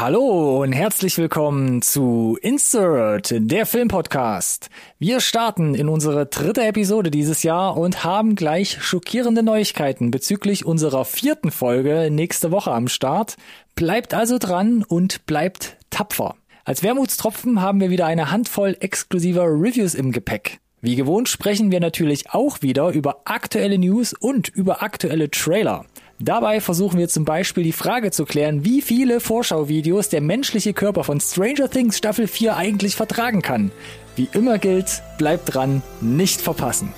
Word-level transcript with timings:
Hallo 0.00 0.62
und 0.62 0.70
herzlich 0.70 1.18
willkommen 1.18 1.82
zu 1.82 2.38
Insert, 2.40 3.34
der 3.36 3.66
Filmpodcast. 3.66 4.70
Wir 5.00 5.18
starten 5.18 5.74
in 5.74 5.88
unsere 5.88 6.26
dritte 6.26 6.64
Episode 6.64 7.10
dieses 7.10 7.42
Jahr 7.42 7.76
und 7.76 8.04
haben 8.04 8.36
gleich 8.36 8.80
schockierende 8.80 9.42
Neuigkeiten 9.42 10.12
bezüglich 10.12 10.64
unserer 10.64 11.04
vierten 11.04 11.50
Folge 11.50 12.10
nächste 12.12 12.52
Woche 12.52 12.70
am 12.70 12.86
Start. 12.86 13.34
Bleibt 13.74 14.14
also 14.14 14.38
dran 14.38 14.84
und 14.86 15.26
bleibt 15.26 15.78
tapfer. 15.90 16.36
Als 16.64 16.84
Wermutstropfen 16.84 17.60
haben 17.60 17.80
wir 17.80 17.90
wieder 17.90 18.06
eine 18.06 18.30
Handvoll 18.30 18.76
exklusiver 18.78 19.46
Reviews 19.46 19.96
im 19.96 20.12
Gepäck. 20.12 20.60
Wie 20.80 20.94
gewohnt 20.94 21.28
sprechen 21.28 21.72
wir 21.72 21.80
natürlich 21.80 22.30
auch 22.30 22.62
wieder 22.62 22.90
über 22.90 23.22
aktuelle 23.24 23.78
News 23.78 24.12
und 24.12 24.48
über 24.48 24.80
aktuelle 24.80 25.28
Trailer. 25.28 25.86
Dabei 26.20 26.60
versuchen 26.60 26.98
wir 26.98 27.08
zum 27.08 27.24
Beispiel 27.24 27.62
die 27.62 27.72
Frage 27.72 28.10
zu 28.10 28.24
klären, 28.24 28.64
wie 28.64 28.82
viele 28.82 29.20
Vorschauvideos 29.20 30.08
der 30.08 30.20
menschliche 30.20 30.72
Körper 30.72 31.04
von 31.04 31.20
Stranger 31.20 31.70
Things 31.70 31.96
Staffel 31.96 32.26
4 32.26 32.56
eigentlich 32.56 32.96
vertragen 32.96 33.40
kann. 33.40 33.70
Wie 34.16 34.28
immer 34.32 34.58
gilt, 34.58 35.02
bleibt 35.16 35.54
dran, 35.54 35.82
nicht 36.00 36.40
verpassen. 36.40 36.92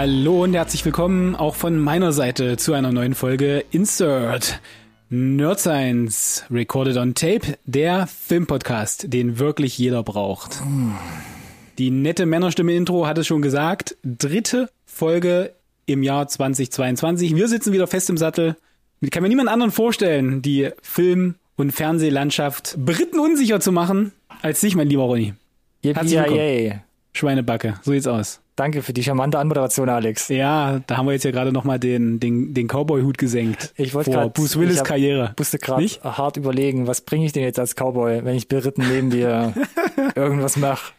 Hallo 0.00 0.44
und 0.44 0.54
herzlich 0.54 0.82
willkommen 0.86 1.36
auch 1.36 1.54
von 1.54 1.78
meiner 1.78 2.12
Seite 2.12 2.56
zu 2.56 2.72
einer 2.72 2.90
neuen 2.90 3.14
Folge 3.14 3.66
Insert 3.70 4.58
Nerd 5.10 5.60
Science 5.60 6.42
Recorded 6.50 6.96
on 6.96 7.14
Tape, 7.14 7.58
der 7.66 8.06
Filmpodcast, 8.06 9.12
den 9.12 9.38
wirklich 9.38 9.76
jeder 9.76 10.02
braucht. 10.02 10.62
Die 11.76 11.90
nette 11.90 12.24
Männerstimme 12.24 12.72
Intro 12.72 13.06
hat 13.06 13.18
es 13.18 13.26
schon 13.26 13.42
gesagt. 13.42 13.98
Dritte 14.02 14.70
Folge 14.86 15.52
im 15.84 16.02
Jahr 16.02 16.26
2022. 16.26 17.36
Wir 17.36 17.48
sitzen 17.48 17.74
wieder 17.74 17.86
fest 17.86 18.08
im 18.08 18.16
Sattel. 18.16 18.56
Ich 19.02 19.10
kann 19.10 19.22
mir 19.22 19.28
niemand 19.28 19.50
anderen 19.50 19.70
vorstellen, 19.70 20.40
die 20.40 20.70
Film- 20.80 21.34
und 21.56 21.72
Fernsehlandschaft 21.72 22.74
Briten 22.78 23.18
unsicher 23.18 23.60
zu 23.60 23.70
machen, 23.70 24.12
als 24.40 24.62
dich, 24.62 24.74
mein 24.74 24.88
lieber 24.88 25.02
Ronny. 25.02 25.34
Herzlich 25.82 26.16
willkommen. 26.16 26.80
Schweinebacke, 27.12 27.74
so 27.82 27.92
sieht's 27.92 28.06
aus. 28.06 28.40
Danke 28.56 28.82
für 28.82 28.92
die 28.92 29.02
charmante 29.02 29.38
Anmoderation, 29.38 29.88
Alex. 29.88 30.28
Ja, 30.28 30.80
da 30.86 30.98
haben 30.98 31.06
wir 31.06 31.12
jetzt 31.12 31.24
ja 31.24 31.30
gerade 31.30 31.50
nochmal 31.50 31.78
den, 31.78 32.20
den, 32.20 32.52
den 32.52 32.68
Cowboy-Hut 32.68 33.16
gesenkt. 33.16 33.72
Ich 33.76 33.94
wollte 33.94 34.10
gerade. 34.10 34.30
Bruce 34.30 34.58
Willis 34.58 34.84
Karriere. 34.84 35.34
musste 35.38 35.58
gerade 35.58 35.86
hart 36.04 36.36
überlegen, 36.36 36.86
was 36.86 37.00
bringe 37.00 37.24
ich 37.24 37.32
denn 37.32 37.42
jetzt 37.42 37.58
als 37.58 37.74
Cowboy, 37.74 38.24
wenn 38.24 38.36
ich 38.36 38.48
beritten 38.48 38.84
neben 38.86 39.08
dir 39.08 39.54
irgendwas 40.14 40.56
mache. 40.56 40.92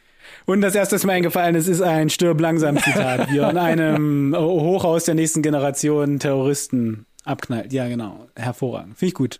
Und 0.45 0.61
das 0.61 0.73
erste, 0.73 0.95
was 0.95 1.05
mir 1.05 1.13
eingefallen 1.13 1.55
ist, 1.55 1.67
ist 1.67 1.81
ein 1.81 2.09
Stirb 2.09 2.41
langsam 2.41 2.77
Zitat, 2.77 3.31
wie 3.31 3.37
in 3.37 3.57
einem 3.57 4.35
Hochhaus 4.37 5.03
der 5.05 5.13
nächsten 5.13 5.43
Generation 5.43 6.17
Terroristen 6.17 7.05
abknallt. 7.25 7.71
Ja, 7.73 7.87
genau. 7.87 8.27
Hervorragend. 8.35 8.97
Finde 8.97 9.09
ich 9.09 9.13
gut. 9.13 9.39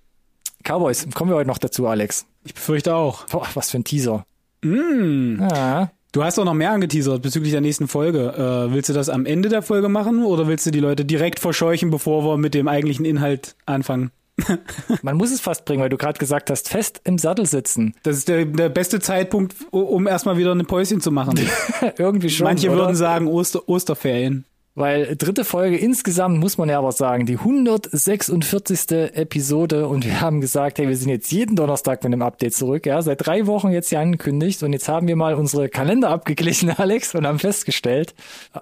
Cowboys, 0.63 1.07
kommen 1.15 1.31
wir 1.31 1.37
heute 1.37 1.47
noch 1.47 1.57
dazu, 1.57 1.87
Alex. 1.87 2.27
Ich 2.43 2.53
befürchte 2.53 2.95
auch. 2.95 3.25
Boah, 3.25 3.47
was 3.55 3.71
für 3.71 3.79
ein 3.79 3.83
Teaser. 3.83 4.25
Mm. 4.61 5.41
Ja. 5.41 5.91
Du 6.11 6.25
hast 6.25 6.37
doch 6.37 6.43
noch 6.43 6.53
mehr 6.53 6.71
angeteasert 6.71 7.21
bezüglich 7.21 7.53
der 7.53 7.61
nächsten 7.61 7.87
Folge. 7.87 8.33
Äh, 8.33 8.73
willst 8.73 8.89
du 8.89 8.93
das 8.93 9.07
am 9.07 9.25
Ende 9.25 9.47
der 9.47 9.61
Folge 9.61 9.87
machen 9.87 10.25
oder 10.25 10.45
willst 10.47 10.65
du 10.65 10.71
die 10.71 10.81
Leute 10.81 11.05
direkt 11.05 11.39
verscheuchen, 11.39 11.89
bevor 11.89 12.25
wir 12.25 12.37
mit 12.37 12.53
dem 12.53 12.67
eigentlichen 12.67 13.05
Inhalt 13.05 13.55
anfangen? 13.65 14.11
Man 15.03 15.15
muss 15.15 15.31
es 15.31 15.39
fast 15.39 15.63
bringen, 15.63 15.81
weil 15.81 15.89
du 15.89 15.97
gerade 15.97 16.19
gesagt 16.19 16.49
hast, 16.49 16.67
fest 16.67 16.99
im 17.05 17.17
Sattel 17.17 17.45
sitzen. 17.45 17.95
Das 18.03 18.17
ist 18.17 18.27
der, 18.27 18.43
der 18.43 18.67
beste 18.67 18.99
Zeitpunkt, 18.99 19.55
um 19.71 20.05
erstmal 20.05 20.37
wieder 20.37 20.53
ein 20.53 20.65
Päuschen 20.65 20.99
zu 20.99 21.11
machen. 21.11 21.39
Irgendwie 21.97 22.29
schon. 22.29 22.43
Manche 22.45 22.69
oder? 22.69 22.79
würden 22.79 22.95
sagen 22.95 23.27
Oster, 23.27 23.67
Osterferien. 23.69 24.43
Weil 24.73 25.17
dritte 25.17 25.43
Folge 25.43 25.77
insgesamt 25.77 26.39
muss 26.39 26.57
man 26.57 26.69
ja 26.69 26.77
aber 26.77 26.93
sagen, 26.93 27.25
die 27.25 27.37
146. 27.37 28.91
Episode 29.13 29.87
und 29.87 30.05
wir 30.05 30.21
haben 30.21 30.39
gesagt, 30.39 30.79
hey, 30.79 30.87
wir 30.87 30.95
sind 30.95 31.09
jetzt 31.09 31.31
jeden 31.31 31.55
Donnerstag 31.55 32.03
mit 32.03 32.13
einem 32.13 32.21
Update 32.21 32.53
zurück, 32.53 32.85
ja, 32.85 33.01
seit 33.01 33.25
drei 33.25 33.47
Wochen 33.47 33.71
jetzt 33.71 33.89
hier 33.89 33.99
angekündigt 33.99 34.63
und 34.63 34.71
jetzt 34.73 34.87
haben 34.87 35.07
wir 35.07 35.15
mal 35.17 35.33
unsere 35.35 35.67
Kalender 35.69 36.09
abgeglichen, 36.09 36.69
Alex, 36.77 37.13
und 37.15 37.27
haben 37.27 37.39
festgestellt, 37.39 38.15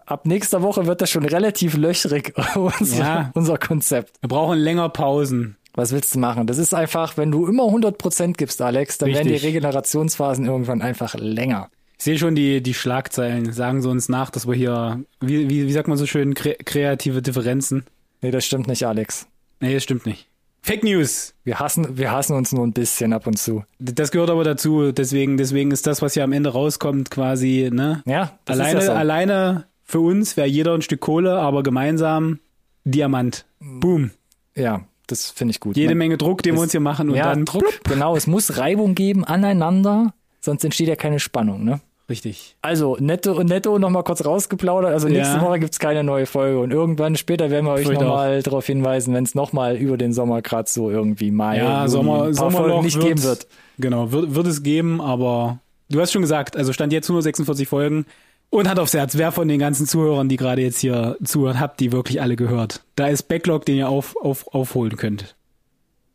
ab 0.06 0.26
nächster 0.26 0.62
Woche 0.64 0.88
wird 0.88 1.02
das 1.02 1.12
schon 1.12 1.26
relativ 1.26 1.78
löchrig, 1.78 2.34
unser, 2.56 2.98
Ja. 2.98 3.32
unser 3.36 3.58
Konzept. 3.58 4.14
Wir 4.22 4.30
brauchen 4.30 4.58
länger 4.58 4.90
Pausen. 4.90 5.58
Was 5.76 5.92
willst 5.92 6.16
du 6.16 6.20
machen? 6.20 6.48
Das 6.48 6.58
ist 6.58 6.74
einfach, 6.74 7.16
wenn 7.18 7.30
du 7.32 7.46
immer 7.46 7.64
100% 7.66 8.34
gibst, 8.34 8.62
Alex, 8.62 8.98
dann 8.98 9.10
werden 9.10 9.28
die 9.28 9.34
Richtig. 9.34 9.50
Regenerationsphasen 9.50 10.46
irgendwann 10.46 10.82
einfach 10.82 11.14
länger. 11.16 11.70
Ich 12.00 12.06
sehe 12.06 12.18
schon 12.18 12.34
die, 12.34 12.64
die 12.64 12.74
Schlagzeilen, 12.74 13.52
sagen 13.52 13.82
sie 13.82 13.90
uns 13.90 14.08
nach, 14.08 14.30
dass 14.30 14.48
wir 14.48 14.56
hier, 14.56 15.04
wie, 15.20 15.50
wie, 15.50 15.68
wie 15.68 15.72
sagt 15.74 15.90
man 15.90 15.98
so 15.98 16.06
schön, 16.06 16.34
kre 16.34 16.56
kreative 16.56 17.22
Differenzen. 17.22 17.84
Nee, 18.22 18.32
das 18.32 18.46
stimmt 18.46 18.68
nicht, 18.68 18.88
Alex. 18.88 19.28
Nee, 19.60 19.74
das 19.74 19.84
stimmt 19.84 20.06
nicht. 20.06 20.28
Fake 20.62 20.84
News. 20.84 21.34
Wir 21.44 21.60
hassen, 21.60 21.98
wir 21.98 22.12
hassen 22.12 22.36
uns 22.38 22.54
nur 22.54 22.66
ein 22.66 22.72
bisschen 22.72 23.12
ab 23.12 23.28
und 23.28 23.38
zu. 23.38 23.64
Das 23.80 24.12
gehört 24.12 24.30
aber 24.30 24.44
dazu, 24.46 24.92
deswegen, 24.94 25.36
deswegen 25.38 25.72
ist 25.72 25.88
das, 25.88 26.02
was 26.02 26.14
hier 26.14 26.24
am 26.24 26.32
Ende 26.32 26.50
rauskommt, 26.52 27.12
quasi, 27.12 27.70
ne? 27.72 28.02
Ja, 28.06 28.38
das 28.46 28.60
alleine, 28.60 28.80
ist 28.80 28.86
ja 28.88 28.92
so. 28.94 28.98
alleine 28.98 29.66
für 29.84 30.00
uns 30.00 30.38
wäre 30.38 30.48
jeder 30.48 30.74
ein 30.76 30.82
Stück 30.82 31.02
Kohle, 31.02 31.34
aber 31.38 31.64
gemeinsam 31.64 32.40
Diamant. 32.86 33.46
Boom. 33.60 34.12
Ja, 34.56 34.86
das 35.08 35.32
finde 35.32 35.52
ich 35.52 35.60
gut. 35.60 35.76
Jede 35.76 35.90
Man- 35.90 35.98
Menge 35.98 36.18
Druck, 36.18 36.44
den 36.44 36.56
wir 36.56 36.62
uns 36.62 36.72
hier 36.72 36.80
machen 36.82 37.10
und 37.10 37.16
ja, 37.16 37.26
dann 37.34 37.44
Druck. 37.46 37.66
Genau, 37.84 38.16
es 38.16 38.26
muss 38.28 38.58
Reibung 38.58 38.96
geben 38.96 39.26
aneinander, 39.26 40.14
sonst 40.40 40.64
entsteht 40.64 40.88
ja 40.88 40.96
keine 40.96 41.20
Spannung, 41.20 41.64
ne? 41.66 41.82
Richtig. 42.10 42.56
Also, 42.64 42.98
netto 43.00 43.34
und 43.34 43.50
netto 43.50 43.78
nochmal 43.78 44.04
kurz 44.04 44.26
rausgeplaudert. 44.26 44.92
Also 44.92 45.08
nächste 45.08 45.38
Ja. 45.38 45.42
Woche 45.44 45.60
gibt's 45.60 45.78
keine 45.78 46.04
neue 46.04 46.26
Folge 46.26 46.60
und 46.60 46.72
irgendwann 46.72 47.16
später 47.16 47.52
werden 47.52 47.66
wir 47.68 47.74
euch 47.74 47.88
nochmal 47.88 48.42
darauf 48.42 48.66
hinweisen, 48.66 49.14
wenn 49.14 49.24
es 49.24 49.36
nochmal 49.36 49.76
über 49.78 49.96
den 49.96 50.12
Sommer 50.12 50.42
gerade 50.42 50.68
so 50.68 50.90
irgendwie 50.90 51.30
Mai, 51.30 51.58
Ja, 51.58 51.82
Juni, 51.82 51.90
Sommer, 51.90 52.14
ein 52.14 52.20
paar 52.20 52.34
Sommerloch 52.34 52.68
Folgen 52.68 52.86
nicht 52.86 53.00
geben 53.00 53.24
wird. 53.24 53.48
Genau, 53.78 54.12
wird, 54.12 54.34
wird 54.34 54.48
es 54.48 54.64
geben, 54.64 55.02
aber 55.02 55.60
du 55.90 56.02
hast 56.02 56.12
schon 56.12 56.24
gesagt, 56.24 56.58
also 56.58 56.74
stand 56.74 56.92
jetzt 56.94 57.06
146 57.06 57.68
Folgen 57.68 58.06
und 58.50 58.68
hat 58.68 58.80
aufs 58.80 58.96
Herz, 58.96 59.16
wer 59.16 59.32
von 59.32 59.48
den 59.48 59.60
ganzen 59.60 59.86
Zuhörern, 59.86 60.30
die 60.30 60.38
gerade 60.38 60.64
jetzt 60.64 60.80
hier 60.80 61.16
zuhören, 61.24 61.60
habt 61.60 61.80
die 61.80 61.92
wirklich 61.92 62.22
alle 62.22 62.36
gehört. 62.36 62.82
Da 62.96 63.08
ist 63.08 63.28
Backlog, 63.28 63.66
den 63.66 63.78
ihr 63.78 63.88
auf, 63.88 64.16
auf, 64.18 64.48
aufholen 64.54 64.98
könnt. 64.98 65.36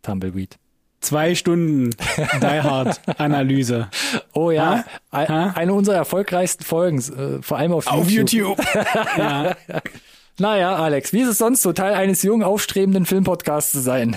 Tumbleweed. 0.03 0.57
Zwei 1.05 1.35
Stunden 1.35 1.91
Die 2.41 2.47
Hard 2.63 3.01
Analyse. 3.19 3.89
Oh 4.33 4.51
ja, 4.51 4.85
Ha? 5.13 5.29
Ha? 5.29 5.53
eine 5.55 5.75
unserer 5.75 5.97
erfolgreichsten 5.97 6.65
Folgen, 6.65 6.99
äh, 6.99 7.43
vor 7.43 7.59
allem 7.59 7.73
auf, 7.73 7.87
Auf 7.87 8.09
YouTube. 8.11 8.57
YouTube. 8.59 8.67
ja. 9.19 9.55
Naja, 10.39 10.75
Alex, 10.77 11.13
wie 11.13 11.21
ist 11.21 11.29
es 11.29 11.39
sonst 11.39 11.63
so, 11.63 11.73
Teil 11.73 11.95
eines 11.95 12.23
jungen, 12.23 12.43
aufstrebenden 12.43 13.07
Filmpodcasts 13.07 13.71
zu 13.71 13.81
sein? 13.81 14.17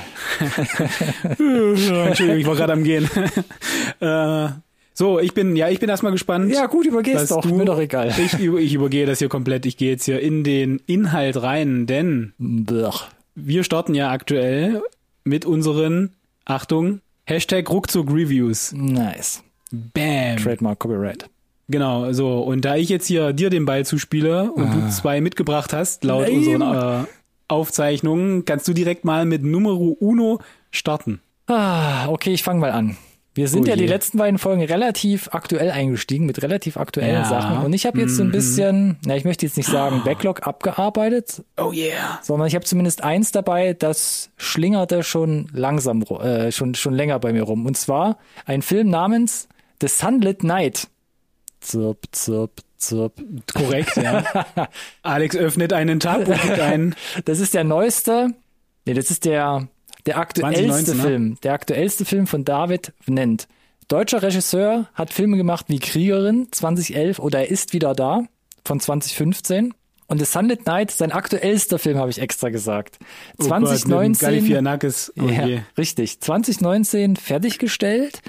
Entschuldigung, 1.38 2.38
ich 2.38 2.48
war 2.48 2.56
gerade 2.56 2.74
am 2.74 2.84
Gehen. 2.84 3.09
äh, 4.00 4.48
so, 4.94 5.19
ich 5.19 5.34
bin, 5.36 5.56
ja, 5.56 5.69
ich 5.69 5.80
bin 5.80 5.90
erstmal 5.90 6.12
gespannt. 6.12 6.52
Ja, 6.52 6.66
gut, 6.66 6.86
übergehst 6.88 7.30
doch, 7.30 7.42
du- 7.42 7.54
mir 7.54 7.66
doch 7.66 7.80
egal. 7.80 8.14
Ich, 8.18 8.34
ich 8.40 8.74
übergehe 8.74 9.06
das 9.06 9.19
hier 9.19 9.30
komplett. 9.30 9.66
Ich 9.68 9.78
gehe 9.78 9.92
jetzt 9.92 10.06
hier 10.06 10.19
in 10.19 10.44
den 10.44 10.81
Inhalt 10.88 11.42
rein, 11.44 11.86
denn 11.86 12.34
Blech. 12.40 13.08
wir 13.36 13.64
starten 13.64 13.94
ja 13.94 14.09
aktuell 14.09 14.81
mit 15.24 15.46
unseren, 15.46 16.16
Achtung, 16.50 17.02
Hashtag 17.25 17.69
Ruckzuck 17.69 18.10
Reviews. 18.10 18.72
Nice. 18.72 19.44
Bam. 19.69 20.38
Trademark 20.38 20.80
Copyright. 20.80 21.30
Genau, 21.68 22.13
so. 22.13 22.39
Und 22.39 22.63
da 22.63 22.77
ich 22.77 22.88
jetzt 22.88 23.07
hier 23.07 23.33
dir 23.33 23.50
den 23.50 23.66
Ball 23.66 23.86
zuspiele 23.86 24.50
und 24.54 24.74
du 24.74 24.89
zwei 24.89 25.19
mitgebracht 25.19 25.74
hast, 25.74 26.06
laut 26.06 26.27
Nein. 26.27 26.38
unseren 26.38 27.04
äh, 27.04 27.06
Aufzeichnungen, 27.50 28.45
kannst 28.45 28.66
du 28.69 28.74
direkt 28.74 29.04
mal 29.04 29.25
mit 29.25 29.44
Numero 29.44 29.98
Uno 30.00 30.39
starten. 30.72 31.19
Ah, 31.48 32.07
okay, 32.07 32.33
ich 32.33 32.44
fange 32.44 32.62
mal 32.62 32.72
an. 32.72 32.95
Wir 33.38 33.48
sind 33.48 33.66
Oh 33.68 33.69
ja 33.69 33.75
die 33.75 33.86
letzten 33.86 34.18
beiden 34.18 34.39
Folgen 34.39 34.63
relativ 34.63 35.30
aktuell 35.31 35.69
eingestiegen 35.69 36.25
mit 36.25 36.42
relativ 36.42 36.75
aktuellen 36.75 37.13
Ja. 37.13 37.19
Mhm. 37.24 37.30
Sachen. 37.30 37.57
Und 37.66 37.74
ich 37.74 37.86
habe 37.86 38.00
jetzt 38.00 38.16
so 38.16 38.24
ein 38.24 38.31
bisschen, 38.31 38.98
na, 39.06 39.16
ich 39.16 39.25
möchte 39.25 39.45
jetzt 39.45 39.57
nicht 39.57 39.69
sagen 39.69 40.01
Backlog 40.04 40.48
abgearbeitet, 40.48 41.44
Oh 41.56 41.72
yeah. 41.72 42.19
sondern 42.24 42.48
ich 42.48 42.56
habe 42.56 42.66
zumindest 42.66 43.04
eins 43.04 43.31
dabei, 43.31 43.74
das 43.74 44.31
schlingerte 44.38 45.04
schon 45.04 45.50
langsam, 45.54 46.01
äh, 46.01 46.51
schon, 46.51 46.74
schon 46.74 46.95
länger 46.95 47.19
bei 47.19 47.31
mir 47.31 47.44
rum. 47.44 47.68
Und 47.68 47.78
zwar 47.78 48.18
ein 48.45 48.63
Film 48.63 48.89
namens 48.89 49.48
The 49.81 49.88
Sunlit 49.88 50.44
Night. 50.44 50.88
Zirp, 51.62 52.07
zirp, 52.12 52.62
zirp. 52.78 53.13
Korrekt, 53.54 53.98
ja. 53.98 54.24
Alex 55.04 55.36
öffnet 55.36 55.74
einen 55.74 56.00
Tab 56.00 56.28
und 56.28 56.42
gibt 56.42 56.60
ein. 56.60 56.95
Das 57.25 57.39
ist 57.39 57.54
der 57.54 57.63
neueste, 57.63 58.30
nee, 58.86 58.95
das 58.95 59.12
ist 59.12 59.25
der 59.25 59.68
der 60.07 60.18
aktuellste 60.18 60.65
2019, 60.65 60.98
ne? 60.98 61.04
Film, 61.04 61.38
der 61.44 61.54
aktuellste 61.54 62.06
Film 62.06 62.27
von 62.27 62.45
David 62.45 62.94
nennt. 63.06 63.48
Deutscher 63.88 64.21
Regisseur 64.21 64.88
hat 64.94 65.13
Filme 65.13 65.38
gemacht 65.38 65.65
wie 65.69 65.80
Kriegerin 65.80 66.48
2011 66.51 67.19
oder 67.19 67.39
Er 67.39 67.51
ist 67.51 67.74
wieder 67.74 67.94
da 67.94 68.24
von 68.65 68.80
2015. 68.80 69.74
Und 70.09 70.19
The 70.19 70.25
Sunlit 70.25 70.65
Night, 70.65 70.92
sein 70.92 71.12
aktuellster 71.12 71.80
Film, 71.80 71.98
habe 71.98 72.09
ich 72.09 72.19
extra 72.19 72.50
gesagt. 72.50 72.98
Oh 73.33 73.44
Gott, 73.44 73.48
2019. 73.50 74.30
Oh 75.19 75.24
ja, 75.27 75.59
richtig. 75.77 76.21
2019 76.21 77.18
fertiggestellt, 77.18 78.21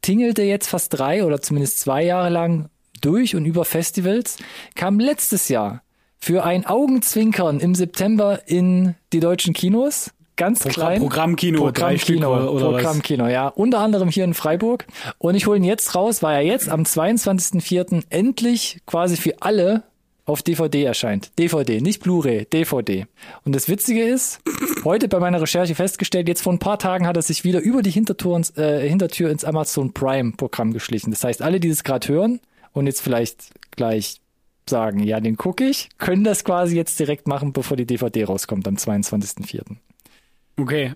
tingelte 0.00 0.42
jetzt 0.42 0.68
fast 0.68 0.98
drei 0.98 1.24
oder 1.24 1.42
zumindest 1.42 1.80
zwei 1.80 2.02
Jahre 2.02 2.30
lang 2.30 2.70
durch 3.02 3.36
und 3.36 3.44
über 3.44 3.66
Festivals, 3.66 4.38
kam 4.74 4.98
letztes 4.98 5.48
Jahr 5.48 5.82
für 6.18 6.44
ein 6.44 6.66
Augenzwinkern 6.66 7.60
im 7.60 7.74
September 7.74 8.40
in 8.46 8.94
die 9.12 9.20
deutschen 9.20 9.54
Kinos. 9.54 10.10
Ganz 10.38 10.60
Programm- 10.60 10.72
klein. 10.74 11.00
Programmkino, 11.00 11.58
Programmkino, 11.60 12.50
oder-? 12.50 12.70
Programmkino, 12.70 13.26
ja. 13.26 13.48
Unter 13.48 13.80
anderem 13.80 14.08
hier 14.08 14.24
in 14.24 14.34
Freiburg. 14.34 14.86
Und 15.18 15.34
ich 15.34 15.46
hole 15.46 15.58
ihn 15.58 15.64
jetzt 15.64 15.94
raus, 15.94 16.22
weil 16.22 16.36
er 16.36 16.42
jetzt 16.42 16.70
am 16.70 16.84
22.04. 16.84 18.04
endlich 18.08 18.80
quasi 18.86 19.16
für 19.16 19.34
alle 19.40 19.82
auf 20.24 20.42
DVD 20.42 20.84
erscheint. 20.84 21.32
DVD, 21.38 21.80
nicht 21.80 22.02
Blu-ray, 22.02 22.44
DVD. 22.44 23.06
Und 23.44 23.54
das 23.54 23.68
Witzige 23.68 24.04
ist, 24.04 24.40
heute 24.84 25.08
bei 25.08 25.18
meiner 25.18 25.40
Recherche 25.40 25.74
festgestellt, 25.74 26.28
jetzt 26.28 26.42
vor 26.42 26.52
ein 26.52 26.58
paar 26.58 26.78
Tagen 26.78 27.06
hat 27.06 27.16
er 27.16 27.22
sich 27.22 27.44
wieder 27.44 27.60
über 27.60 27.82
die 27.82 27.90
Hintertür 27.90 28.36
ins, 28.36 28.56
äh, 28.56 28.88
Hintertür 28.88 29.30
ins 29.30 29.44
Amazon 29.44 29.92
Prime 29.92 30.32
Programm 30.36 30.72
geschlichen. 30.72 31.10
Das 31.10 31.24
heißt, 31.24 31.42
alle, 31.42 31.60
die 31.60 31.70
das 31.70 31.82
gerade 31.82 32.06
hören 32.08 32.40
und 32.72 32.86
jetzt 32.86 33.00
vielleicht 33.00 33.50
gleich 33.74 34.20
sagen, 34.68 35.02
ja, 35.02 35.18
den 35.18 35.36
gucke 35.36 35.64
ich, 35.64 35.88
können 35.98 36.24
das 36.24 36.44
quasi 36.44 36.76
jetzt 36.76 37.00
direkt 37.00 37.26
machen, 37.26 37.52
bevor 37.52 37.76
die 37.76 37.86
DVD 37.86 38.24
rauskommt 38.24 38.68
am 38.68 38.76
22.04. 38.76 39.62
Okay. 40.58 40.92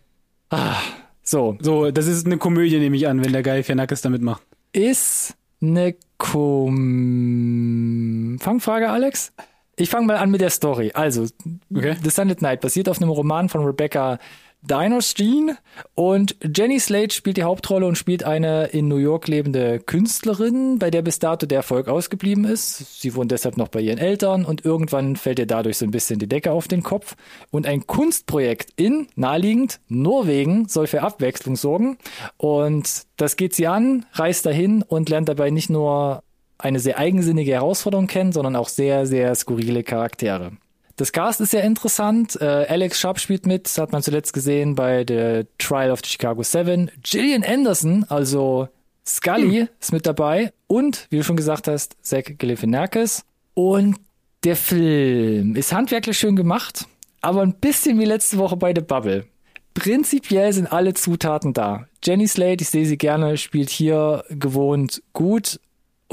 So, 1.23 1.57
So, 1.61 1.91
das 1.91 2.07
ist 2.07 2.27
eine 2.27 2.37
Komödie, 2.37 2.79
nehme 2.79 2.97
ich 2.97 3.09
an, 3.09 3.25
wenn 3.25 3.33
der 3.33 3.43
Galifianakis 3.43 4.03
da 4.03 4.11
mitmacht. 4.11 4.43
ist 4.73 5.35
eine 5.61 5.95
Kom 6.19 8.39
Fangfrage, 8.41 8.91
Alex? 8.91 9.33
Ich 9.77 9.89
fange 9.89 10.07
mal 10.07 10.17
an 10.17 10.31
mit 10.31 10.41
der 10.41 10.51
Story. 10.51 10.91
Also, 10.95 11.27
Okay. 11.75 11.97
The 12.03 12.11
Sunlit 12.11 12.43
Night 12.43 12.61
basiert 12.61 12.89
auf 12.89 13.01
einem 13.01 13.11
Roman 13.11 13.49
von 13.49 13.65
Rebecca 13.65 14.19
Dinerstein 14.63 15.59
und 15.95 16.37
Jenny 16.57 16.79
Slate 16.79 17.13
spielt 17.13 17.37
die 17.37 17.43
Hauptrolle 17.43 17.87
und 17.87 17.99
spielt 17.99 18.23
eine 18.23 18.67
in 18.67 18.87
New 18.87 18.97
York 18.97 19.27
lebende 19.27 19.81
Künstlerin, 19.81 20.79
bei 20.79 20.91
der 20.91 21.03
bis 21.03 21.19
dato 21.19 21.47
der 21.47 21.59
Erfolg 21.59 21.89
ausgeblieben 21.89 22.45
ist. 22.45 23.01
Sie 23.01 23.15
wohnt 23.17 23.33
deshalb 23.33 23.57
noch 23.57 23.69
bei 23.69 23.81
ihren 23.81 23.99
Eltern 23.99 24.45
und 24.45 24.65
irgendwann 24.65 25.17
fällt 25.17 25.41
ihr 25.41 25.47
dadurch 25.47 25.79
so 25.79 25.85
ein 25.85 25.91
bisschen 25.91 26.21
die 26.21 26.29
Decke 26.29 26.53
auf 26.53 26.69
den 26.69 26.85
Kopf. 26.85 27.17
Und 27.51 27.67
ein 27.67 27.87
Kunstprojekt 27.87 28.71
in, 28.77 29.09
naheliegend, 29.17 29.81
Norwegen 29.89 30.69
soll 30.69 30.87
für 30.87 31.03
Abwechslung 31.03 31.57
sorgen. 31.57 31.99
Und 32.37 33.03
das 33.17 33.37
geht 33.37 33.55
sie 33.55 33.67
an, 33.67 34.07
reist 34.13 34.47
dahin 34.47 34.83
und 34.83 35.09
lernt 35.09 35.29
dabei 35.29 35.51
nicht 35.51 35.71
nur 35.71 36.23
eine 36.57 36.79
sehr 36.79 36.99
eigensinnige 36.99 37.53
Herausforderung 37.53 38.07
kennen, 38.07 38.31
sondern 38.31 38.55
auch 38.55 38.69
sehr, 38.69 39.07
sehr 39.07 39.35
skurrile 39.35 39.83
Charaktere. 39.83 40.53
Das 41.03 41.11
Cast 41.11 41.41
ist 41.41 41.51
sehr 41.51 41.65
interessant. 41.65 42.41
Äh, 42.41 42.45
Alex 42.45 43.01
Sharp 43.01 43.19
spielt 43.19 43.45
mit, 43.45 43.65
das 43.65 43.77
hat 43.77 43.91
man 43.91 44.05
zuletzt 44.05 44.33
gesehen 44.33 44.77
bei 44.77 45.05
The 45.05 45.49
Trial 45.59 45.91
of 45.91 45.99
the 46.05 46.09
Chicago 46.09 46.45
Seven. 46.45 46.93
Gillian 47.03 47.43
Anderson, 47.43 48.07
also 48.09 48.69
Scully, 49.05 49.67
ist 49.81 49.93
mit 49.93 50.07
dabei. 50.07 50.53
Und, 50.69 51.09
wie 51.11 51.17
du 51.17 51.25
schon 51.25 51.35
gesagt 51.35 51.67
hast, 51.67 51.97
Zach 52.03 52.23
Galifianakis. 52.39 53.25
Und 53.55 53.97
der 54.45 54.55
Film 54.55 55.57
ist 55.57 55.73
handwerklich 55.73 56.17
schön 56.17 56.37
gemacht, 56.37 56.87
aber 57.21 57.43
ein 57.43 57.55
bisschen 57.55 57.99
wie 57.99 58.05
letzte 58.05 58.39
Woche 58.39 58.57
bei 58.57 58.73
The 58.73 58.83
Bubble. 58.83 59.27
Prinzipiell 59.75 60.53
sind 60.53 60.73
alle 60.73 60.95
Zutaten 60.95 61.53
da. 61.53 61.89
Jenny 62.05 62.29
Slate, 62.29 62.63
ich 62.63 62.71
sehe 62.71 62.87
sie 62.87 62.97
gerne, 62.97 63.39
spielt 63.39 63.71
hier 63.71 64.23
gewohnt 64.31 65.03
gut 65.13 65.59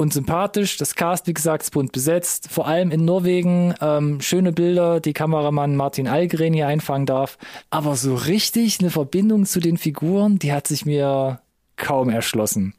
und 0.00 0.14
sympathisch. 0.14 0.78
Das 0.78 0.94
Cast, 0.94 1.26
wie 1.26 1.34
gesagt, 1.34 1.64
ist 1.64 1.72
bunt 1.72 1.92
besetzt. 1.92 2.48
Vor 2.50 2.66
allem 2.66 2.90
in 2.90 3.04
Norwegen 3.04 3.74
ähm, 3.82 4.22
schöne 4.22 4.50
Bilder, 4.50 4.98
die 4.98 5.12
Kameramann 5.12 5.76
Martin 5.76 6.08
Algren 6.08 6.54
hier 6.54 6.66
einfangen 6.66 7.04
darf. 7.04 7.36
Aber 7.68 7.94
so 7.96 8.14
richtig 8.14 8.80
eine 8.80 8.90
Verbindung 8.90 9.44
zu 9.44 9.60
den 9.60 9.76
Figuren, 9.76 10.38
die 10.38 10.54
hat 10.54 10.66
sich 10.66 10.86
mir 10.86 11.42
kaum 11.76 12.08
erschlossen. 12.08 12.72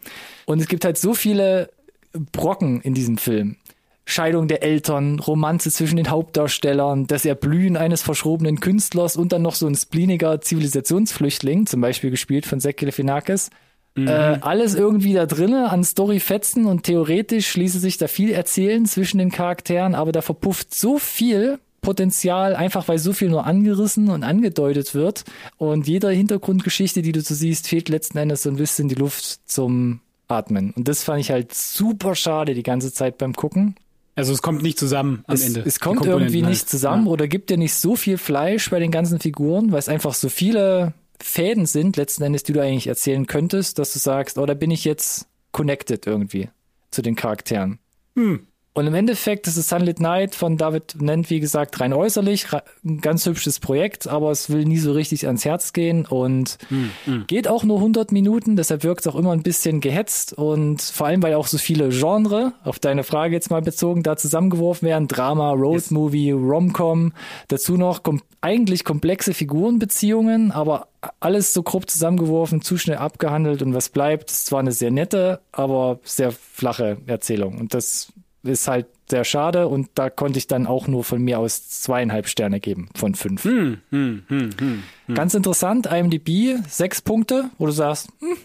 Und 0.46 0.60
es 0.60 0.68
gibt 0.68 0.84
halt 0.84 0.98
so 0.98 1.14
viele 1.14 1.70
Brocken 2.12 2.82
in 2.82 2.96
diesem 2.96 3.20
Film. 3.20 3.58
Scheidung 4.04 4.48
der 4.48 4.64
Eltern, 4.64 5.20
Romanze 5.20 5.70
zwischen 5.70 5.98
den 5.98 6.10
Hauptdarstellern, 6.10 7.06
das 7.06 7.24
Erblühen 7.24 7.78
eines 7.78 8.02
verschrobenen 8.02 8.60
Künstlers 8.60 9.16
und 9.16 9.32
dann 9.32 9.44
noch 9.44 9.54
so 9.54 9.68
ein 9.68 9.76
spleeniger 9.76 10.42
Zivilisationsflüchtling, 10.42 11.68
zum 11.68 11.82
Beispiel 11.82 12.10
gespielt 12.10 12.48
von 12.48 12.60
Zach 12.60 12.76
Galifianakis. 12.76 13.52
Äh, 13.96 14.10
alles 14.42 14.74
irgendwie 14.76 15.14
da 15.14 15.26
drinne 15.26 15.70
an 15.70 15.84
Storyfetzen 15.84 16.66
und 16.66 16.84
theoretisch 16.84 17.56
ließe 17.56 17.78
sich 17.80 17.98
da 17.98 18.08
viel 18.08 18.32
erzählen 18.32 18.86
zwischen 18.86 19.18
den 19.18 19.32
Charakteren, 19.32 19.96
aber 19.96 20.12
da 20.14 20.22
verpufft 20.22 20.74
so 20.74 20.98
viel 20.98 21.60
Potenzial, 21.82 22.56
einfach 22.56 22.88
weil 22.88 23.00
so 23.00 23.12
viel 23.12 23.30
nur 23.30 23.46
angerissen 23.46 24.10
und 24.10 24.24
angedeutet 24.24 24.94
wird 24.96 25.26
und 25.58 25.88
jeder 25.88 26.10
Hintergrundgeschichte, 26.12 27.02
die 27.02 27.12
du 27.12 27.22
so 27.22 27.34
siehst, 27.36 27.68
fehlt 27.68 27.90
letzten 27.90 28.18
Endes 28.20 28.44
so 28.44 28.50
ein 28.50 28.56
bisschen 28.56 28.88
die 28.88 28.96
Luft 28.96 29.40
zum 29.50 30.00
Atmen. 30.28 30.72
Und 30.72 30.88
das 30.88 31.04
fand 31.04 31.20
ich 31.20 31.32
halt 31.32 31.54
super 31.54 32.16
schade 32.16 32.54
die 32.54 32.64
ganze 32.64 32.94
Zeit 32.94 33.18
beim 33.18 33.34
Gucken. 33.34 33.76
Also 34.16 34.32
es 34.32 34.42
kommt 34.42 34.62
nicht 34.62 34.78
zusammen 34.78 35.24
am 35.28 35.36
Es, 35.36 35.46
Ende. 35.46 35.64
es 35.66 35.80
kommt 35.80 36.06
irgendwie 36.06 36.42
halt. 36.44 36.50
nicht 36.52 36.70
zusammen 36.70 37.08
Ja. 37.08 37.12
oder 37.12 37.28
gibt 37.28 37.50
dir 37.50 37.58
nicht 37.58 37.74
so 37.74 37.96
viel 37.96 38.18
Fleisch 38.18 38.70
bei 38.70 38.80
den 38.80 38.92
ganzen 38.92 39.20
Figuren, 39.20 39.72
weil 39.72 39.80
es 39.80 39.90
einfach 39.90 40.14
so 40.14 40.30
viele 40.30 40.94
Fäden 41.24 41.66
sind, 41.66 41.98
letzten 41.98 42.24
Endes, 42.24 42.44
die 42.44 42.54
du 42.54 42.62
eigentlich 42.62 42.88
erzählen 42.88 43.28
könntest, 43.28 43.80
dass 43.80 43.94
du 43.94 44.00
sagst, 44.00 44.38
oh, 44.38 44.46
da 44.46 44.54
bin 44.54 44.72
ich 44.72 44.86
jetzt 44.86 45.28
connected 45.52 46.08
irgendwie 46.08 46.50
zu 46.92 47.02
den 47.02 47.16
Charakteren. 47.16 47.80
Hm. 48.16 48.48
Und 48.74 48.88
im 48.88 48.94
Endeffekt 48.94 49.48
ist 49.48 49.58
es 49.58 49.68
Sunlit 49.68 50.00
Night. 50.00 50.34
Von 50.34 50.56
David 50.56 50.96
nennt, 51.02 51.30
wie 51.30 51.42
gesagt, 51.42 51.80
rein 51.82 51.92
äußerlich, 51.92 52.48
ein 52.86 53.02
ganz 53.02 53.26
hübsches 53.26 53.60
Projekt, 53.60 54.08
aber 54.08 54.32
es 54.32 54.50
will 54.50 54.64
nie 54.64 54.78
so 54.78 54.94
richtig 54.94 55.28
ans 55.28 55.44
Herz 55.44 55.74
gehen. 55.74 56.06
Und 56.06 56.58
Hm, 56.70 57.26
geht 57.28 57.50
auch 57.50 57.64
nur 57.64 57.78
100 57.78 58.14
Minuten, 58.14 58.56
deshalb 58.56 58.84
wirkt 58.84 59.02
es 59.02 59.08
auch 59.08 59.16
immer 59.16 59.34
ein 59.34 59.44
bisschen 59.44 59.82
gehetzt. 59.82 60.34
Und 60.34 60.82
vor 60.82 61.08
allem, 61.08 61.22
weil 61.22 61.34
auch 61.34 61.48
so 61.48 61.58
viele 61.58 61.90
Genre, 61.90 62.54
auf 62.64 62.80
deine 62.80 63.04
Frage 63.04 63.36
jetzt 63.36 63.50
mal 63.50 63.62
bezogen, 63.62 64.04
da 64.04 64.16
zusammengeworfen 64.16 64.88
werden, 64.88 65.10
Drama, 65.10 65.52
Roadmovie, 65.52 66.32
Romcom, 66.32 67.12
dazu 67.50 67.76
noch 67.76 68.04
kom 68.04 68.22
eigentlich 68.40 68.86
komplexe 68.86 69.34
Figurenbeziehungen, 69.36 70.52
aber 70.52 70.88
alles 71.20 71.54
so 71.54 71.62
grob 71.62 71.90
zusammengeworfen, 71.90 72.62
zu 72.62 72.78
schnell 72.78 72.98
abgehandelt 72.98 73.62
und 73.62 73.74
was 73.74 73.90
bleibt, 73.90 74.32
ist 74.32 74.48
zwar 74.48 74.62
eine 74.62 74.72
sehr 74.72 74.90
nette, 74.90 75.42
aber 75.52 76.00
sehr 76.04 76.32
flache 76.32 76.98
Erzählung. 77.06 77.60
Und 77.60 77.74
das 77.76 78.12
ist 78.44 78.68
halt 78.68 78.88
sehr 79.10 79.24
schade 79.24 79.68
und 79.68 79.90
da 79.96 80.10
konnte 80.10 80.40
ich 80.40 80.48
dann 80.48 80.66
auch 80.68 80.88
nur 80.88 81.04
von 81.04 81.22
mir 81.22 81.40
aus 81.40 81.70
zweieinhalb 81.70 82.28
Sterne 82.28 82.60
geben 82.60 82.90
von 82.96 83.14
fünf. 83.14 83.44
Hm, 83.44 83.78
hm, 83.90 84.24
hm, 84.28 84.50
hm. 84.58 85.16
Ganz 85.16 85.34
interessant, 85.34 85.86
IMDb, 85.88 86.58
sechs 86.68 87.02
Punkte, 87.02 87.50
wo 87.58 87.66
du 87.66 87.72
sagst, 87.72 88.08
hm, 88.20 88.38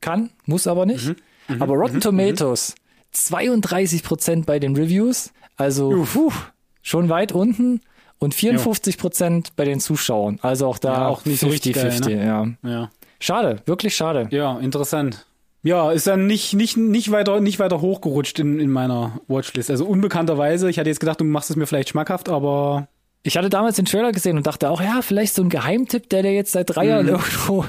kann, 0.00 0.30
muss 0.44 0.66
aber 0.66 0.86
nicht. 0.86 1.14
aber 1.58 1.74
Rotten 1.74 2.00
Tomatoes, 2.00 2.74
32 3.12 4.02
Prozent 4.02 4.46
bei 4.46 4.58
den 4.58 4.76
Reviews, 4.76 5.32
also 5.56 6.06
puh, 6.12 6.32
schon 6.82 7.08
weit 7.08 7.32
unten 7.32 7.80
und 8.18 8.34
54 8.34 8.98
Prozent 8.98 9.56
bei 9.56 9.64
den 9.64 9.80
Zuschauern, 9.80 10.38
also 10.42 10.66
auch 10.66 10.78
da 10.78 10.92
Ja, 10.92 11.08
auch 11.08 11.24
nicht 11.24 11.40
so 11.40 11.48
richtig 11.48 11.74
geil, 11.74 11.90
50-50, 11.90 12.24
ja. 12.24 12.46
Ja. 12.62 12.90
Schade, 13.18 13.62
wirklich 13.66 13.96
schade. 13.96 14.28
ja, 14.30 14.58
interessant. 14.60 15.26
Ja, 15.64 15.92
ist 15.92 16.06
dann 16.08 16.26
nicht, 16.26 16.54
nicht, 16.54 16.76
nicht 16.76 17.12
weiter, 17.12 17.40
nicht 17.40 17.58
weiter 17.60 17.80
hochgerutscht 17.80 18.38
in, 18.40 18.58
in 18.58 18.70
meiner 18.70 19.20
Watchlist. 19.28 19.70
Also 19.70 19.84
unbekannterweise. 19.86 20.68
Ich 20.68 20.78
hatte 20.78 20.88
jetzt 20.88 20.98
gedacht, 21.00 21.20
du 21.20 21.24
machst 21.24 21.50
es 21.50 21.56
mir 21.56 21.66
vielleicht 21.66 21.90
schmackhaft, 21.90 22.28
aber 22.28 22.88
Ich 23.24 23.36
hatte 23.36 23.48
damals 23.48 23.76
den 23.76 23.84
Trailer 23.84 24.10
gesehen 24.10 24.36
und 24.36 24.46
dachte 24.48 24.68
auch, 24.70 24.80
ja, 24.80 25.00
vielleicht 25.02 25.34
so 25.34 25.42
ein 25.42 25.48
Geheimtipp, 25.48 26.08
der 26.08 26.22
der 26.22 26.32
jetzt 26.34 26.52
seit 26.52 26.74
drei 26.74 26.86
Jahren 26.86 27.06
irgendwo 27.08 27.64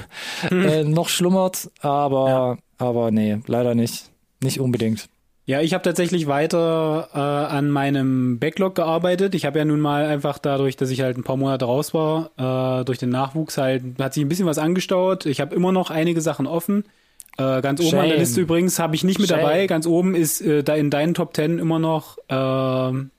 äh, 0.50 0.82
noch 0.82 1.08
schlummert, 1.08 1.70
aber, 1.80 2.58
aber 2.78 3.10
nee, 3.12 3.38
leider 3.46 3.74
nicht. 3.76 4.10
Nicht 4.42 4.58
unbedingt. 4.60 5.08
Ja, 5.46 5.60
ich 5.60 5.72
habe 5.74 5.84
tatsächlich 5.84 6.26
weiter 6.26 7.08
äh, 7.14 7.18
an 7.18 7.70
meinem 7.70 8.38
Backlog 8.40 8.74
gearbeitet. 8.74 9.34
Ich 9.34 9.44
habe 9.44 9.58
ja 9.58 9.64
nun 9.64 9.78
mal 9.80 10.06
einfach 10.06 10.38
dadurch, 10.38 10.76
dass 10.76 10.90
ich 10.90 11.02
halt 11.02 11.18
ein 11.18 11.22
paar 11.22 11.36
Monate 11.36 11.66
raus 11.66 11.94
war, 11.94 12.30
äh, 12.80 12.84
durch 12.84 12.98
den 12.98 13.10
Nachwuchs 13.10 13.56
halt, 13.58 13.82
hat 14.00 14.14
sich 14.14 14.24
ein 14.24 14.28
bisschen 14.28 14.46
was 14.46 14.58
angestaut. 14.58 15.26
Ich 15.26 15.40
habe 15.40 15.54
immer 15.54 15.70
noch 15.70 15.90
einige 15.90 16.20
Sachen 16.22 16.46
offen. 16.46 16.84
Äh, 17.36 17.60
ganz 17.62 17.80
oben 17.80 17.96
an 17.98 18.02
der 18.04 18.10
Shame. 18.10 18.18
Liste 18.20 18.40
übrigens 18.40 18.78
habe 18.78 18.94
ich 18.94 19.02
nicht 19.04 19.18
mit 19.18 19.28
Shame. 19.28 19.40
dabei. 19.40 19.66
Ganz 19.66 19.86
oben 19.86 20.14
ist 20.14 20.40
äh, 20.40 20.62
da 20.62 20.74
in 20.76 20.90
deinen 20.90 21.14
Top 21.14 21.34
Ten 21.34 21.58
immer 21.58 21.78
noch 21.78 22.18
ähm, 22.28 23.10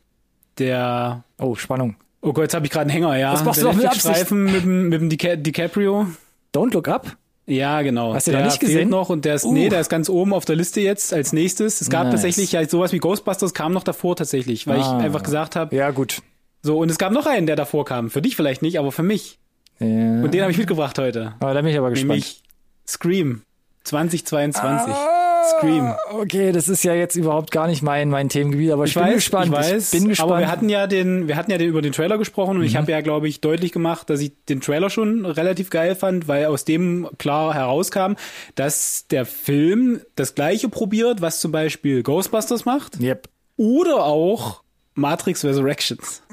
der 0.57 1.23
Oh, 1.39 1.55
Spannung. 1.55 1.95
Oh 2.21 2.33
Gott, 2.33 2.43
jetzt 2.45 2.53
habe 2.55 2.65
ich 2.65 2.71
gerade 2.71 2.83
einen 2.83 2.91
Hänger, 2.91 3.17
ja. 3.17 3.31
Das 3.33 3.43
machst 3.43 3.57
der 3.61 3.65
du 3.65 3.69
doch 3.71 3.75
mit 3.75 3.83
Netflix-Streifen 3.85 4.43
mit 4.45 4.63
dem, 4.63 4.89
mit 4.89 5.01
dem 5.01 5.09
Dica 5.09 5.35
DiCaprio. 5.35 6.07
Don't 6.55 6.73
Look 6.73 6.87
Up? 6.87 7.17
Ja, 7.45 7.81
genau. 7.83 8.15
Hast 8.15 8.25
du 8.27 8.31
da 8.31 8.43
nicht 8.43 8.59
gesehen? 8.59 8.89
noch 8.89 9.09
und 9.09 9.23
der 9.25 9.35
ist, 9.35 9.45
Uh. 9.45 9.51
nee, 9.53 9.69
der 9.69 9.79
ist 9.81 9.89
ganz 9.89 10.09
oben 10.09 10.33
auf 10.33 10.45
der 10.45 10.55
Liste 10.55 10.81
jetzt 10.81 11.13
als 11.13 11.31
nächstes. 11.33 11.81
Es 11.81 11.89
gab 11.91 12.05
Nice. 12.05 12.13
tatsächlich 12.15 12.51
ja 12.53 12.67
sowas 12.67 12.91
wie 12.93 12.97
Ghostbusters 12.97 13.53
kam 13.53 13.71
noch 13.73 13.83
davor 13.83 14.15
tatsächlich, 14.15 14.65
weil 14.65 14.79
Ah. 14.79 14.97
ich 14.97 15.05
einfach 15.05 15.21
gesagt 15.21 15.55
habe, 15.55 15.75
Ja, 15.75 15.91
gut. 15.91 16.23
so 16.63 16.79
und 16.79 16.89
es 16.89 16.97
gab 16.97 17.11
noch 17.11 17.27
einen, 17.27 17.45
der 17.45 17.55
davor 17.55 17.85
kam. 17.85 18.09
Für 18.09 18.21
dich 18.23 18.35
vielleicht 18.35 18.63
nicht, 18.63 18.79
aber 18.79 18.91
für 18.91 19.03
mich. 19.03 19.37
Ja. 19.79 19.87
Und 20.23 20.33
den 20.33 20.41
habe 20.41 20.51
ich 20.51 20.57
mitgebracht 20.57 20.97
heute. 20.97 21.33
Aber 21.39 21.53
da 21.53 21.61
bin 21.61 21.69
ich 21.69 21.77
aber 21.77 21.89
gespannt. 21.91 22.09
Nämlich 22.11 22.41
Scream 22.87 23.41
2022. 23.85 24.93
Ah, 24.93 25.43
Scream. 25.57 25.93
Okay, 26.11 26.51
das 26.51 26.67
ist 26.67 26.83
ja 26.83 26.93
jetzt 26.95 27.15
überhaupt 27.15 27.51
gar 27.51 27.67
nicht 27.67 27.83
mein, 27.83 28.09
mein 28.09 28.29
Themengebiet, 28.29 28.71
aber 28.71 28.85
ich, 28.85 28.89
Ich 28.91 28.95
bin 28.95 29.03
weiß, 29.03 29.13
gespannt. 29.15 29.45
ich 29.45 29.51
weiß, 29.53 29.91
bin 29.91 30.07
gespannt. 30.09 30.31
aber 30.31 30.39
wir 30.39 30.47
hatten 30.51 30.69
ja 30.69 30.87
den, 30.87 31.27
wir 31.27 31.35
hatten 31.35 31.51
ja 31.51 31.57
den 31.59 31.69
über 31.69 31.83
den 31.83 31.91
Trailer 31.93 32.17
gesprochen 32.17 32.57
und 32.57 32.63
ich 32.63 32.75
habe 32.77 32.91
ja, 32.91 33.01
glaube 33.01 33.27
ich, 33.27 33.41
deutlich 33.41 33.71
gemacht, 33.71 34.09
dass 34.09 34.21
ich 34.21 34.31
den 34.49 34.59
Trailer 34.61 34.89
schon 34.89 35.25
relativ 35.25 35.69
geil 35.69 35.95
fand, 35.95 36.27
weil 36.27 36.45
aus 36.47 36.65
dem 36.65 37.07
klar 37.19 37.53
herauskam, 37.53 38.13
dass 38.55 39.05
der 39.09 39.25
Film 39.25 40.01
das 40.15 40.33
Gleiche 40.33 40.67
probiert, 40.67 41.21
was 41.21 41.39
zum 41.39 41.51
Beispiel 41.51 42.01
Ghostbusters 42.01 42.65
macht 42.65 42.99
Yep. 42.99 43.29
oder 43.57 44.03
auch 44.05 44.63
Matrix 44.95 45.45
Resurrections. 45.45 46.23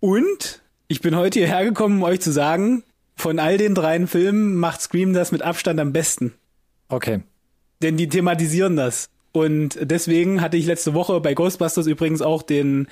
Und 0.00 0.62
ich 0.88 1.00
bin 1.02 1.14
heute 1.16 1.40
hierher 1.40 1.64
gekommen, 1.64 1.98
um 1.98 2.02
euch 2.04 2.20
zu 2.20 2.32
sagen, 2.32 2.82
von 3.20 3.38
all 3.38 3.56
den 3.56 3.74
dreien 3.74 4.06
Filmen 4.06 4.56
macht 4.56 4.80
Scream 4.80 5.12
das 5.12 5.32
mit 5.32 5.42
Abstand 5.42 5.78
am 5.80 5.92
besten. 5.92 6.34
Okay. 6.88 7.20
Denn 7.82 7.96
die 7.96 8.08
thematisieren 8.08 8.76
das. 8.76 9.08
Und 9.32 9.78
deswegen 9.80 10.40
hatte 10.40 10.56
ich 10.56 10.66
letzte 10.66 10.94
Woche 10.94 11.20
bei 11.20 11.34
Ghostbusters 11.34 11.86
übrigens 11.86 12.20
auch 12.20 12.42
den 12.42 12.88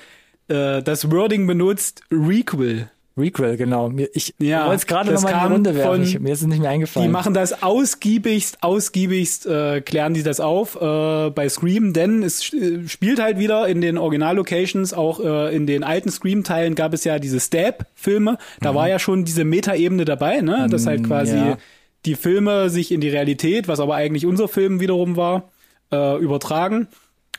äh, 0.47 0.81
das 0.81 1.11
Wording 1.11 1.47
benutzt, 1.47 2.03
Requel. 2.11 2.89
Requel, 3.19 3.57
genau. 3.57 3.91
Ich 4.13 4.33
Ja, 4.39 4.65
wollte 4.65 4.75
es 4.77 4.87
gerade 4.87 5.11
das 5.11 5.21
nochmal 5.23 5.33
in 5.33 5.37
die 5.37 5.43
kam 5.43 5.51
Runde 5.53 5.75
werfen. 5.75 6.05
von- 6.05 6.23
mir 6.23 6.33
ist 6.33 6.41
es 6.41 6.47
nicht 6.47 6.59
mehr 6.59 6.69
Die 6.69 6.73
eingefallen. 6.75 7.11
machen 7.11 7.33
das 7.33 7.61
ausgiebigst, 7.63 8.63
ausgiebigst, 8.63 9.45
äh, 9.45 9.81
klären 9.81 10.13
die 10.13 10.23
das 10.23 10.39
auf 10.39 10.75
äh, 10.81 11.29
bei 11.29 11.47
Scream, 11.49 11.93
denn 11.93 12.23
es 12.23 12.53
äh, 12.53 12.87
spielt 12.87 13.21
halt 13.21 13.37
wieder 13.39 13.67
in 13.67 13.81
den 13.81 13.97
Original-Locations, 13.97 14.93
auch 14.93 15.19
äh, 15.19 15.55
in 15.55 15.67
den 15.67 15.83
alten 15.83 16.09
Scream-Teilen 16.09 16.75
gab 16.75 16.93
es 16.93 17.03
ja 17.03 17.19
diese 17.19 17.39
Stab-Filme, 17.39 18.37
da 18.61 18.73
war 18.75 18.87
ja 18.89 18.99
schon 18.99 19.25
diese 19.25 19.43
Metaebene 19.43 20.05
dabei, 20.05 20.41
ne? 20.41 20.67
dass 20.69 20.85
halt 20.85 21.03
quasi 21.05 21.35
ja. 21.35 21.57
die 22.05 22.15
Filme 22.15 22.69
sich 22.69 22.91
in 22.91 23.01
die 23.01 23.09
Realität, 23.09 23.67
was 23.67 23.79
aber 23.79 23.95
eigentlich 23.95 24.25
unser 24.25 24.47
Film 24.47 24.79
wiederum 24.79 25.15
war, 25.17 25.49
äh, 25.91 26.17
übertragen. 26.19 26.87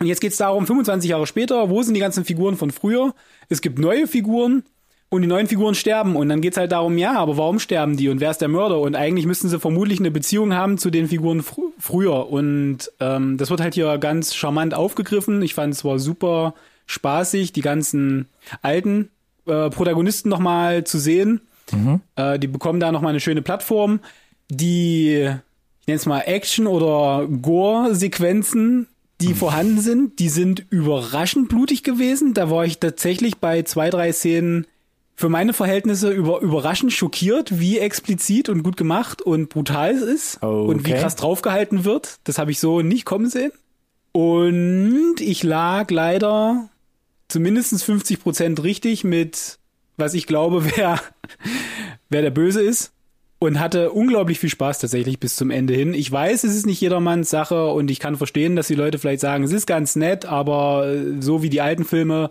Und 0.00 0.06
jetzt 0.06 0.20
geht's 0.20 0.38
darum, 0.38 0.66
25 0.66 1.10
Jahre 1.10 1.26
später, 1.26 1.68
wo 1.68 1.82
sind 1.82 1.92
die 1.94 2.00
ganzen 2.00 2.24
Figuren 2.24 2.56
von 2.56 2.70
früher? 2.70 3.14
Es 3.50 3.60
gibt 3.60 3.78
neue 3.78 4.06
Figuren 4.06 4.62
und 5.10 5.22
die 5.22 5.28
neuen 5.28 5.48
Figuren 5.48 5.74
sterben. 5.74 6.16
Und 6.16 6.28
dann 6.28 6.40
geht's 6.40 6.56
halt 6.56 6.72
darum, 6.72 6.96
ja, 6.96 7.18
aber 7.18 7.36
warum 7.36 7.58
sterben 7.58 7.96
die 7.96 8.08
und 8.08 8.20
wer 8.20 8.30
ist 8.30 8.40
der 8.40 8.48
Mörder? 8.48 8.80
Und 8.80 8.94
eigentlich 8.94 9.26
müssten 9.26 9.48
sie 9.48 9.58
vermutlich 9.58 9.98
eine 9.98 10.10
Beziehung 10.10 10.54
haben 10.54 10.78
zu 10.78 10.88
den 10.90 11.08
Figuren 11.08 11.42
fr 11.42 11.60
früher. 11.78 12.30
Und 12.30 12.90
ähm, 13.00 13.36
das 13.36 13.50
wird 13.50 13.60
halt 13.60 13.74
hier 13.74 13.98
ganz 13.98 14.34
charmant 14.34 14.72
aufgegriffen. 14.72 15.42
Ich 15.42 15.54
fand 15.54 15.74
es 15.74 15.84
war 15.84 15.98
super 15.98 16.54
spaßig, 16.86 17.52
die 17.52 17.60
ganzen 17.60 18.26
alten 18.62 19.10
äh, 19.46 19.68
Protagonisten 19.70 20.28
nochmal 20.28 20.84
zu 20.84 20.98
sehen. 20.98 21.40
Äh, 22.16 22.38
die 22.38 22.48
bekommen 22.48 22.80
da 22.80 22.92
nochmal 22.92 23.10
eine 23.10 23.20
schöne 23.20 23.42
Plattform. 23.42 24.00
Die, 24.48 25.28
ich 25.80 25.86
nenne 25.86 25.96
es 25.96 26.06
mal 26.06 26.20
Action- 26.20 26.66
oder 26.66 27.26
Gore-Sequenzen, 27.28 28.86
die 29.20 29.34
vorhanden 29.34 29.80
sind, 29.80 30.18
die 30.18 30.28
sind 30.28 30.64
überraschend 30.70 31.48
blutig 31.48 31.82
gewesen. 31.82 32.32
Da 32.34 32.50
war 32.50 32.64
ich 32.64 32.78
tatsächlich 32.78 33.38
bei 33.38 33.62
zwei, 33.62 33.90
drei 33.90 34.12
Szenen 34.12 34.66
für 35.20 35.28
meine 35.28 35.52
Verhältnisse 35.52 36.10
über, 36.10 36.40
überraschend 36.40 36.94
schockiert, 36.94 37.60
wie 37.60 37.78
explizit 37.78 38.48
und 38.48 38.62
gut 38.62 38.78
gemacht 38.78 39.20
und 39.20 39.50
brutal 39.50 39.90
es 39.90 40.00
ist 40.00 40.42
und 40.42 40.86
wie 40.86 40.92
Okay. 40.92 41.00
krass 41.02 41.14
draufgehalten 41.14 41.84
wird. 41.84 42.20
Das 42.24 42.38
habe 42.38 42.50
ich 42.50 42.58
so 42.58 42.80
nicht 42.80 43.04
kommen 43.04 43.28
sehen. 43.28 43.52
Und 44.12 45.16
ich 45.20 45.42
lag 45.42 45.90
leider 45.90 46.70
zumindest 47.28 47.84
50 47.84 48.20
Prozent 48.22 48.62
richtig 48.62 49.04
mit, 49.04 49.58
was 49.98 50.14
ich 50.14 50.26
glaube, 50.26 50.64
wer, 50.76 50.98
wer 52.08 52.22
der 52.22 52.30
Böse 52.30 52.62
ist. 52.62 52.92
Und 53.42 53.58
hatte 53.60 53.90
unglaublich 53.90 54.38
viel 54.38 54.50
Spaß 54.50 54.80
tatsächlich 54.80 55.18
bis 55.18 55.36
zum 55.36 55.50
Ende 55.50 55.72
hin. 55.74 55.94
Ich 55.94 56.10
weiß, 56.10 56.44
es 56.44 56.54
ist 56.54 56.66
nicht 56.66 56.80
jedermanns 56.80 57.30
Sache 57.30 57.68
und 57.72 57.90
ich 57.90 57.98
kann 57.98 58.16
verstehen, 58.16 58.54
dass 58.56 58.66
die 58.66 58.74
Leute 58.74 58.98
vielleicht 58.98 59.20
sagen, 59.20 59.44
es 59.44 59.52
ist 59.52 59.66
ganz 59.66 59.96
nett, 59.96 60.26
aber 60.26 60.94
so 61.20 61.42
wie 61.42 61.48
die 61.48 61.62
alten 61.62 61.84
Filme, 61.84 62.30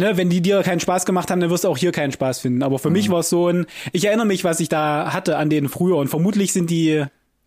ne, 0.00 0.16
wenn 0.16 0.28
die 0.30 0.40
dir 0.40 0.62
keinen 0.62 0.80
Spaß 0.80 1.06
gemacht 1.06 1.30
haben, 1.30 1.40
dann 1.40 1.50
wirst 1.50 1.64
du 1.64 1.68
auch 1.68 1.78
hier 1.78 1.92
keinen 1.92 2.10
Spaß 2.12 2.40
finden. 2.40 2.62
Aber 2.62 2.78
für 2.78 2.90
mich 2.90 3.08
war 3.10 3.20
es 3.20 3.28
so 3.30 3.48
ein, 3.48 3.66
ich 3.92 4.06
erinnere 4.06 4.26
mich, 4.26 4.42
was 4.42 4.58
ich 4.60 4.68
da 4.68 5.12
hatte 5.12 5.36
an 5.36 5.50
denen 5.50 5.68
früher 5.68 5.96
und 5.96 6.08
vermutlich 6.08 6.52
sind 6.52 6.70
die, 6.70 7.04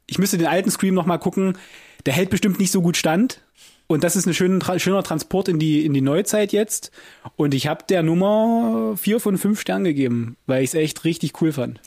ich 0.08 0.20
müsste 0.20 0.38
den 0.38 0.48
alten 0.48 0.72
Scream 0.72 0.94
noch 0.94 1.06
mal 1.06 1.18
gucken, 1.18 1.58
der 2.06 2.14
hält 2.14 2.30
bestimmt 2.30 2.60
nicht 2.60 2.72
so 2.72 2.82
gut 2.82 2.96
stand. 2.98 3.42
Und 3.88 4.04
das 4.06 4.16
ist 4.16 4.26
ein 4.26 4.34
schöner, 4.34 4.60
tra 4.60 4.80
schöner 4.80 5.04
Transport 5.04 5.50
in 5.50 5.60
die, 5.60 5.86
in 5.86 5.94
die 5.94 6.02
Neuzeit 6.02 6.54
jetzt. 6.54 6.92
Und 7.36 7.54
ich 7.54 7.68
habe 7.68 7.84
der 7.90 8.02
Nummer 8.02 8.96
vier 8.96 9.20
von 9.20 9.38
fünf 9.38 9.60
Sternen 9.60 9.84
gegeben, 9.84 10.38
weil 10.48 10.64
ich 10.64 10.70
es 10.70 10.74
echt 10.74 11.04
richtig 11.04 11.42
cool 11.42 11.52
fand. 11.52 11.82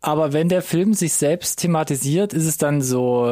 Aber 0.00 0.32
wenn 0.32 0.48
der 0.48 0.62
Film 0.62 0.94
sich 0.94 1.12
selbst 1.14 1.60
thematisiert, 1.60 2.32
ist 2.34 2.46
es 2.46 2.56
dann 2.58 2.82
so 2.82 3.26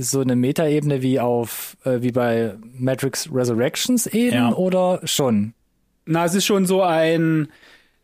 so 0.00 0.20
eine 0.20 0.34
Metaebene 0.34 1.02
wie 1.02 1.20
auf 1.20 1.76
äh, 1.84 2.00
wie 2.02 2.10
bei 2.10 2.54
Matrix 2.78 3.28
Resurrections 3.32 4.06
eben 4.06 4.34
Ja. 4.34 4.52
oder 4.54 5.00
schon? 5.04 5.52
Na, 6.06 6.24
es 6.24 6.34
ist 6.34 6.46
schon 6.46 6.66
so 6.66 6.82
ein, 6.82 7.48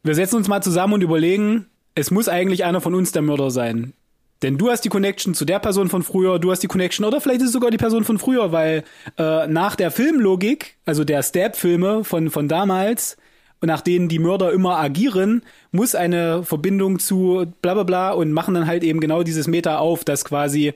wir 0.03 0.15
setzen 0.15 0.37
uns 0.37 0.49
mal 0.49 0.63
zusammen 0.63 0.95
und 0.95 1.03
überlegen, 1.03 1.67
es 1.95 2.11
muss 2.11 2.29
eigentlich 2.29 2.65
einer 2.65 2.81
von 2.81 2.95
uns 2.95 3.13
der 3.13 3.23
Mörder 3.23 3.51
sein. 3.51 3.95
Denn 4.43 4.59
du 4.59 4.71
hast 4.71 4.85
die 4.85 4.89
Connection 4.89 5.35
zu 5.35 5.45
der 5.45 5.61
Person 5.61 5.89
von 5.89 6.03
früher, 6.03 6.41
du 6.41 6.51
hast 6.51 6.65
die 6.65 6.69
Connection, 6.69 7.07
oder 7.07 7.21
vielleicht 7.21 7.43
ist 7.43 7.49
es 7.49 7.53
sogar 7.53 7.71
die 7.71 7.77
Person 7.77 8.03
von 8.03 8.19
früher, 8.19 8.51
weil 8.51 8.83
äh, 9.17 9.47
nach 9.47 9.77
der 9.77 9.93
Filmlogik, 9.93 10.77
also 10.85 11.05
der 11.05 11.23
Stab-Filme 11.23 12.03
von, 12.03 12.29
von 12.29 12.49
damals, 12.49 13.17
und 13.61 13.69
nach 13.69 13.81
denen 13.81 14.09
die 14.09 14.19
Mörder 14.19 14.53
immer 14.53 14.81
agieren, 14.81 15.43
muss 15.71 15.95
eine 15.95 16.43
Verbindung 16.43 16.99
zu 16.99 17.47
bla 17.63 17.75
bla 17.75 17.85
bla 17.85 18.11
und 18.11 18.33
machen 18.33 18.55
dann 18.55 18.67
halt 18.67 18.83
eben 18.83 18.99
genau 18.99 19.23
dieses 19.23 19.47
Meta 19.47 19.79
auf, 19.79 20.05
dass 20.05 20.25
quasi 20.25 20.75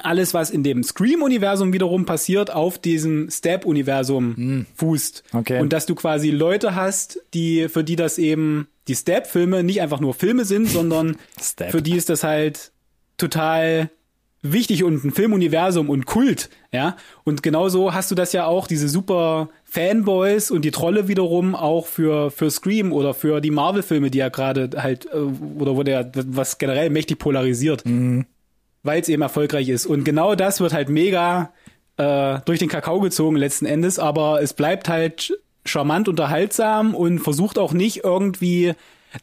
alles, 0.00 0.34
was 0.34 0.50
in 0.50 0.62
dem 0.62 0.82
Scream-Universum 0.82 1.72
wiederum 1.72 2.06
passiert, 2.06 2.50
auf 2.50 2.78
diesem 2.78 3.30
Stab-Universum 3.30 4.66
fußt. 4.74 5.24
Okay. 5.32 5.60
Und 5.60 5.72
dass 5.72 5.86
du 5.86 5.94
quasi 5.94 6.30
Leute 6.30 6.74
hast, 6.74 7.20
die, 7.34 7.68
für 7.68 7.84
die 7.84 7.96
das 7.96 8.18
eben 8.18 8.68
die 8.88 8.94
Stab-Filme 8.94 9.62
nicht 9.62 9.80
einfach 9.80 10.00
nur 10.00 10.14
Filme 10.14 10.44
sind, 10.44 10.68
sondern 10.70 11.16
für 11.70 11.82
die 11.82 11.96
ist 11.96 12.08
das 12.08 12.24
halt 12.24 12.72
total 13.16 13.90
wichtig 14.42 14.84
und 14.84 15.04
ein 15.04 15.10
Filmuniversum 15.10 15.90
und 15.90 16.06
Kult, 16.06 16.48
ja. 16.72 16.96
Und 17.24 17.42
genauso 17.42 17.92
hast 17.92 18.10
du 18.10 18.14
das 18.14 18.32
ja 18.32 18.46
auch, 18.46 18.66
diese 18.66 18.88
super 18.88 19.48
Fanboys 19.64 20.50
und 20.50 20.64
die 20.64 20.70
Trolle 20.70 21.08
wiederum 21.08 21.54
auch 21.54 21.86
für, 21.86 22.30
für 22.30 22.50
Scream 22.50 22.92
oder 22.92 23.14
für 23.14 23.40
die 23.40 23.50
Marvel-Filme, 23.50 24.10
die 24.10 24.18
ja 24.18 24.28
gerade 24.28 24.70
halt, 24.76 25.06
äh, 25.06 25.18
oder 25.18 25.76
wo 25.76 25.82
der, 25.82 26.10
was 26.14 26.58
generell 26.58 26.90
mächtig 26.90 27.18
polarisiert, 27.18 27.84
weil 28.82 29.00
es 29.00 29.08
eben 29.08 29.22
erfolgreich 29.22 29.68
ist. 29.68 29.86
Und 29.86 30.04
genau 30.04 30.34
das 30.34 30.60
wird 30.60 30.72
halt 30.72 30.88
mega 30.88 31.52
äh, 31.96 32.38
durch 32.44 32.58
den 32.58 32.68
Kakao 32.68 33.00
gezogen 33.00 33.36
letzten 33.36 33.66
Endes, 33.66 33.98
aber 33.98 34.42
es 34.42 34.52
bleibt 34.52 34.88
halt 34.88 35.38
charmant 35.64 36.08
unterhaltsam 36.08 36.94
und 36.94 37.18
versucht 37.18 37.58
auch 37.58 37.72
nicht 37.72 38.04
irgendwie 38.04 38.74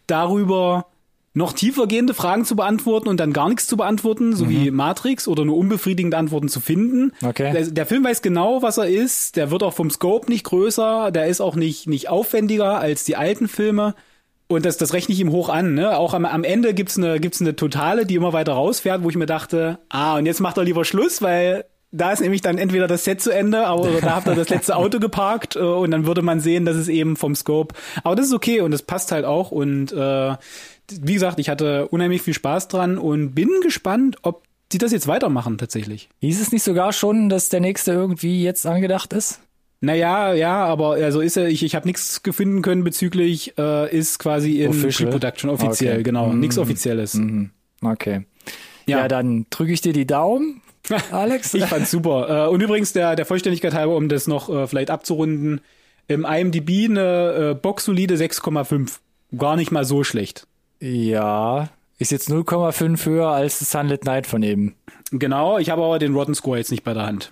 darüber 0.08 0.88
noch 1.36 1.52
tiefergehende 1.52 2.14
Fragen 2.14 2.46
zu 2.46 2.56
beantworten 2.56 3.10
und 3.10 3.20
dann 3.20 3.34
gar 3.34 3.50
nichts 3.50 3.68
zu 3.68 3.76
beantworten, 3.76 4.34
so 4.34 4.50
wie 4.50 4.72
Matrix 4.72 5.28
oder 5.28 5.44
nur 5.44 5.58
unbefriedigende 5.58 6.16
Antworten 6.16 6.48
zu 6.48 6.62
finden. 6.62 7.12
Okay. 7.22 7.52
Der, 7.52 7.68
der 7.68 7.86
Film 7.86 8.06
weiß 8.06 8.22
genau, 8.22 8.62
was 8.62 8.78
er 8.78 8.88
ist. 8.88 9.36
Der 9.36 9.52
wird 9.52 9.62
auch 9.62 9.74
vom 9.74 9.90
Scope 9.92 10.32
nicht 10.32 10.46
größer. 10.46 11.12
Der 11.12 11.28
ist 11.28 11.42
auch 11.42 11.56
nicht, 11.56 11.88
nicht 11.88 12.08
aufwendiger 12.08 12.80
als 12.80 13.04
die 13.04 13.18
alten 13.18 13.50
Filme. 13.50 13.96
Und 14.48 14.66
das, 14.66 14.78
das 14.78 14.94
rechne 14.94 15.14
ich 15.14 15.22
ihm 15.22 15.32
hoch 15.32 15.50
an. 15.50 15.74
Ne? 15.74 15.98
Auch 15.98 16.14
am, 16.14 16.26
am 16.26 16.44
Ende 16.44 16.74
gibt's 16.74 16.98
eine, 16.98 17.20
gibt's 17.20 17.42
eine 17.42 17.56
Totale, 17.56 18.06
die 18.06 18.16
immer 18.16 18.34
weiter 18.34 18.54
rausfährt, 18.54 19.04
wo 19.04 19.10
ich 19.10 19.16
mir 19.16 19.26
dachte, 19.26 19.80
ah, 19.90 20.18
und 20.18 20.26
jetzt 20.26 20.40
macht 20.40 20.58
er 20.58 20.64
lieber 20.64 20.86
Schluss, 20.86 21.22
weil 21.22 21.66
da 21.92 22.12
ist 22.12 22.22
nämlich 22.22 22.42
dann 22.42 22.58
entweder 22.58 22.88
das 22.88 23.06
Set 23.06 23.22
zu 23.22 23.32
Ende, 23.32 23.66
aber 23.66 23.84
oder 23.84 24.02
da 24.02 24.16
habt 24.16 24.28
ihr 24.28 24.36
das 24.36 24.50
letzte 24.50 24.76
Auto 24.76 25.00
geparkt 25.00 25.56
äh, 25.56 25.60
und 25.60 25.92
dann 25.92 26.06
würde 26.06 26.22
man 26.22 26.40
sehen, 26.40 26.66
dass 26.66 26.76
es 26.76 26.90
eben 26.90 27.16
vom 27.16 27.36
Scope. 27.36 27.74
Aber 28.04 28.16
das 28.16 28.28
ist 28.28 28.34
okay 28.34 28.62
und 28.62 28.72
das 28.72 28.82
passt 28.82 29.12
halt 29.12 29.26
auch. 29.26 29.52
Und 29.52 29.92
äh, 29.94 30.36
wie 30.92 31.14
gesagt, 31.14 31.40
ich 31.40 31.50
hatte 31.50 31.88
unheimlich 31.88 32.22
viel 32.22 32.34
Spaß 32.34 32.68
dran 32.68 32.98
und 32.98 33.34
bin 33.34 33.50
gespannt, 33.62 34.18
ob 34.24 34.44
sie 34.72 34.78
das 34.78 34.92
jetzt 34.92 35.08
weitermachen 35.08 35.58
tatsächlich. 35.58 36.10
Hieß 36.20 36.42
es 36.42 36.52
nicht 36.52 36.64
sogar 36.64 36.92
schon, 36.92 37.30
dass 37.30 37.50
der 37.50 37.62
nächste 37.62 37.94
irgendwie 37.94 38.44
jetzt 38.44 38.66
angedacht 38.66 39.14
ist? 39.14 39.40
Naja, 39.82 40.34
ja, 40.34 40.66
aber 40.66 40.92
also 40.94 41.22
ist 41.22 41.38
er, 41.38 41.48
ich, 41.48 41.64
ich 41.64 41.76
habe 41.76 41.88
nichts 41.88 42.24
gefunden 42.24 42.62
können 42.62 42.84
bezüglich, 42.84 43.58
äh, 43.58 43.96
ist 43.96 44.18
quasi 44.20 44.62
in 44.62 44.70
Official? 44.70 45.10
Pre-Production 45.10 45.50
offiziell, 45.50 45.94
Okay. 45.96 46.04
genau. 46.04 46.28
Mhm. 46.28 46.40
Nichts 46.40 46.58
Offizielles. 46.58 47.20
Okay. 47.84 48.26
Ja, 48.88 49.00
Ja. 49.00 49.08
dann 49.08 49.46
drücke 49.50 49.74
ich 49.74 49.82
dir 49.82 49.94
die 49.94 50.08
Daumen, 50.08 50.62
Alex. 51.12 51.54
Ich 51.54 51.66
fand's 51.66 51.92
super. 51.92 52.48
Äh, 52.48 52.50
und 52.50 52.62
übrigens, 52.62 52.94
der, 52.94 53.16
der 53.16 53.26
Vollständigkeit 53.26 53.74
halber, 53.74 53.96
um 53.96 54.08
das 54.10 54.28
noch 54.28 54.50
äh, 54.50 54.68
vielleicht 54.68 54.90
abzurunden, 54.92 55.62
im 56.08 56.26
IMDb 56.26 56.88
eine 56.90 57.52
äh, 57.52 57.54
boxsolide 57.56 58.16
6,5. 58.16 59.00
Gar 59.38 59.56
nicht 59.56 59.72
mal 59.72 59.86
so 59.86 60.04
schlecht. 60.04 60.48
ja, 60.80 61.70
ist 61.98 62.12
jetzt 62.12 62.30
0,5 62.30 63.06
höher 63.06 63.30
als 63.30 63.60
das 63.60 63.72
Sunlit 63.72 64.04
Night 64.06 64.28
von 64.28 64.44
eben. 64.44 64.76
Genau, 65.12 65.58
ich 65.60 65.70
habe 65.70 65.82
aber 65.84 65.98
den 65.98 66.14
Rotten 66.14 66.36
Score 66.36 66.58
jetzt 66.58 66.70
nicht 66.72 66.84
bei 66.84 66.94
der 66.94 67.06
Hand. 67.06 67.32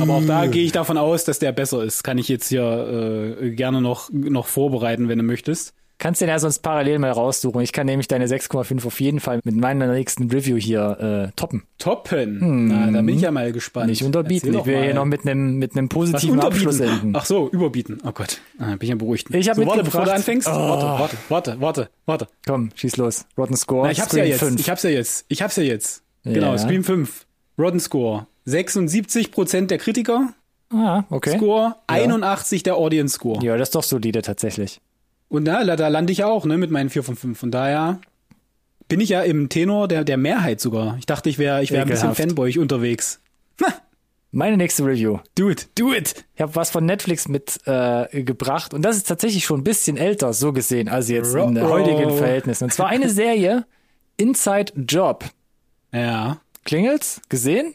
Aber 0.00 0.14
auch 0.14 0.24
da 0.26 0.46
gehe 0.46 0.64
ich 0.64 0.72
davon 0.72 0.98
aus, 0.98 1.24
dass 1.24 1.38
der 1.38 1.52
besser 1.52 1.82
ist. 1.82 2.02
Kann 2.04 2.18
ich 2.18 2.28
jetzt 2.28 2.48
hier 2.48 3.36
äh, 3.40 3.50
gerne 3.50 3.80
noch, 3.80 4.10
noch 4.12 4.46
vorbereiten, 4.46 5.08
wenn 5.08 5.18
du 5.18 5.24
möchtest. 5.24 5.74
Kannst 5.96 6.20
den 6.20 6.28
ja 6.28 6.38
sonst 6.40 6.58
parallel 6.58 6.98
mal 6.98 7.12
raussuchen. 7.12 7.60
Ich 7.62 7.72
kann 7.72 7.86
nämlich 7.86 8.08
deine 8.08 8.26
6,5 8.26 8.84
auf 8.84 9.00
jeden 9.00 9.20
Fall 9.20 9.40
mit 9.44 9.54
meiner 9.54 9.86
nächsten 9.86 10.28
Review 10.28 10.56
hier 10.56 11.30
äh, 11.30 11.32
toppen. 11.36 11.62
Toppen. 11.78 12.66
Na, 12.68 12.90
da 12.90 13.00
bin 13.00 13.14
ich 13.14 13.22
ja 13.22 13.30
mal 13.30 13.52
gespannt. 13.52 13.88
Nicht 13.90 14.02
unterbieten. 14.02 14.48
Erzähl 14.48 14.60
Ich 14.60 14.66
will 14.66 14.84
hier 14.84 14.94
noch 14.94 15.04
mit 15.04 15.24
einem 15.24 15.54
mit 15.56 15.76
einem 15.76 15.88
positiven 15.88 16.40
Abschluss 16.40 16.80
enden. 16.80 17.12
Ach 17.14 17.24
so, 17.24 17.48
überbieten. 17.48 17.98
Oh 18.04 18.10
Gott, 18.12 18.40
ah, 18.58 18.70
bin 18.72 18.78
ich 18.82 18.88
ja 18.88 18.96
beruhigt. 18.96 19.32
Ich 19.32 19.48
hab 19.48 19.56
so, 19.56 19.64
warte, 19.64 19.84
bevor 19.84 20.04
du 20.04 20.12
anfängst. 20.12 20.48
Oh. 20.48 20.52
Warte, 20.52 20.86
warte, 20.98 21.16
warte, 21.28 21.60
warte, 21.60 21.88
warte. 22.06 22.26
Komm, 22.44 22.70
schieß 22.74 22.96
los. 22.96 23.24
Rotten 23.38 23.56
Score. 23.56 23.86
Na, 23.86 23.92
ich 23.92 24.00
hab's 24.00 24.12
ja 24.12 24.18
Scream 24.24 24.30
jetzt. 24.32 24.40
5. 24.40 24.60
Ich 24.60 24.70
hab's 24.70 24.82
ja 24.82 24.90
jetzt. 24.90 25.24
Ich 25.28 25.42
hab's 25.42 25.56
ja 25.56 25.62
jetzt. 25.62 26.02
Genau, 26.24 26.52
Ja. 26.52 26.58
Scream 26.58 26.82
5. 26.82 27.24
Rotten 27.56 27.80
Score. 27.80 28.26
76% 28.46 29.66
der 29.66 29.78
Kritiker. 29.78 30.32
ah, 30.72 31.04
okay. 31.10 31.36
Score. 31.36 31.76
81 31.86 32.62
der 32.62 32.76
Audience 32.76 33.14
Score. 33.16 33.44
Ja, 33.44 33.56
das 33.56 33.68
ist 33.68 33.74
doch 33.74 33.82
solide 33.82 34.22
tatsächlich. 34.22 34.80
Und 35.28 35.46
da, 35.46 35.64
da 35.64 35.88
lande 35.88 36.12
ich 36.12 36.24
auch, 36.24 36.44
ne, 36.44 36.56
mit 36.58 36.70
meinen 36.70 36.90
4 36.90 37.02
von 37.02 37.16
5. 37.16 37.38
Von 37.38 37.50
daher 37.50 38.00
bin 38.88 39.00
ich 39.00 39.08
ja 39.08 39.22
im 39.22 39.48
Tenor 39.48 39.88
der, 39.88 40.04
der 40.04 40.16
Mehrheit 40.16 40.60
sogar. 40.60 40.96
Ich 40.98 41.06
dachte, 41.06 41.28
ich 41.30 41.38
wäre 41.38 41.62
ich 41.62 41.72
wär 41.72 41.82
ein 41.82 41.88
bisschen. 41.88 42.14
Fanboy 42.14 42.58
unterwegs. 42.58 43.20
Meine 44.30 44.56
nächste 44.56 44.84
Review. 44.84 45.18
Do 45.36 45.48
it, 45.48 45.68
do 45.78 45.92
it. 45.94 46.24
Ich 46.34 46.42
habe 46.42 46.54
was 46.56 46.70
von 46.70 46.84
Netflix 46.84 47.28
mitgebracht 47.28 48.12
äh, 48.12 48.22
gebracht 48.24 48.74
und 48.74 48.82
das 48.82 48.96
ist 48.96 49.06
tatsächlich 49.06 49.44
schon 49.44 49.60
ein 49.60 49.64
bisschen 49.64 49.96
älter, 49.96 50.32
so 50.32 50.52
gesehen, 50.52 50.88
als 50.88 51.08
jetzt 51.08 51.32
in 51.34 51.56
Oh. 51.56 51.68
heutigen 51.68 52.10
Verhältnissen. 52.16 52.64
Und 52.64 52.72
zwar 52.72 52.88
eine 52.88 53.08
Serie, 53.10 53.64
Inside 54.16 54.72
Job. 54.88 55.24
Ja. 55.92 56.38
Klingelt's? 56.64 57.20
Gesehen? 57.28 57.74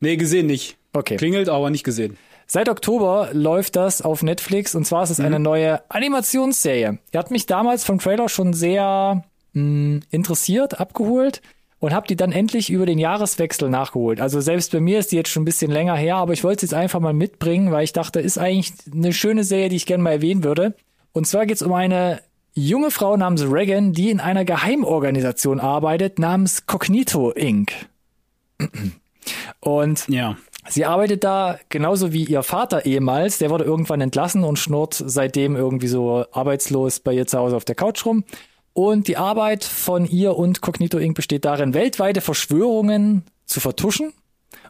Nee, 0.00 0.16
gesehen 0.16 0.46
nicht. 0.46 0.76
Okay. 0.92 1.16
Klingelt, 1.16 1.48
aber 1.48 1.70
nicht 1.70 1.84
gesehen. 1.84 2.16
Seit 2.46 2.68
Oktober 2.68 3.30
läuft 3.32 3.74
das 3.74 4.02
auf 4.02 4.22
Netflix 4.22 4.74
und 4.74 4.86
zwar 4.86 5.02
ist 5.02 5.10
es 5.10 5.20
eine 5.20 5.40
neue 5.40 5.80
Animationsserie. 5.90 6.98
Die 7.12 7.18
hat 7.18 7.32
mich 7.32 7.46
damals 7.46 7.82
vom 7.82 7.98
Trailer 7.98 8.28
schon 8.28 8.52
sehr 8.52 9.24
mh, 9.52 10.02
interessiert, 10.10 10.78
abgeholt 10.78 11.42
und 11.80 11.92
habe 11.92 12.06
die 12.06 12.14
dann 12.14 12.30
endlich 12.30 12.70
über 12.70 12.86
den 12.86 12.98
Jahreswechsel 12.98 13.68
nachgeholt. 13.68 14.20
Also 14.20 14.40
selbst 14.40 14.70
bei 14.70 14.80
mir 14.80 15.00
ist 15.00 15.10
die 15.10 15.16
jetzt 15.16 15.28
schon 15.28 15.42
ein 15.42 15.46
bisschen 15.46 15.72
länger 15.72 15.96
her, 15.96 16.16
aber 16.16 16.34
ich 16.34 16.44
wollte 16.44 16.60
sie 16.60 16.66
jetzt 16.66 16.74
einfach 16.74 17.00
mal 17.00 17.12
mitbringen, 17.12 17.72
weil 17.72 17.84
ich 17.84 17.92
dachte, 17.92 18.20
ist 18.20 18.38
eigentlich 18.38 18.72
eine 18.92 19.12
schöne 19.12 19.42
Serie, 19.42 19.68
die 19.68 19.76
ich 19.76 19.86
gerne 19.86 20.04
mal 20.04 20.12
erwähnen 20.12 20.44
würde. 20.44 20.76
Und 21.12 21.26
zwar 21.26 21.46
geht 21.46 21.56
es 21.56 21.62
um 21.62 21.72
eine 21.72 22.20
junge 22.54 22.90
Frau 22.90 23.16
namens 23.16 23.42
Regan, 23.42 23.92
die 23.92 24.10
in 24.10 24.20
einer 24.20 24.44
Geheimorganisation 24.44 25.60
arbeitet 25.60 26.18
namens 26.18 26.66
Cognito 26.66 27.32
Inc. 27.32 27.72
Und 29.60 30.06
Ja. 30.08 30.36
Sie 30.68 30.84
arbeitet 30.84 31.22
da 31.22 31.60
genauso 31.68 32.12
wie 32.12 32.24
ihr 32.24 32.42
Vater 32.42 32.86
ehemals. 32.86 33.38
Der 33.38 33.50
wurde 33.50 33.62
irgendwann 33.62 34.00
entlassen 34.00 34.42
und 34.42 34.58
schnurrt 34.58 35.00
seitdem 35.06 35.54
irgendwie 35.54 35.86
so 35.86 36.24
arbeitslos 36.32 36.98
bei 36.98 37.12
ihr 37.12 37.26
zu 37.26 37.38
Hause 37.38 37.56
auf 37.56 37.64
der 37.64 37.76
Couch 37.76 38.04
rum. 38.04 38.24
Und 38.72 39.08
die 39.08 39.16
Arbeit 39.16 39.64
von 39.64 40.06
ihr 40.06 40.36
und 40.36 40.60
Cognito 40.60 40.98
Inc. 40.98 41.14
besteht 41.14 41.44
darin, 41.44 41.72
weltweite 41.72 42.20
Verschwörungen 42.20 43.22
zu 43.46 43.60
vertuschen 43.60 44.12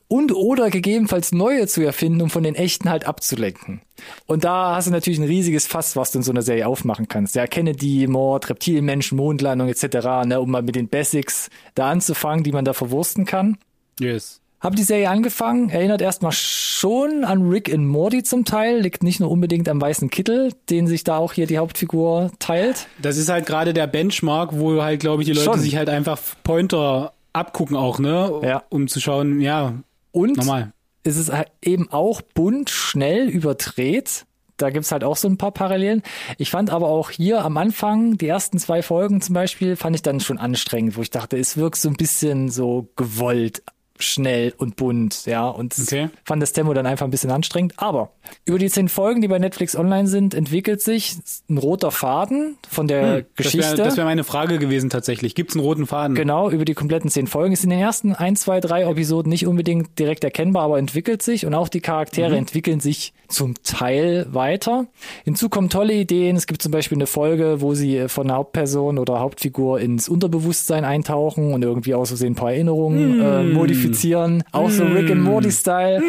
und 0.09 0.33
oder 0.33 0.71
gegebenenfalls 0.71 1.33
neue 1.33 1.67
zu 1.67 1.83
erfinden, 1.83 2.23
um 2.23 2.31
von 2.31 2.45
den 2.45 2.55
echten 2.55 2.89
halt 2.89 3.07
abzulenken. 3.07 3.81
Und 4.27 4.45
da 4.45 4.77
hast 4.77 4.87
du 4.87 4.93
natürlich 4.93 5.19
ein 5.19 5.25
riesiges 5.25 5.67
Fass, 5.67 5.97
was 5.97 6.13
du 6.13 6.19
in 6.19 6.23
so 6.23 6.31
einer 6.31 6.43
Serie 6.43 6.69
aufmachen 6.69 7.09
kannst. 7.09 7.35
Ja, 7.35 7.47
Kennedy, 7.47 8.07
Mord, 8.07 8.49
Reptilienmenschen, 8.49 9.17
Mondlandung 9.17 9.69
etc., 9.69 10.27
ne, 10.27 10.41
um 10.41 10.51
mal 10.51 10.63
mit 10.63 10.77
den 10.77 10.89
Basics 10.89 11.51
da 11.75 11.91
anzufangen, 11.91 12.45
die 12.45 12.53
man 12.53 12.65
da 12.65 12.75
verwursten 12.75 13.25
kann. 13.25 13.59
Yes. 13.99 14.41
Hab 14.61 14.75
die 14.75 14.83
Serie 14.85 15.11
angefangen, 15.11 15.69
erinnert 15.69 16.01
erstmal 16.01 16.33
schon 16.33 17.25
an 17.25 17.49
Rick 17.49 17.73
and 17.73 17.87
Morty 17.87 18.23
zum 18.23 18.45
Teil, 18.45 18.81
liegt 18.81 19.03
nicht 19.03 19.21
nur 19.21 19.31
unbedingt 19.31 19.69
am 19.69 19.81
weißen 19.81 20.09
Kittel, 20.11 20.53
den 20.71 20.87
sich 20.87 21.05
da 21.05 21.19
auch 21.19 21.35
hier 21.35 21.47
die 21.47 21.59
Hauptfigur 21.59 22.31
teilt. 22.39 22.87
Das 23.01 23.19
ist 23.19 23.29
halt 23.29 23.47
gerade 23.47 23.75
der 23.75 23.87
Benchmark, 23.87 24.59
wo 24.59 24.83
halt, 24.83 25.01
glaube 25.01 25.23
ich, 25.23 25.27
die 25.27 25.35
Leute 25.35 25.45
Schon. 25.45 25.61
sich 25.61 25.77
halt 25.77 25.91
einfach 25.91 26.19
Pointer 26.43 27.13
abgucken 27.35 27.77
auch, 27.77 27.99
ne? 27.99 28.41
Ja. 28.43 28.63
Um 28.71 28.89
zu 28.89 28.99
schauen, 28.99 29.41
ja, 29.43 29.75
Und 30.13 30.39
normal. 30.39 30.73
es 31.05 31.19
ist 31.19 31.31
halt 31.31 31.49
eben 31.63 31.91
auch 31.93 32.23
bunt, 32.23 32.71
schnell 32.71 33.29
überdreht. 33.29 34.25
Da 34.57 34.71
gibt's 34.71 34.91
halt 34.91 35.05
auch 35.05 35.17
so 35.17 35.29
ein 35.29 35.37
paar 35.37 35.51
Parallelen. 35.53 36.03
Ich 36.39 36.51
fand 36.51 36.71
aber 36.71 36.89
auch 36.89 37.11
hier 37.11 37.45
am 37.45 37.59
Anfang, 37.59 38.17
die 38.17 38.27
ersten 38.27 38.59
zwei 38.59 38.81
Folgen 38.81 39.21
zum 39.21 39.35
Beispiel, 39.35 39.77
fand 39.77 39.95
ich 39.97 40.01
dann 40.01 40.19
schon 40.21 40.39
anstrengend, 40.39 40.97
wo 40.97 41.03
ich 41.03 41.11
dachte, 41.11 41.37
es 41.37 41.59
wirkt 41.59 41.77
so 41.77 41.91
ein 41.91 41.97
bisschen 41.97 42.49
so 42.49 42.89
gewollt 42.97 43.63
schnell 43.99 44.55
und 44.59 44.77
bunt, 44.77 45.27
ja, 45.27 45.49
und 45.49 45.75
Okay. 45.81 46.09
fand 46.25 46.43
das 46.43 46.53
Tempo 46.53 46.73
dann 46.75 46.87
einfach 46.87 47.07
ein 47.07 47.11
bisschen 47.11 47.31
anstrengend. 47.31 47.75
Aber 47.77 48.11
über 48.45 48.59
die 48.59 48.69
zehn 48.71 48.89
Folgen, 48.89 49.21
die 49.21 49.29
bei 49.29 49.39
Netflix 49.39 49.77
online 49.77 50.09
sind, 50.09 50.35
entwickelt 50.35 50.81
sich 50.83 51.17
ein 51.49 51.59
roter 51.59 51.91
Faden 51.91 52.57
von 52.69 52.87
der 52.89 53.17
Hm, 53.19 53.25
Das 53.37 53.47
Geschichte. 53.47 53.77
wäre 53.79 53.89
das 53.89 53.97
wär 53.97 54.05
meine 54.05 54.25
Frage 54.25 54.59
gewesen 54.59 54.91
tatsächlich. 54.91 55.35
Gibt's 55.35 55.55
einen 55.55 55.65
roten 55.65 55.87
Faden? 55.87 56.15
Genau, 56.15 56.51
über 56.51 56.65
die 56.65 56.75
kompletten 56.75 57.11
zehn 57.11 57.27
Folgen. 57.27 57.53
Ist 57.53 57.65
in 57.65 57.71
den 57.71 57.79
ersten 57.81 58.13
ein, 58.15 58.37
zwei, 58.37 58.61
drei 58.61 58.83
Episoden 58.83 59.31
nicht 59.31 59.47
unbedingt 59.47 59.99
direkt 59.99 60.25
erkennbar, 60.25 60.65
aber 60.65 60.79
entwickelt 60.79 61.23
sich 61.23 61.47
und 61.47 61.55
auch 61.55 61.69
die 61.69 61.81
Charaktere 61.81 62.37
entwickeln 62.37 62.81
sich 62.81 63.13
zum 63.29 63.55
Teil 63.65 64.27
weiter. 64.31 64.87
Hinzu 65.25 65.49
kommen 65.49 65.69
tolle 65.69 65.95
Ideen. 65.95 66.37
Es 66.37 66.47
gibt 66.47 66.63
zum 66.63 66.71
Beispiel 66.73 66.97
eine 66.97 67.07
Folge, 67.07 67.61
wo 67.61 67.75
sie 67.75 68.09
von 68.09 68.29
der 68.29 68.37
Hauptperson 68.37 68.99
oder 68.99 69.19
Hauptfigur 69.21 69.81
ins 69.81 70.09
Unterbewusstsein 70.09 70.85
eintauchen 70.85 71.53
und 71.53 71.63
irgendwie 71.63 71.95
aus 71.95 72.09
Versehen 72.09 72.33
ein 72.33 72.35
paar 72.37 72.53
Erinnerungen 72.53 73.21
äh, 73.21 73.43
modifizieren. 73.43 74.45
Auch 74.53 74.71
so 74.71 74.85
Rick 74.85 75.11
and 75.11 75.23
Morty-Style. 75.23 76.01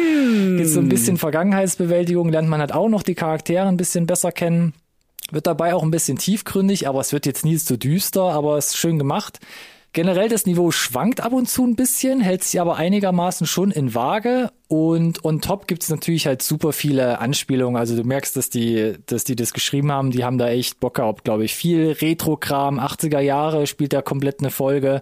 Geht 0.58 0.68
so 0.68 0.78
ein 0.80 0.88
bisschen 0.88 1.16
Vergangenheitsbewältigung, 1.16 2.07
lernt 2.14 2.48
man 2.48 2.60
halt 2.60 2.72
auch 2.72 2.88
noch 2.88 3.02
die 3.02 3.14
Charaktere 3.14 3.66
ein 3.66 3.76
bisschen 3.76 4.06
besser 4.06 4.32
kennen. 4.32 4.74
Wird 5.30 5.46
dabei 5.46 5.74
auch 5.74 5.82
ein 5.82 5.90
bisschen 5.90 6.18
tiefgründig, 6.18 6.88
aber 6.88 7.00
es 7.00 7.12
wird 7.12 7.26
jetzt 7.26 7.44
nie 7.44 7.56
so 7.56 7.76
düster, 7.76 8.22
aber 8.22 8.56
es 8.56 8.68
ist 8.68 8.76
schön 8.76 8.98
gemacht. 8.98 9.40
Generell 9.94 10.28
das 10.28 10.44
Niveau 10.44 10.70
schwankt 10.70 11.22
ab 11.22 11.32
und 11.32 11.48
zu 11.48 11.64
ein 11.64 11.74
bisschen, 11.74 12.20
hält 12.20 12.44
sich 12.44 12.60
aber 12.60 12.76
einigermaßen 12.76 13.46
schon 13.46 13.70
in 13.70 13.94
Waage 13.94 14.50
und 14.68 15.24
on 15.24 15.40
top 15.40 15.66
gibt's 15.66 15.88
natürlich 15.88 16.26
halt 16.26 16.42
super 16.42 16.74
viele 16.74 17.20
Anspielungen. 17.20 17.76
Also 17.80 17.96
du 17.96 18.04
merkst, 18.04 18.36
dass 18.36 18.50
die, 18.50 18.96
dass 19.06 19.24
die 19.24 19.34
das 19.34 19.54
geschrieben 19.54 19.90
haben, 19.90 20.10
die 20.10 20.24
haben 20.24 20.36
da 20.36 20.48
echt 20.48 20.78
Bock 20.78 20.94
gehabt, 20.94 21.24
glaube 21.24 21.46
ich. 21.46 21.54
Viel 21.54 21.92
Retro-Kram, 21.92 22.78
80er 22.78 23.20
Jahre 23.20 23.66
spielt 23.66 23.94
da 23.94 24.02
komplett 24.02 24.40
eine 24.40 24.50
Folge. 24.50 25.00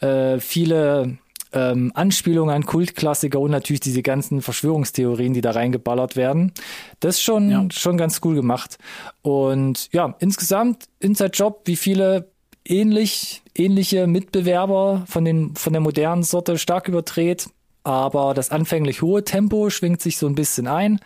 Äh, 0.00 0.40
viele 0.40 1.18
ähm, 1.54 1.92
Anspielungen 1.94 2.54
an 2.54 2.66
Kultklassiker 2.66 3.40
und 3.40 3.50
natürlich 3.52 3.80
diese 3.80 4.02
ganzen 4.02 4.42
Verschwörungstheorien, 4.42 5.32
die 5.32 5.40
da 5.40 5.52
reingeballert 5.52 6.16
werden. 6.16 6.52
Das 7.00 7.16
ist 7.16 7.22
schon, 7.22 7.50
Ja. 7.50 7.66
schon 7.72 7.96
ganz 7.96 8.20
cool 8.24 8.34
gemacht. 8.34 8.76
Und 9.22 9.88
ja, 9.92 10.14
insgesamt 10.18 10.84
Inside 11.00 11.30
Job, 11.32 11.62
wie 11.64 11.76
viele 11.76 12.28
ähnlich, 12.66 13.42
ähnliche 13.54 14.06
Mitbewerber 14.06 15.04
von 15.06 15.24
den, 15.24 15.54
von 15.54 15.72
der 15.72 15.80
modernen 15.80 16.22
Sorte 16.22 16.58
stark 16.58 16.88
überdreht. 16.88 17.48
Aber 17.86 18.32
das 18.32 18.50
anfänglich 18.50 19.02
hohe 19.02 19.24
Tempo 19.24 19.68
schwingt 19.68 20.00
sich 20.00 20.16
so 20.16 20.26
ein 20.26 20.34
bisschen 20.34 20.66
ein 20.66 21.00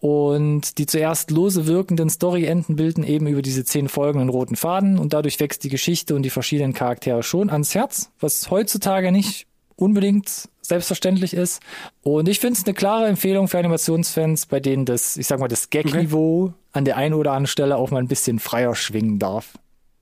und 0.00 0.78
die 0.78 0.86
zuerst 0.86 1.30
lose 1.30 1.68
wirkenden 1.68 2.10
Storyenden 2.10 2.74
bilden 2.74 3.04
eben 3.04 3.28
über 3.28 3.40
diese 3.40 3.64
zehn 3.64 3.88
Folgen 3.88 4.18
einen 4.18 4.30
roten 4.30 4.56
Faden 4.56 4.98
und 4.98 5.12
dadurch 5.12 5.38
wächst 5.38 5.62
die 5.62 5.68
Geschichte 5.68 6.16
und 6.16 6.22
die 6.24 6.30
verschiedenen 6.30 6.72
Charaktere 6.72 7.22
schon 7.22 7.50
ans 7.50 7.76
Herz, 7.76 8.10
was 8.18 8.50
heutzutage 8.50 9.12
nicht 9.12 9.46
unbedingt 9.76 10.48
selbstverständlich 10.62 11.34
ist. 11.34 11.62
Und 12.02 12.28
ich 12.28 12.40
finde 12.40 12.58
es 12.58 12.64
eine 12.64 12.74
klare 12.74 13.06
Empfehlung 13.06 13.48
für 13.48 13.58
Animationsfans, 13.58 14.46
bei 14.46 14.60
denen 14.60 14.84
das, 14.84 15.16
ich 15.16 15.26
sag 15.26 15.40
mal, 15.40 15.48
das 15.48 15.70
Gag-Niveau 15.70 16.54
an 16.72 16.84
der 16.84 16.96
einen 16.96 17.14
oder 17.14 17.32
anderen 17.32 17.46
Stelle 17.46 17.76
auch 17.76 17.90
mal 17.90 17.98
ein 17.98 18.08
bisschen 18.08 18.38
freier 18.38 18.74
schwingen 18.74 19.18
darf. 19.18 19.54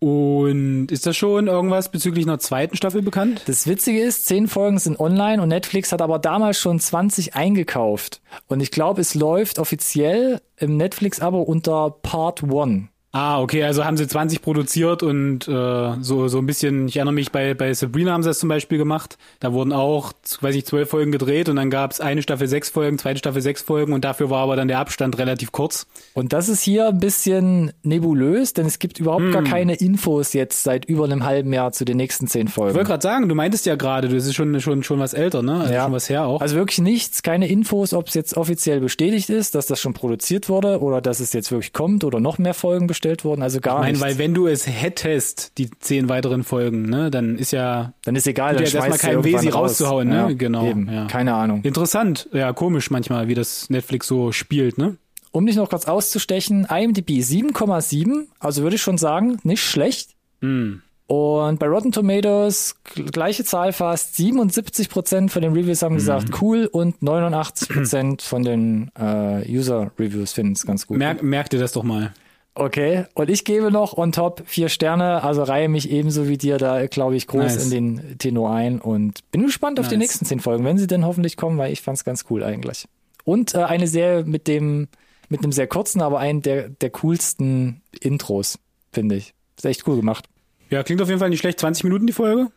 Und 0.03 0.89
ist 0.91 1.07
das 1.07 1.17
schon 1.17 1.47
irgendwas 1.47 1.93
bezüglich 1.93 2.25
einer 2.25 2.41
zweiten 2.41 2.77
Staffel 2.77 3.03
bekannt? 3.03 3.43
Das 3.47 3.69
Witzige 3.69 4.01
ist, 4.01 4.27
zehn 4.27 4.49
Folgen 4.49 4.81
sind 4.81 4.99
online 4.99 5.41
und 5.41 5.49
Netflix 5.49 5.93
hat 5.93 6.03
aber 6.03 6.19
damals 6.19 6.59
schon 6.59 6.81
20 6.81 7.37
eingekauft. 7.37 8.21
Und 8.49 8.61
ich 8.61 8.73
glaube, 8.73 9.01
es 9.01 9.15
läuft 9.15 9.61
offiziell 9.61 10.41
im 10.57 10.77
Netflix-Abo 10.77 11.41
unter 11.41 11.91
Part 12.03 12.43
One. 12.43 12.89
Ah, 13.15 13.43
okay, 13.43 13.63
also 13.63 13.85
haben 13.85 13.99
sie 13.99 14.07
20 14.09 14.41
produziert 14.41 15.03
und 15.03 15.47
äh, 15.47 15.93
so 16.01 16.29
so 16.29 16.39
ein 16.39 16.47
bisschen, 16.47 16.89
ich 16.89 16.97
erinnere 16.97 17.13
mich, 17.13 17.31
bei, 17.31 17.53
bei 17.53 17.75
Sabrina 17.75 18.11
haben 18.13 18.23
sie 18.23 18.31
das 18.31 18.39
zum 18.39 18.49
Beispiel 18.49 18.79
gemacht. 18.79 19.19
Da 19.39 19.53
wurden 19.53 19.75
auch, 19.75 20.15
weiß 20.41 20.55
ich, 20.55 20.65
zwölf 20.65 20.89
Folgen 20.89 21.13
gedreht 21.13 21.51
und 21.51 21.57
dann 21.57 21.69
gab 21.69 21.91
es 21.91 22.01
eine 22.01 22.23
Staffel 22.23 22.49
sechs 22.49 22.71
Folgen, 22.71 22.97
zweite 22.97 23.19
Staffel 23.19 23.43
sechs 23.43 23.61
Folgen 23.61 23.93
und 23.93 24.03
dafür 24.07 24.31
war 24.31 24.39
aber 24.43 24.57
dann 24.57 24.67
der 24.67 24.79
Abstand 24.79 25.19
relativ 25.19 25.53
kurz. 25.53 25.87
Und 26.15 26.33
das 26.33 26.49
ist 26.49 26.63
hier 26.63 26.89
ein 26.89 27.01
bisschen 27.01 27.73
nebulös, 27.83 28.55
denn 28.55 28.65
es 28.65 28.79
gibt 28.79 28.99
überhaupt 28.99 29.31
gar 29.31 29.45
keine 29.45 29.75
Infos 29.75 30.33
jetzt 30.33 30.63
seit 30.63 30.87
über 30.87 31.05
einem 31.05 31.23
halben 31.25 31.53
Jahr 31.53 31.73
zu 31.73 31.85
den 31.85 31.99
nächsten 31.99 32.29
zehn 32.29 32.47
Ich 32.47 32.57
wollte 32.57 32.73
Folgen. 32.73 32.89
gerade 32.89 33.03
sagen, 33.03 33.29
du 33.29 33.35
meintest 33.35 33.67
ja 33.67 33.75
gerade, 33.75 34.09
das 34.09 34.25
ist 34.25 34.35
schon, 34.35 34.59
schon, 34.63 34.83
schon 34.85 34.99
was 35.01 35.13
älter, 35.13 35.43
ne? 35.43 35.61
Also 35.61 35.75
Ja. 35.75 35.85
schon 35.85 35.93
was 35.93 36.09
her 36.09 36.25
auch. 36.25 36.41
Also 36.41 36.57
wirklich 36.57 36.79
nichts, 36.79 37.23
keine 37.23 37.47
Infos, 37.47 37.93
ob 37.93 38.09
es 38.09 38.15
jetzt 38.15 38.39
offiziell 38.39 38.81
bestätigt 38.81 39.29
ist, 39.29 39.55
dass 39.55 39.67
das 39.67 39.81
schon 39.83 39.93
produziert 39.93 40.49
wurde 40.49 40.81
oder 40.81 41.03
dass 41.03 41.21
es 41.21 41.35
jetzt 41.35 41.51
wirklich 41.53 41.75
kommt 41.75 42.05
oder 42.05 42.19
noch 42.19 42.39
mehr 42.39 42.55
Folgen 42.55 42.87
bestellt 43.03 43.25
wurden. 43.25 43.43
Also 43.43 43.61
gar 43.61 43.75
ich 43.75 43.81
meine, 43.81 43.93
nichts. 43.93 44.05
weil 44.05 44.19
wenn 44.19 44.33
du 44.35 44.47
es 44.47 44.67
hättest, 44.67 45.59
die 45.59 45.71
zehn 45.81 46.09
weiteren 46.09 46.45
Folgen, 46.45 46.89
ne, 46.89 47.11
dann 47.11 47.37
ist 47.37 47.51
ja 47.51 47.93
Dann 48.05 48.15
ist 48.17 48.27
egal, 48.27 48.55
dann 48.55 48.65
ja 48.65 48.85
erstmal 48.85 49.25
weh, 49.25 49.31
irgendwann 49.31 49.43
sie 49.43 49.49
raus. 49.49 49.71
rauszuhauen, 49.73 50.09
ne? 50.09 50.15
Ja, 50.15 50.33
Genau, 50.33 50.67
Eben. 50.67 50.89
ja. 50.91 51.07
Keine 51.07 51.35
Ahnung. 51.35 51.63
interessant, 51.63 52.29
ja, 52.33 52.53
komisch 52.53 52.91
manchmal, 52.91 53.29
wie 53.29 53.35
das 53.35 53.69
Netflix 53.71 54.07
so 54.07 54.33
spielt, 54.33 54.79
ne? 54.79 54.97
um 55.35 55.47
dich 55.47 55.57
noch 55.57 55.71
kurz 55.71 55.87
auszustechen, 55.87 56.67
IMDb 56.67 57.09
7,7, 57.09 58.27
also 58.39 58.63
würde 58.63 58.77
ich 58.77 58.83
schon 58.83 58.99
sagen, 58.99 59.39
nicht 59.45 59.63
schlecht. 59.63 60.11
Hm. 60.43 60.83
Und 61.07 61.59
bei 61.59 61.67
Rotten 61.67 61.91
Tomatoes 61.91 62.77
gleiche 63.13 63.43
Zahl 63.43 63.73
fast, 63.73 64.15
77% 64.17 65.31
von 65.31 65.41
den 65.43 65.53
Reviews 65.55 65.83
haben 65.83 65.95
gesagt 65.95 66.43
cool 66.43 66.67
und 66.71 66.97
89% 67.03 68.23
von 68.23 68.43
den 68.43 68.91
äh, 68.99 69.43
User-Reviews 69.51 70.33
finden 70.33 70.53
es 70.53 70.67
ganz 70.67 70.87
gut. 70.87 70.99
Merk, 70.99 71.23
merk 71.23 71.49
dir 71.51 71.59
das 71.61 71.73
doch 71.73 71.83
mal. 71.83 72.13
Okay, 72.55 73.07
und 73.15 73.31
ich 73.31 73.45
gebe 73.45 73.71
noch 73.71 73.97
on 73.97 74.13
top 74.13 74.43
vier 74.45 74.69
Sterne, 74.69 75.23
also 75.23 75.43
reihe 75.43 75.71
mich 75.71 75.91
ebenso 75.91 76.29
wie 76.29 76.37
dir 76.37 76.59
da, 76.59 76.87
glaube 76.87 77.17
ich, 77.17 77.27
groß 77.27 77.43
Nice. 77.55 77.65
in 77.65 77.97
den 77.97 78.19
Tenor 78.19 78.53
ein 78.55 78.79
und 78.79 79.31
bin 79.31 79.43
gespannt 79.47 79.81
auf 79.81 79.89
die 79.89 79.97
Nice. 79.97 80.09
nächsten 80.09 80.27
zehn 80.27 80.41
Folgen, 80.41 80.65
wenn 80.65 80.77
sie 80.77 80.87
denn 80.87 81.07
hoffentlich 81.07 81.39
kommen, 81.39 81.57
weil 81.57 81.73
ich 81.73 81.81
fand's 81.81 82.05
ganz 82.05 82.27
cool 82.29 82.45
eigentlich. 82.45 82.87
Und 83.25 83.55
äh, 83.55 83.59
eine 83.59 83.87
Serie 83.87 84.25
mit 84.25 84.49
dem, 84.49 84.89
mit 85.31 85.43
einem 85.43 85.53
sehr 85.53 85.67
kurzen, 85.67 86.03
aber 86.03 86.19
einen 86.19 86.43
der, 86.43 86.69
der 86.69 86.91
coolsten 86.91 87.81
Intros, 88.01 88.59
finde 88.93 89.15
ich. 89.15 89.33
Ist 89.57 89.65
echt 89.65 89.89
cool 89.89 89.97
gemacht. 89.97 90.29
Ja, 90.69 90.83
klingt 90.83 91.01
auf 91.01 91.09
jeden 91.09 91.21
Fall 91.21 91.31
nicht 91.31 91.41
schlecht. 91.41 91.61
20 91.61 91.85
Minuten 91.85 92.07
die 92.07 92.13
Folge? 92.13 92.51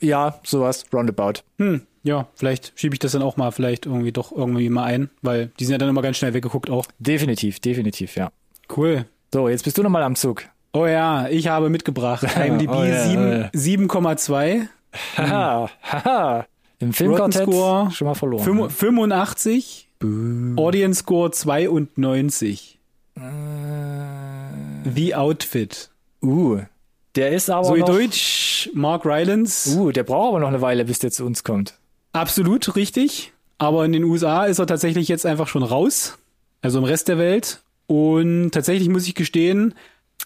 Ja, 0.00 0.38
sowas, 0.44 0.84
roundabout. 0.92 1.40
Hm, 1.58 1.82
ja, 2.04 2.28
vielleicht 2.34 2.72
schiebe 2.76 2.94
ich 2.94 2.98
das 3.00 3.12
dann 3.12 3.22
auch 3.22 3.36
mal 3.36 3.50
vielleicht 3.50 3.86
irgendwie 3.86 4.12
doch 4.12 4.30
irgendwie 4.30 4.68
mal 4.68 4.84
ein, 4.84 5.10
weil 5.22 5.50
die 5.58 5.64
sind 5.64 5.72
ja 5.72 5.78
dann 5.78 5.88
immer 5.88 6.02
ganz 6.02 6.16
schnell 6.16 6.34
weggeguckt 6.34 6.70
auch. 6.70 6.86
Definitiv, 7.00 7.58
definitiv, 7.58 8.16
ja. 8.16 8.30
Cool. 8.76 9.06
So, 9.32 9.48
jetzt 9.48 9.64
bist 9.64 9.78
du 9.78 9.82
nochmal 9.82 10.02
am 10.02 10.14
Zug. 10.14 10.44
Oh 10.74 10.86
ja, 10.86 11.28
ich 11.28 11.48
habe 11.48 11.70
mitgebracht. 11.70 12.24
IMDb 12.36 12.70
Oh 12.70 12.84
ja, 12.84 13.04
sieben- 13.04 13.44
oh 13.94 13.94
7,2, 13.96 14.66
Haha, 15.16 15.70
haha. 15.82 16.46
Im 16.78 16.92
Filmquartett 16.92 17.48
schon 17.94 18.06
mal 18.08 18.14
verloren. 18.14 18.44
fünf- 18.44 18.74
85, 18.74 19.88
Audience 20.56 21.00
Score 21.00 21.30
92. 21.30 22.78
The 24.84 25.14
Outfit. 25.14 25.90
Uh, 26.22 26.60
der 27.14 27.30
ist 27.30 27.48
aber 27.50 27.64
So 27.64 27.76
noch, 27.76 27.86
Deutsch, 27.86 28.68
Mark 28.74 29.04
Rylance. 29.06 29.78
Uh, 29.78 29.92
der 29.92 30.02
braucht 30.02 30.28
aber 30.30 30.40
noch 30.40 30.48
eine 30.48 30.60
Weile, 30.60 30.84
bis 30.84 30.98
der 30.98 31.10
zu 31.10 31.24
uns 31.24 31.44
kommt. 31.44 31.74
Absolut 32.12 32.74
richtig. 32.76 33.32
Aber 33.58 33.84
in 33.84 33.92
den 33.92 34.04
USA 34.04 34.44
ist 34.44 34.58
er 34.58 34.66
tatsächlich 34.66 35.08
jetzt 35.08 35.24
einfach 35.24 35.46
schon 35.48 35.62
raus. 35.62 36.18
Also 36.62 36.78
im 36.78 36.84
Rest 36.84 37.08
der 37.08 37.18
Welt. 37.18 37.60
Und 37.92 38.52
tatsächlich 38.52 38.88
muss 38.88 39.06
ich 39.06 39.14
gestehen, 39.14 39.74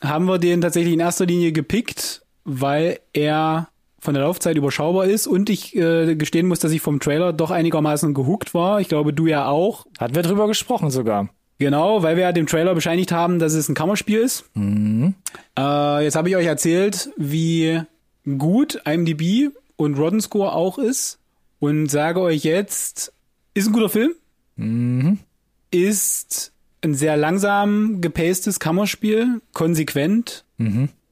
haben 0.00 0.26
wir 0.26 0.38
den 0.38 0.60
tatsächlich 0.60 0.94
in 0.94 1.00
erster 1.00 1.26
Linie 1.26 1.50
gepickt, 1.50 2.22
weil 2.44 3.00
er 3.12 3.70
von 3.98 4.14
der 4.14 4.22
Laufzeit 4.22 4.56
überschaubar 4.56 5.06
ist 5.06 5.26
und 5.26 5.50
ich 5.50 5.74
äh, 5.74 6.14
gestehen 6.14 6.46
muss, 6.46 6.60
dass 6.60 6.70
ich 6.70 6.80
vom 6.80 7.00
Trailer 7.00 7.32
doch 7.32 7.50
einigermaßen 7.50 8.14
gehuckt 8.14 8.54
war. 8.54 8.80
Ich 8.80 8.86
glaube, 8.86 9.12
du 9.12 9.26
ja 9.26 9.48
auch. 9.48 9.84
Hatten 9.98 10.14
wir 10.14 10.22
drüber 10.22 10.46
gesprochen 10.46 10.90
sogar. 10.90 11.28
Genau, 11.58 12.04
weil 12.04 12.14
wir 12.14 12.22
ja 12.22 12.30
dem 12.30 12.46
Trailer 12.46 12.72
bescheinigt 12.72 13.10
haben, 13.10 13.40
dass 13.40 13.54
es 13.54 13.68
ein 13.68 13.74
Kammerspiel 13.74 14.20
ist. 14.20 14.44
Äh, 15.58 16.04
jetzt 16.04 16.14
habe 16.14 16.28
ich 16.28 16.36
euch 16.36 16.46
erzählt, 16.46 17.10
wie 17.16 17.80
gut 18.38 18.80
IMDb 18.84 19.50
und 19.74 19.98
Rotten 19.98 20.20
Score 20.20 20.52
auch 20.52 20.78
ist 20.78 21.18
und 21.58 21.88
sage 21.88 22.20
euch 22.20 22.44
jetzt, 22.44 23.12
ist 23.54 23.66
ein 23.66 23.72
guter 23.72 23.88
Film, 23.88 24.12
ist 25.72 26.52
ein 26.84 26.94
sehr 26.94 27.16
langsam 27.16 28.00
gepacedes 28.00 28.60
Kammerspiel, 28.60 29.40
konsequent, 29.52 30.44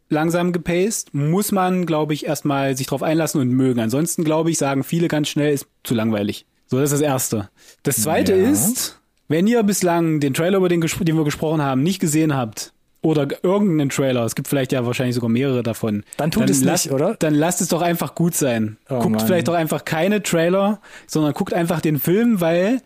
langsam 0.09 0.53
gepaced, 0.53 1.13
muss 1.15 1.53
man, 1.53 1.87
glaube 1.87 2.15
ich, 2.15 2.27
erstmal 2.27 2.77
sich 2.77 2.87
drauf 2.87 3.03
einlassen 3.03 3.41
und 3.41 3.49
mögen. 3.51 3.81
Ansonsten, 3.81 4.25
glaube 4.25 4.51
ich, 4.51 4.59
sagen 4.59 4.85
viele 4.85 5.09
ganz 5.09 5.29
schnell, 5.29 5.53
ist 5.53 5.67
zu 5.83 5.95
langweilig. 5.95 6.47
So, 6.67 6.79
das 6.79 6.93
ist 6.93 7.01
das 7.01 7.07
Erste. 7.07 7.49
Das 7.83 7.97
Zweite 7.97 8.35
Ja. 8.35 8.51
ist, 8.51 9.01
wenn 9.29 9.47
ihr 9.47 9.63
bislang 9.63 10.21
den 10.21 10.35
Trailer, 10.35 10.59
über 10.59 10.69
den, 10.69 10.81
den 10.81 11.17
wir 11.17 11.25
gesprochen 11.25 11.63
haben, 11.63 11.83
nicht 11.83 11.99
gesehen 12.01 12.35
habt, 12.35 12.73
oder 13.03 13.29
irgendeinen 13.43 13.91
Trailer, 13.91 14.25
es 14.25 14.35
gibt 14.35 14.49
vielleicht 14.49 14.73
ja 14.73 14.87
wahrscheinlich 14.87 15.15
sogar 15.15 15.29
mehrere 15.29 15.63
davon. 15.63 16.05
Dann 16.17 16.31
tut 16.31 16.49
es 16.49 16.63
nicht, 16.63 16.91
oder? 16.91 17.17
Dann 17.19 17.35
lasst 17.35 17.61
es 17.61 17.69
doch 17.69 17.83
einfach 17.83 18.15
gut 18.15 18.35
sein. 18.35 18.79
Oh 18.89 18.99
guckt 19.01 19.17
Mann. 19.17 19.27
vielleicht 19.27 19.49
doch 19.49 19.53
einfach 19.55 19.85
keine 19.85 20.23
Trailer, 20.23 20.81
sondern 21.07 21.35
guckt 21.35 21.53
einfach 21.53 21.83
den 21.83 21.99
Film, 21.99 22.41
weil, 22.41 22.81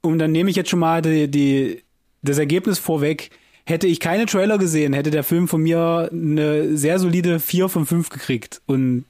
und 0.00 0.20
dann 0.20 0.30
nehme 0.30 0.48
ich 0.48 0.54
jetzt 0.54 0.70
schon 0.70 0.78
mal 0.78 1.02
die, 1.02 1.28
die, 1.28 1.82
das 2.22 2.38
Ergebnis 2.38 2.78
vorweg, 2.78 3.30
hätte 3.64 3.86
ich 3.86 4.00
keine 4.00 4.26
Trailer 4.26 4.58
gesehen, 4.58 4.92
hätte 4.92 5.10
der 5.10 5.24
Film 5.24 5.46
von 5.48 5.60
mir 5.62 6.08
eine 6.10 6.76
sehr 6.76 6.98
solide 6.98 7.38
4 7.40 7.68
von 7.68 7.86
5 7.86 8.08
gekriegt. 8.08 8.62
Und 8.66 9.04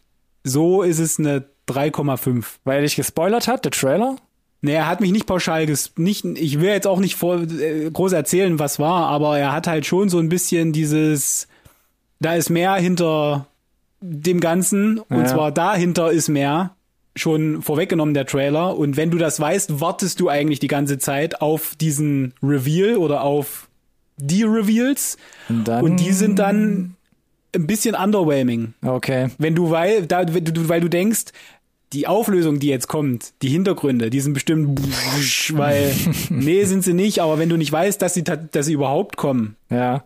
so 0.44 0.82
ist 0.82 0.98
es 0.98 1.18
eine 1.18 1.44
3,5. 1.68 2.44
Weil 2.64 2.76
er 2.76 2.82
dich 2.82 2.96
gespoilert 2.96 3.46
hat, 3.48 3.64
der 3.64 3.72
Trailer? 3.72 4.16
Nee, 4.60 4.72
er 4.72 4.88
hat 4.88 5.00
mich 5.00 5.12
nicht 5.12 5.26
pauschal 5.26 5.66
ges 5.66 5.92
nicht 5.96 6.24
ich 6.24 6.60
will 6.60 6.70
jetzt 6.70 6.88
auch 6.88 6.98
nicht 6.98 7.14
vor, 7.14 7.40
äh, 7.42 7.88
groß 7.92 8.12
erzählen, 8.12 8.58
was 8.58 8.80
war, 8.80 9.06
aber 9.06 9.38
er 9.38 9.52
hat 9.52 9.68
halt 9.68 9.86
schon 9.86 10.08
so 10.08 10.18
ein 10.18 10.28
bisschen 10.28 10.72
dieses 10.72 11.46
da 12.18 12.34
ist 12.34 12.50
mehr 12.50 12.74
hinter 12.74 13.46
dem 14.00 14.40
ganzen 14.40 14.98
und 14.98 15.16
Ja. 15.20 15.26
zwar 15.26 15.52
dahinter 15.52 16.10
ist 16.10 16.28
mehr 16.28 16.74
schon 17.18 17.62
vorweggenommen 17.62 18.14
der 18.14 18.26
Trailer 18.26 18.76
und 18.76 18.96
wenn 18.96 19.10
du 19.10 19.18
das 19.18 19.38
weißt, 19.40 19.80
wartest 19.80 20.20
du 20.20 20.28
eigentlich 20.28 20.58
die 20.60 20.68
ganze 20.68 20.98
Zeit 20.98 21.40
auf 21.40 21.74
diesen 21.80 22.32
Reveal 22.42 22.96
oder 22.96 23.22
auf 23.22 23.68
die 24.16 24.42
Reveals 24.42 25.16
Und 25.48 25.68
und 25.68 25.96
die 26.00 26.12
sind 26.12 26.38
dann 26.38 26.94
ein 27.54 27.66
bisschen 27.66 27.94
underwhelming 27.94 28.74
Okay. 28.84 29.28
wenn 29.38 29.54
du 29.54 29.70
weil 29.70 30.06
da 30.06 30.24
du, 30.24 30.68
weil 30.68 30.80
du 30.80 30.88
denkst 30.88 31.26
die 31.94 32.06
Auflösung, 32.06 32.58
die 32.60 32.68
jetzt 32.68 32.86
kommt, 32.88 33.32
die 33.40 33.48
Hintergründe, 33.48 34.10
die 34.10 34.20
sind 34.20 34.34
bestimmt, 34.34 34.78
weil, 35.52 35.94
nee, 36.28 36.64
sind 36.64 36.84
sie 36.84 36.92
nicht, 36.92 37.20
aber 37.20 37.38
wenn 37.38 37.48
du 37.48 37.56
nicht 37.56 37.72
weißt, 37.72 38.02
dass 38.02 38.12
sie, 38.12 38.24
dass 38.24 38.66
sie 38.66 38.74
überhaupt 38.74 39.16
kommen, 39.16 39.56
Ja. 39.70 40.04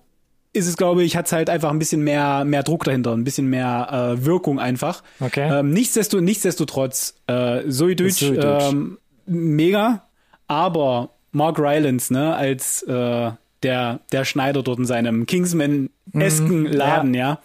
Ist 0.52 0.66
es, 0.66 0.76
glaube 0.76 1.02
ich, 1.02 1.16
hat's 1.16 1.32
halt 1.32 1.48
einfach 1.48 1.70
ein 1.70 1.78
bisschen 1.78 2.02
mehr, 2.02 2.44
mehr 2.44 2.62
Druck 2.62 2.84
dahinter, 2.84 3.12
ein 3.12 3.24
bisschen 3.24 3.46
mehr 3.48 4.16
äh, 4.18 4.24
Wirkung 4.24 4.58
einfach. 4.60 5.02
Okay. 5.20 5.48
Ähm, 5.50 5.70
nichtsdesto, 5.70 6.20
nichtsdestotrotz, 6.20 7.14
äh, 7.26 7.68
Zoe 7.68 7.96
Deutsch, 7.96 8.22
ähm, 8.22 8.98
mega, 9.26 10.02
aber 10.48 11.10
Mark 11.32 11.58
Rylance, 11.58 12.12
ne, 12.12 12.34
als 12.34 12.82
äh, 12.82 13.30
der, 13.62 14.00
der 14.10 14.24
Schneider 14.24 14.62
dort 14.62 14.78
in 14.78 14.84
seinem 14.84 15.24
Kingsman-esken 15.24 16.66
Laden, 16.66 17.14
ja. 17.14 17.40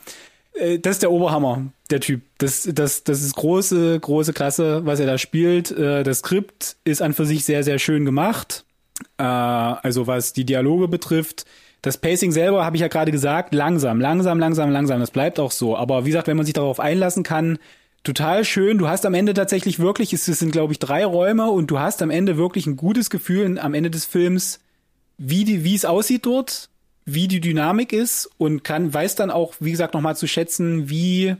Äh, 0.53 0.79
Das 0.79 0.95
ist 0.97 1.03
der 1.03 1.11
Oberhammer, 1.11 1.67
der 1.89 2.01
Typ. 2.01 2.21
Das, 2.39 2.67
das, 2.73 3.03
das 3.03 3.21
ist 3.21 3.35
große, 3.35 3.99
große 3.99 4.33
Klasse, 4.33 4.85
was 4.85 4.99
er 4.99 5.05
da 5.05 5.17
spielt. 5.17 5.71
Äh, 5.71 6.03
Das 6.03 6.19
Skript 6.19 6.75
ist 6.83 7.01
an 7.01 7.13
für 7.13 7.25
sich 7.25 7.45
sehr, 7.45 7.63
sehr 7.63 7.79
schön 7.79 8.03
gemacht. 8.03 8.65
Äh, 9.17 9.23
also 9.23 10.07
was 10.07 10.33
die 10.33 10.43
Dialoge 10.45 10.87
betrifft. 10.87 11.45
Das 11.81 11.97
Pacing 11.97 12.31
selber, 12.31 12.65
habe 12.65 12.75
ich 12.75 12.81
ja 12.81 12.87
gerade 12.87 13.11
gesagt, 13.11 13.53
langsam, 13.53 14.01
langsam, 14.01 14.39
langsam, 14.39 14.71
langsam. 14.71 14.99
Das 14.99 15.11
bleibt 15.11 15.39
auch 15.39 15.51
so. 15.51 15.77
Aber 15.77 16.05
wie 16.05 16.09
gesagt, 16.09 16.27
wenn 16.27 16.37
man 16.37 16.45
sich 16.45 16.53
darauf 16.53 16.79
einlassen 16.79 17.23
kann, 17.23 17.59
total 18.03 18.45
schön. 18.45 18.77
Du 18.77 18.87
hast 18.87 19.05
am 19.05 19.13
Ende 19.13 19.33
tatsächlich 19.33 19.79
wirklich, 19.79 20.13
es 20.13 20.25
sind 20.25 20.51
glaube 20.51 20.73
ich 20.73 20.79
drei 20.79 21.05
Räume 21.05 21.49
und 21.51 21.67
du 21.67 21.79
hast 21.79 22.01
am 22.01 22.09
Ende 22.09 22.37
wirklich 22.37 22.65
ein 22.65 22.77
gutes 22.77 23.09
Gefühl 23.09 23.59
am 23.59 23.73
Ende 23.73 23.91
des 23.91 24.05
Films, 24.05 24.59
wie 25.17 25.43
die, 25.43 25.63
wie 25.63 25.75
es 25.75 25.85
aussieht 25.85 26.25
dort, 26.25 26.69
wie 27.05 27.27
die 27.27 27.41
Dynamik 27.41 27.93
ist 27.93 28.29
und 28.37 28.63
kann, 28.63 28.93
weiß 28.93 29.15
dann 29.15 29.31
auch, 29.31 29.55
wie 29.59 29.71
gesagt, 29.71 29.93
nochmal 29.93 30.15
zu 30.15 30.27
schätzen, 30.27 30.89
wie 30.89 31.35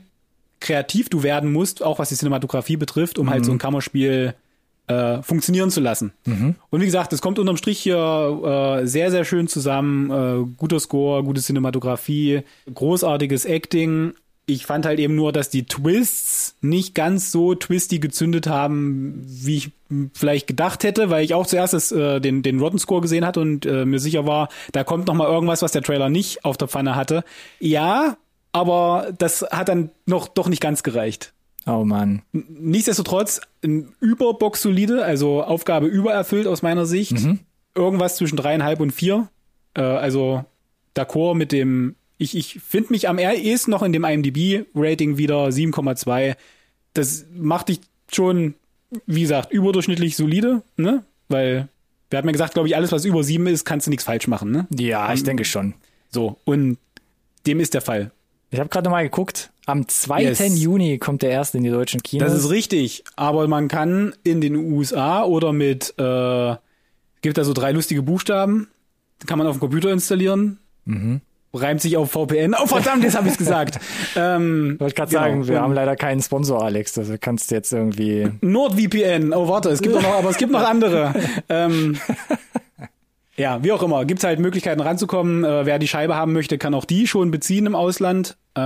kreativ 0.60 1.08
du 1.08 1.22
werden 1.22 1.52
musst, 1.52 1.82
auch 1.82 1.98
was 1.98 2.08
die 2.08 2.16
Cinematografie 2.16 2.76
betrifft, 2.76 3.18
um 3.18 3.30
halt 3.30 3.44
so 3.44 3.52
ein 3.52 3.58
Kammerspiel 3.58 4.34
äh, 4.88 5.22
funktionieren 5.22 5.70
zu 5.70 5.80
lassen. 5.80 6.12
Und 6.70 6.80
wie 6.80 6.86
gesagt, 6.86 7.12
es 7.12 7.20
kommt 7.20 7.38
unterm 7.38 7.56
Strich 7.56 7.78
hier 7.78 8.80
äh, 8.82 8.86
sehr, 8.86 9.10
sehr 9.10 9.24
schön 9.24 9.48
zusammen. 9.48 10.10
Äh, 10.10 10.46
guter 10.56 10.80
Score, 10.80 11.22
gute 11.22 11.40
Cinematografie, 11.40 12.42
großartiges 12.72 13.44
Acting. 13.44 14.14
Ich 14.46 14.64
fand 14.64 14.86
halt 14.86 14.98
eben 14.98 15.14
nur, 15.14 15.30
dass 15.32 15.50
die 15.50 15.66
Twists 15.66 16.56
nicht 16.62 16.94
ganz 16.94 17.30
so 17.30 17.54
twisty 17.54 17.98
gezündet 17.98 18.46
haben, 18.46 19.22
wie 19.26 19.56
ich 19.56 19.70
vielleicht 20.14 20.46
gedacht 20.46 20.84
hätte, 20.84 21.10
weil 21.10 21.22
ich 21.22 21.34
auch 21.34 21.46
zuerst 21.46 21.74
das, 21.74 21.92
äh, 21.92 22.18
den, 22.20 22.42
den 22.42 22.58
Rotten 22.58 22.78
Score 22.78 23.02
gesehen 23.02 23.26
hatte 23.26 23.40
und 23.40 23.66
äh, 23.66 23.84
mir 23.84 23.98
sicher 23.98 24.26
war, 24.26 24.48
da 24.72 24.84
kommt 24.84 25.06
noch 25.06 25.14
mal 25.14 25.28
irgendwas, 25.28 25.60
was 25.60 25.72
der 25.72 25.82
Trailer 25.82 26.08
nicht 26.08 26.46
auf 26.46 26.56
der 26.56 26.68
Pfanne 26.68 26.96
hatte. 26.96 27.24
Ja, 27.60 28.16
aber 28.52 29.12
das 29.18 29.42
hat 29.42 29.68
dann 29.68 29.90
noch 30.06 30.28
doch 30.28 30.48
nicht 30.48 30.62
ganz 30.62 30.82
gereicht. 30.82 31.34
Oh 31.66 31.84
Mann. 31.84 32.22
Nichtsdestotrotz 32.32 33.40
ein 33.62 33.92
Überbox 34.00 34.62
solide, 34.62 35.04
also 35.04 35.42
Aufgabe 35.42 35.86
übererfüllt 35.86 36.46
aus 36.46 36.62
meiner 36.62 36.86
Sicht. 36.86 37.16
Irgendwas 37.74 38.16
zwischen 38.16 38.36
dreieinhalb 38.36 38.80
und 38.80 38.90
vier. 38.92 39.28
Äh, 39.74 39.82
also 39.82 40.44
d'accord 40.96 41.34
mit 41.34 41.52
dem, 41.52 41.94
ich, 42.16 42.36
ich 42.36 42.60
finde 42.60 42.92
mich 42.92 43.08
am 43.08 43.18
ehesten 43.18 43.70
noch 43.70 43.82
in 43.82 43.92
dem 43.92 44.04
IMDb-Rating 44.04 45.18
wieder 45.18 45.46
7,2. 45.48 46.36
Das 46.94 47.26
macht 47.36 47.68
dich 47.68 47.80
schon, 48.12 48.54
wie 49.06 49.20
gesagt, 49.22 49.52
überdurchschnittlich 49.52 50.16
solide, 50.16 50.62
ne? 50.76 51.04
Weil 51.28 51.68
wir 52.10 52.18
hatten 52.18 52.28
ja 52.28 52.32
gesagt, 52.32 52.54
glaube 52.54 52.68
ich, 52.68 52.76
alles, 52.76 52.90
was 52.90 53.04
über 53.04 53.22
sieben 53.22 53.46
ist, 53.46 53.64
kannst 53.64 53.86
du 53.86 53.90
nichts 53.90 54.04
falsch 54.04 54.26
machen, 54.26 54.50
ne? 54.50 54.66
Ja, 54.74 55.12
ich 55.12 55.22
denke 55.22 55.44
schon. 55.44 55.74
So, 56.10 56.38
und 56.44 56.78
dem 57.46 57.60
ist 57.60 57.74
der 57.74 57.82
Fall. 57.82 58.10
Ich 58.50 58.58
habe 58.58 58.70
gerade 58.70 58.88
mal 58.88 59.02
geguckt. 59.04 59.50
Am 59.68 59.86
2. 59.86 60.22
Yes. 60.22 60.58
Juni 60.58 60.96
kommt 60.96 61.20
der 61.20 61.28
erste 61.28 61.58
in 61.58 61.64
die 61.64 61.68
deutschen 61.68 62.02
Kinos. 62.02 62.32
Das 62.32 62.38
ist 62.42 62.48
richtig, 62.48 63.04
aber 63.16 63.46
man 63.48 63.68
kann 63.68 64.14
in 64.24 64.40
den 64.40 64.56
USA 64.56 65.24
oder 65.24 65.52
mit, 65.52 65.92
äh, 65.98 66.56
gibt 67.20 67.36
da 67.36 67.44
so 67.44 67.52
drei 67.52 67.72
lustige 67.72 68.00
Buchstaben, 68.00 68.68
kann 69.26 69.36
man 69.36 69.46
auf 69.46 69.56
dem 69.56 69.60
Computer 69.60 69.90
installieren. 69.90 70.58
Mhm. 70.86 71.20
Reimt 71.52 71.82
sich 71.82 71.98
auf 71.98 72.10
VPN. 72.10 72.54
Oh 72.58 72.66
verdammt, 72.66 73.04
jetzt 73.04 73.14
habe 73.14 73.28
ich 73.28 73.36
gesagt. 73.36 73.78
ähm, 74.16 74.72
Ich 74.76 74.80
wollte 74.80 74.94
gerade 74.94 75.10
genau. 75.10 75.22
sagen, 75.22 75.48
wir 75.48 75.60
haben 75.60 75.74
leider 75.74 75.96
keinen 75.96 76.22
Sponsor, 76.22 76.64
Alex. 76.64 76.96
Also 76.96 77.16
kannst 77.20 77.50
du 77.50 77.54
jetzt 77.56 77.70
irgendwie. 77.70 78.30
NordVPN. 78.40 79.34
Oh 79.34 79.48
warte, 79.48 79.68
es 79.68 79.82
gibt 79.82 79.94
noch, 80.00 80.04
aber 80.04 80.30
es 80.30 80.38
gibt 80.38 80.50
noch 80.50 80.66
andere. 80.66 81.12
ähm, 81.50 81.98
ja, 83.38 83.62
wie 83.64 83.72
auch 83.72 83.82
immer, 83.82 84.04
gibt's 84.04 84.24
halt 84.24 84.38
Möglichkeiten 84.40 84.80
ranzukommen. 84.80 85.44
Äh, 85.44 85.64
wer 85.64 85.78
die 85.78 85.88
Scheibe 85.88 86.14
haben 86.16 86.32
möchte, 86.32 86.58
kann 86.58 86.74
auch 86.74 86.84
die 86.84 87.06
schon 87.06 87.30
beziehen 87.30 87.66
im 87.66 87.74
Ausland. 87.74 88.36
Äh, 88.54 88.60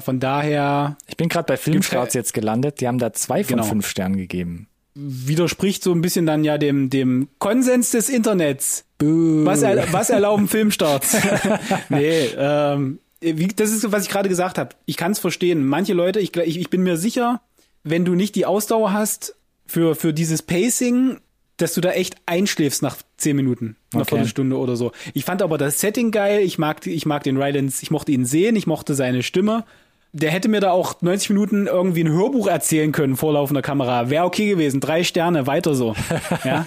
von 0.00 0.20
daher 0.20 0.96
Ich 1.08 1.16
bin 1.16 1.28
gerade 1.28 1.46
bei 1.46 1.56
Filmstarts 1.56 2.14
jetzt 2.14 2.34
gelandet. 2.34 2.80
Die 2.80 2.86
haben 2.88 2.98
da 2.98 3.12
zwei 3.12 3.42
von 3.42 3.56
Genau. 3.56 3.68
fünf 3.68 3.88
Sternen 3.88 4.16
gegeben. 4.16 4.68
widerspricht 4.94 5.82
so 5.82 5.92
ein 5.92 6.02
bisschen 6.02 6.24
dann 6.26 6.44
ja 6.44 6.56
dem 6.56 6.88
dem 6.90 7.28
Konsens 7.40 7.90
des 7.90 8.08
Internets. 8.08 8.84
Was, 9.00 9.62
er, 9.62 9.92
was 9.92 10.08
erlauben 10.10 10.46
Filmstarts? 10.46 11.16
nee, 11.88 12.28
ähm, 12.38 13.00
wie, 13.20 13.48
das 13.48 13.70
ist, 13.72 13.90
was 13.90 14.04
ich 14.04 14.08
gerade 14.10 14.28
gesagt 14.28 14.58
habe. 14.58 14.76
Ich 14.84 14.96
kann 14.96 15.12
es 15.12 15.18
verstehen. 15.18 15.66
Manche 15.66 15.94
Leute, 15.94 16.20
ich, 16.20 16.36
ich, 16.36 16.60
ich 16.60 16.70
bin 16.70 16.82
mir 16.82 16.96
sicher, 16.96 17.40
wenn 17.82 18.04
du 18.04 18.14
nicht 18.14 18.34
die 18.34 18.46
Ausdauer 18.46 18.92
hast 18.92 19.34
für, 19.66 19.94
für 19.94 20.12
dieses 20.12 20.42
Pacing, 20.42 21.18
dass 21.56 21.74
du 21.74 21.80
da 21.80 21.92
echt 21.92 22.16
einschläfst 22.26 22.82
nach 22.82 22.96
zehn 23.16 23.36
Minuten, 23.36 23.76
einer 23.92 24.02
Okay. 24.02 24.10
Viertelstunde 24.16 24.56
oder 24.58 24.76
so. 24.76 24.92
Ich 25.12 25.24
fand 25.24 25.40
aber 25.42 25.58
das 25.58 25.80
Setting 25.80 26.10
geil. 26.10 26.40
Ich 26.40 26.58
mag, 26.58 26.86
ich 26.86 27.06
mag 27.06 27.22
den 27.22 27.36
Rylance, 27.40 27.82
ich 27.82 27.90
mochte 27.90 28.12
ihn 28.12 28.24
sehen, 28.24 28.56
ich 28.56 28.66
mochte 28.66 28.94
seine 28.94 29.22
Stimme. 29.22 29.64
Der 30.12 30.30
hätte 30.30 30.48
mir 30.48 30.60
da 30.60 30.70
auch 30.70 31.02
90 31.02 31.30
Minuten 31.30 31.66
irgendwie 31.66 32.02
ein 32.04 32.12
Hörbuch 32.12 32.46
erzählen 32.46 32.92
können 32.92 33.16
vor 33.16 33.32
laufender 33.32 33.62
Kamera. 33.62 34.10
Wäre 34.10 34.24
okay 34.24 34.48
gewesen. 34.48 34.80
Drei 34.80 35.02
Sterne, 35.04 35.46
weiter 35.46 35.74
so. 35.74 35.94
Ja. 36.44 36.66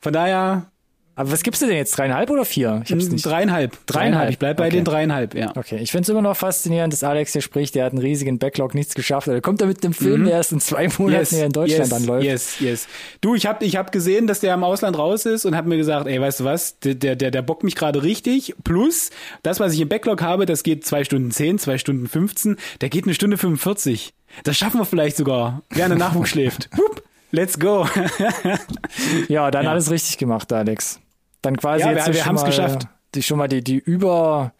Von 0.00 0.12
daher 0.12 0.70
Aber 1.18 1.32
was 1.32 1.42
gibst 1.42 1.62
du 1.62 1.66
denn 1.66 1.76
jetzt? 1.76 1.96
Dreieinhalb 1.96 2.28
oder 2.30 2.44
vier? 2.44 2.82
Ich 2.84 2.92
hab's 2.92 3.08
nicht. 3.08 3.24
dreieinhalb. 3.24 3.74
Dreieinhalb. 3.86 4.28
Ich 4.30 4.38
bleib 4.38 4.58
bei 4.58 4.66
Okay. 4.66 4.76
den 4.76 4.84
dreieinhalb, 4.84 5.34
ja. 5.34 5.50
Okay, 5.56 5.78
ich 5.78 5.90
find's 5.90 6.10
immer 6.10 6.20
noch 6.20 6.36
faszinierend, 6.36 6.92
dass 6.92 7.02
Alex 7.02 7.32
hier 7.32 7.40
spricht. 7.40 7.74
Der 7.74 7.86
hat 7.86 7.92
einen 7.92 8.02
riesigen 8.02 8.38
Backlog, 8.38 8.74
nichts 8.74 8.94
geschafft. 8.94 9.26
Er 9.26 9.40
kommt 9.40 9.62
da 9.62 9.66
mit 9.66 9.82
einem 9.82 9.94
Film, 9.94 10.24
der 10.24 10.34
erst 10.34 10.52
in 10.52 10.60
zwei 10.60 10.88
Monaten 10.98 11.34
hier 11.34 11.46
in 11.46 11.52
Deutschland 11.52 11.86
Mhm. 11.90 11.92
yes, 11.92 12.02
anläuft. 12.02 12.24
Yes, 12.26 12.60
yes. 12.60 12.88
Du, 13.22 13.34
ich 13.34 13.46
habe 13.46 13.64
ich 13.64 13.76
hab 13.76 13.92
gesehen, 13.92 14.26
dass 14.26 14.40
der 14.40 14.52
im 14.54 14.62
Ausland 14.62 14.98
raus 14.98 15.24
ist 15.24 15.46
und 15.46 15.56
habe 15.56 15.68
mir 15.70 15.78
gesagt, 15.78 16.06
ey, 16.06 16.20
weißt 16.20 16.40
du 16.40 16.44
was, 16.44 16.78
der, 16.80 16.94
der, 16.94 17.16
der, 17.16 17.30
der 17.30 17.40
bockt 17.42 17.64
mich 17.64 17.76
gerade 17.76 18.02
richtig. 18.02 18.54
Plus, 18.62 19.08
das, 19.42 19.58
was 19.58 19.72
ich 19.72 19.80
im 19.80 19.88
Backlog 19.88 20.20
habe, 20.20 20.44
das 20.44 20.62
geht 20.62 20.84
zwei 20.84 21.02
Stunden 21.02 21.30
zehn, 21.30 21.58
zwei 21.58 21.78
Stunden 21.78 22.08
15, 22.08 22.56
der 22.82 22.90
geht 22.90 23.04
eine 23.04 23.14
Stunde 23.14 23.38
45. 23.38 24.12
Das 24.44 24.56
schaffen 24.58 24.78
wir 24.80 24.84
vielleicht 24.84 25.16
sogar, 25.16 25.62
während 25.70 25.92
der 25.92 25.98
Nachwuchs 25.98 26.28
schläft. 26.28 26.68
Hup, 26.76 27.02
let's 27.30 27.58
go. 27.58 27.88
Ja, 29.28 29.50
dann 29.50 29.64
Ja. 29.64 29.70
alles 29.70 29.90
richtig 29.90 30.18
gemacht, 30.18 30.52
Alex. 30.52 31.00
Dann 31.46 31.56
quasi 31.56 31.84
Ja, 31.84 31.92
jetzt 31.92 32.06
wir- 32.08 32.14
wir 32.14 32.26
haben's 32.26 32.42
mal, 32.42 32.48
geschafft. 32.48 32.88
Die, 33.14 33.22
schon 33.22 33.38
mal 33.38 33.48
die, 33.48 33.62
die 33.62 33.76
über, 33.78 34.52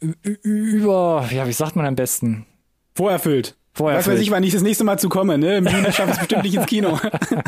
über, 0.00 1.28
ja, 1.30 1.46
wie 1.46 1.52
sagt 1.52 1.76
man 1.76 1.86
am 1.86 1.94
besten? 1.96 2.46
Vorerfüllt. 2.94 3.56
Vorerfüllt. 3.74 4.06
Was 4.06 4.12
weiß 4.14 4.20
ich, 4.20 4.30
wann 4.30 4.42
ich 4.42 4.52
das 4.52 4.62
nächste 4.62 4.84
Mal 4.84 4.98
zu 4.98 5.08
komme, 5.08 5.38
ne? 5.38 5.56
Im 5.58 5.66
Juni 5.66 5.84
schaffe 5.92 6.10
ich 6.10 6.14
es 6.14 6.18
bestimmt 6.18 6.42
nicht 6.42 6.54
ins 6.56 6.66
Kino. 6.66 6.98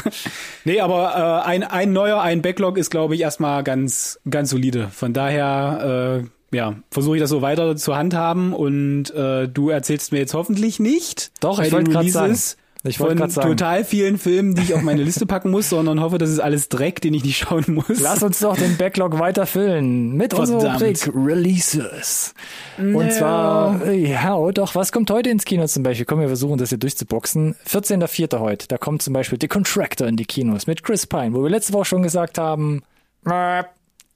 nee, 0.64 0.80
aber 0.80 1.42
äh, 1.44 1.48
ein, 1.48 1.62
ein 1.64 1.92
neuer, 1.92 2.20
ein 2.22 2.40
Backlog 2.40 2.78
ist, 2.78 2.90
glaube 2.90 3.14
ich, 3.14 3.20
erstmal 3.20 3.62
ganz, 3.62 4.18
ganz 4.30 4.50
solide. 4.50 4.88
Von 4.88 5.12
daher, 5.12 6.22
äh, 6.52 6.56
ja, 6.56 6.76
versuche 6.90 7.16
ich 7.16 7.20
das 7.20 7.30
so 7.30 7.42
weiter 7.42 7.76
zu 7.76 7.94
handhaben 7.96 8.54
und 8.54 9.10
äh, 9.10 9.48
du 9.48 9.68
erzählst 9.70 10.12
mir 10.12 10.18
jetzt 10.18 10.32
hoffentlich 10.34 10.78
nicht. 10.80 11.30
Doch, 11.40 11.58
ich 11.60 11.72
wollte 11.72 11.90
grad 11.90 12.04
Releases 12.04 12.56
Ich 12.86 13.00
wollte 13.00 13.12
von 13.12 13.18
gerade 13.18 13.32
sagen, 13.32 13.48
total 13.48 13.84
vielen 13.84 14.18
Filmen, 14.18 14.54
die 14.54 14.62
ich 14.62 14.74
auf 14.74 14.82
meine 14.82 15.02
Liste 15.02 15.24
packen 15.24 15.50
muss, 15.50 15.70
sondern 15.70 16.00
hoffe, 16.00 16.18
das 16.18 16.28
ist 16.28 16.38
alles 16.38 16.68
Dreck, 16.68 17.00
den 17.00 17.14
ich 17.14 17.24
nicht 17.24 17.38
schauen 17.38 17.64
muss. 17.68 18.00
lass 18.00 18.22
uns 18.22 18.40
doch 18.40 18.56
den 18.56 18.76
Backlog 18.76 19.18
weiter 19.18 19.46
füllen 19.46 20.12
mit 20.12 20.34
Verdammt. 20.34 20.82
Rubrik 20.82 21.10
Releases. 21.14 22.34
Und 22.78 23.00
Ja. 23.06 23.10
zwar, 23.10 23.90
ja, 23.92 24.36
oh 24.36 24.50
doch, 24.50 24.74
was 24.74 24.92
kommt 24.92 25.10
heute 25.10 25.30
ins 25.30 25.44
Kino 25.46 25.66
zum 25.66 25.82
Beispiel? 25.82 26.04
Komm, 26.04 26.20
wir 26.20 26.28
versuchen 26.28 26.58
das 26.58 26.68
hier 26.68 26.78
durchzuboxen. 26.78 27.54
14.04. 27.66 28.38
heute, 28.40 28.68
da 28.68 28.76
kommt 28.76 29.00
zum 29.02 29.14
Beispiel 29.14 29.38
The 29.40 29.48
Contractor 29.48 30.06
in 30.06 30.16
die 30.16 30.26
Kinos 30.26 30.66
mit 30.66 30.82
Chris 30.82 31.06
Pine, 31.06 31.32
wo 31.32 31.42
wir 31.42 31.50
letzte 31.50 31.72
Woche 31.72 31.86
schon 31.86 32.02
gesagt 32.02 32.36
haben, 32.38 32.82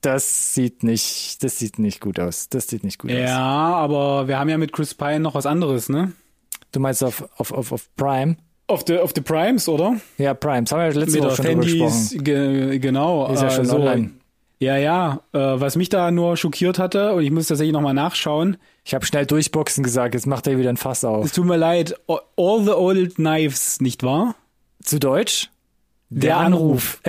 das 0.00 0.54
sieht 0.54 0.82
nicht, 0.82 1.42
das 1.42 1.58
sieht 1.58 1.78
nicht 1.78 2.00
gut 2.00 2.20
aus. 2.20 2.48
Das 2.48 2.68
sieht 2.68 2.84
nicht 2.84 2.98
gut 2.98 3.10
aus. 3.10 3.16
Ja, 3.18 3.38
aber 3.38 4.28
wir 4.28 4.38
haben 4.38 4.48
ja 4.48 4.58
mit 4.58 4.72
Chris 4.72 4.94
Pine 4.94 5.20
noch 5.20 5.34
was 5.34 5.46
anderes, 5.46 5.88
ne? 5.88 6.12
Du 6.72 6.80
meinst 6.80 7.02
auf, 7.02 7.26
auf, 7.38 7.52
auf, 7.52 7.72
auf 7.72 7.88
Prime? 7.96 8.36
Auf 8.68 8.84
the, 8.86 8.98
auf 8.98 9.12
the 9.14 9.20
Primes, 9.22 9.68
oder? 9.68 9.96
Ja, 10.18 10.34
Prime. 10.34 10.62
Das 10.62 10.72
haben 10.72 10.80
wir 10.80 10.92
letzte 10.92 11.12
mit 11.16 11.22
Woche 11.22 11.30
auf 11.30 11.36
schon 11.36 11.46
Handys, 11.46 11.72
gesprochen. 12.10 12.24
ge, 12.24 12.78
genau. 12.78 13.32
Ist 13.32 13.42
ja 13.42 13.50
schon 13.50 13.64
so. 13.64 13.76
online. 13.76 14.10
Ja, 14.60 14.76
ja. 14.76 15.20
Äh, 15.32 15.38
was 15.38 15.76
mich 15.76 15.88
da 15.88 16.10
nur 16.10 16.36
schockiert 16.36 16.78
hatte, 16.78 17.14
und 17.14 17.22
ich 17.22 17.30
muss 17.30 17.46
tatsächlich 17.46 17.72
nochmal 17.72 17.94
nachschauen, 17.94 18.56
Ich 18.84 18.94
habe 18.94 19.06
schnell 19.06 19.24
durchboxen 19.24 19.82
gesagt, 19.82 20.14
jetzt 20.14 20.26
macht 20.26 20.46
er 20.46 20.58
wieder 20.58 20.68
ein 20.70 20.76
Fass 20.76 21.04
auf. 21.04 21.24
es 21.24 21.32
tut 21.32 21.46
mir 21.46 21.56
leid, 21.56 21.94
All 22.08 22.62
the 22.64 22.70
Old 22.72 23.14
Knives, 23.16 23.80
nicht 23.80 24.02
wahr? 24.02 24.34
Zu 24.82 24.98
Deutsch? 24.98 25.48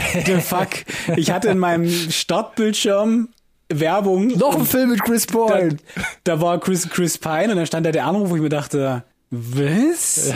The 0.26 0.36
fuck. 0.42 0.70
Ich 1.16 1.32
hatte 1.32 1.48
in 1.50 1.58
meinem 1.58 1.90
Startbildschirm 1.90 3.30
Werbung. 3.70 4.28
Noch 4.28 4.56
ein 4.58 4.66
Film 4.66 4.90
mit 4.90 5.04
Chris 5.04 5.26
da, 5.28 5.46
Pine. 5.46 5.78
da 6.24 6.42
war 6.42 6.60
Chris, 6.60 6.90
Chris 6.90 7.18
Pine 7.18 7.50
und 7.52 7.58
dann 7.58 7.66
stand 7.66 7.86
da 7.86 7.92
der 7.92 8.06
Anruf, 8.06 8.30
wo 8.30 8.36
ich 8.36 8.42
mir 8.42 8.50
dachte, 8.50 9.04
was? 9.32 10.32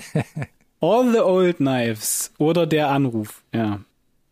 All 0.80 1.12
the 1.12 1.20
Old 1.20 1.56
Knives 1.58 2.32
oder 2.38 2.66
der 2.66 2.88
Anruf, 2.88 3.42
ja. 3.54 3.80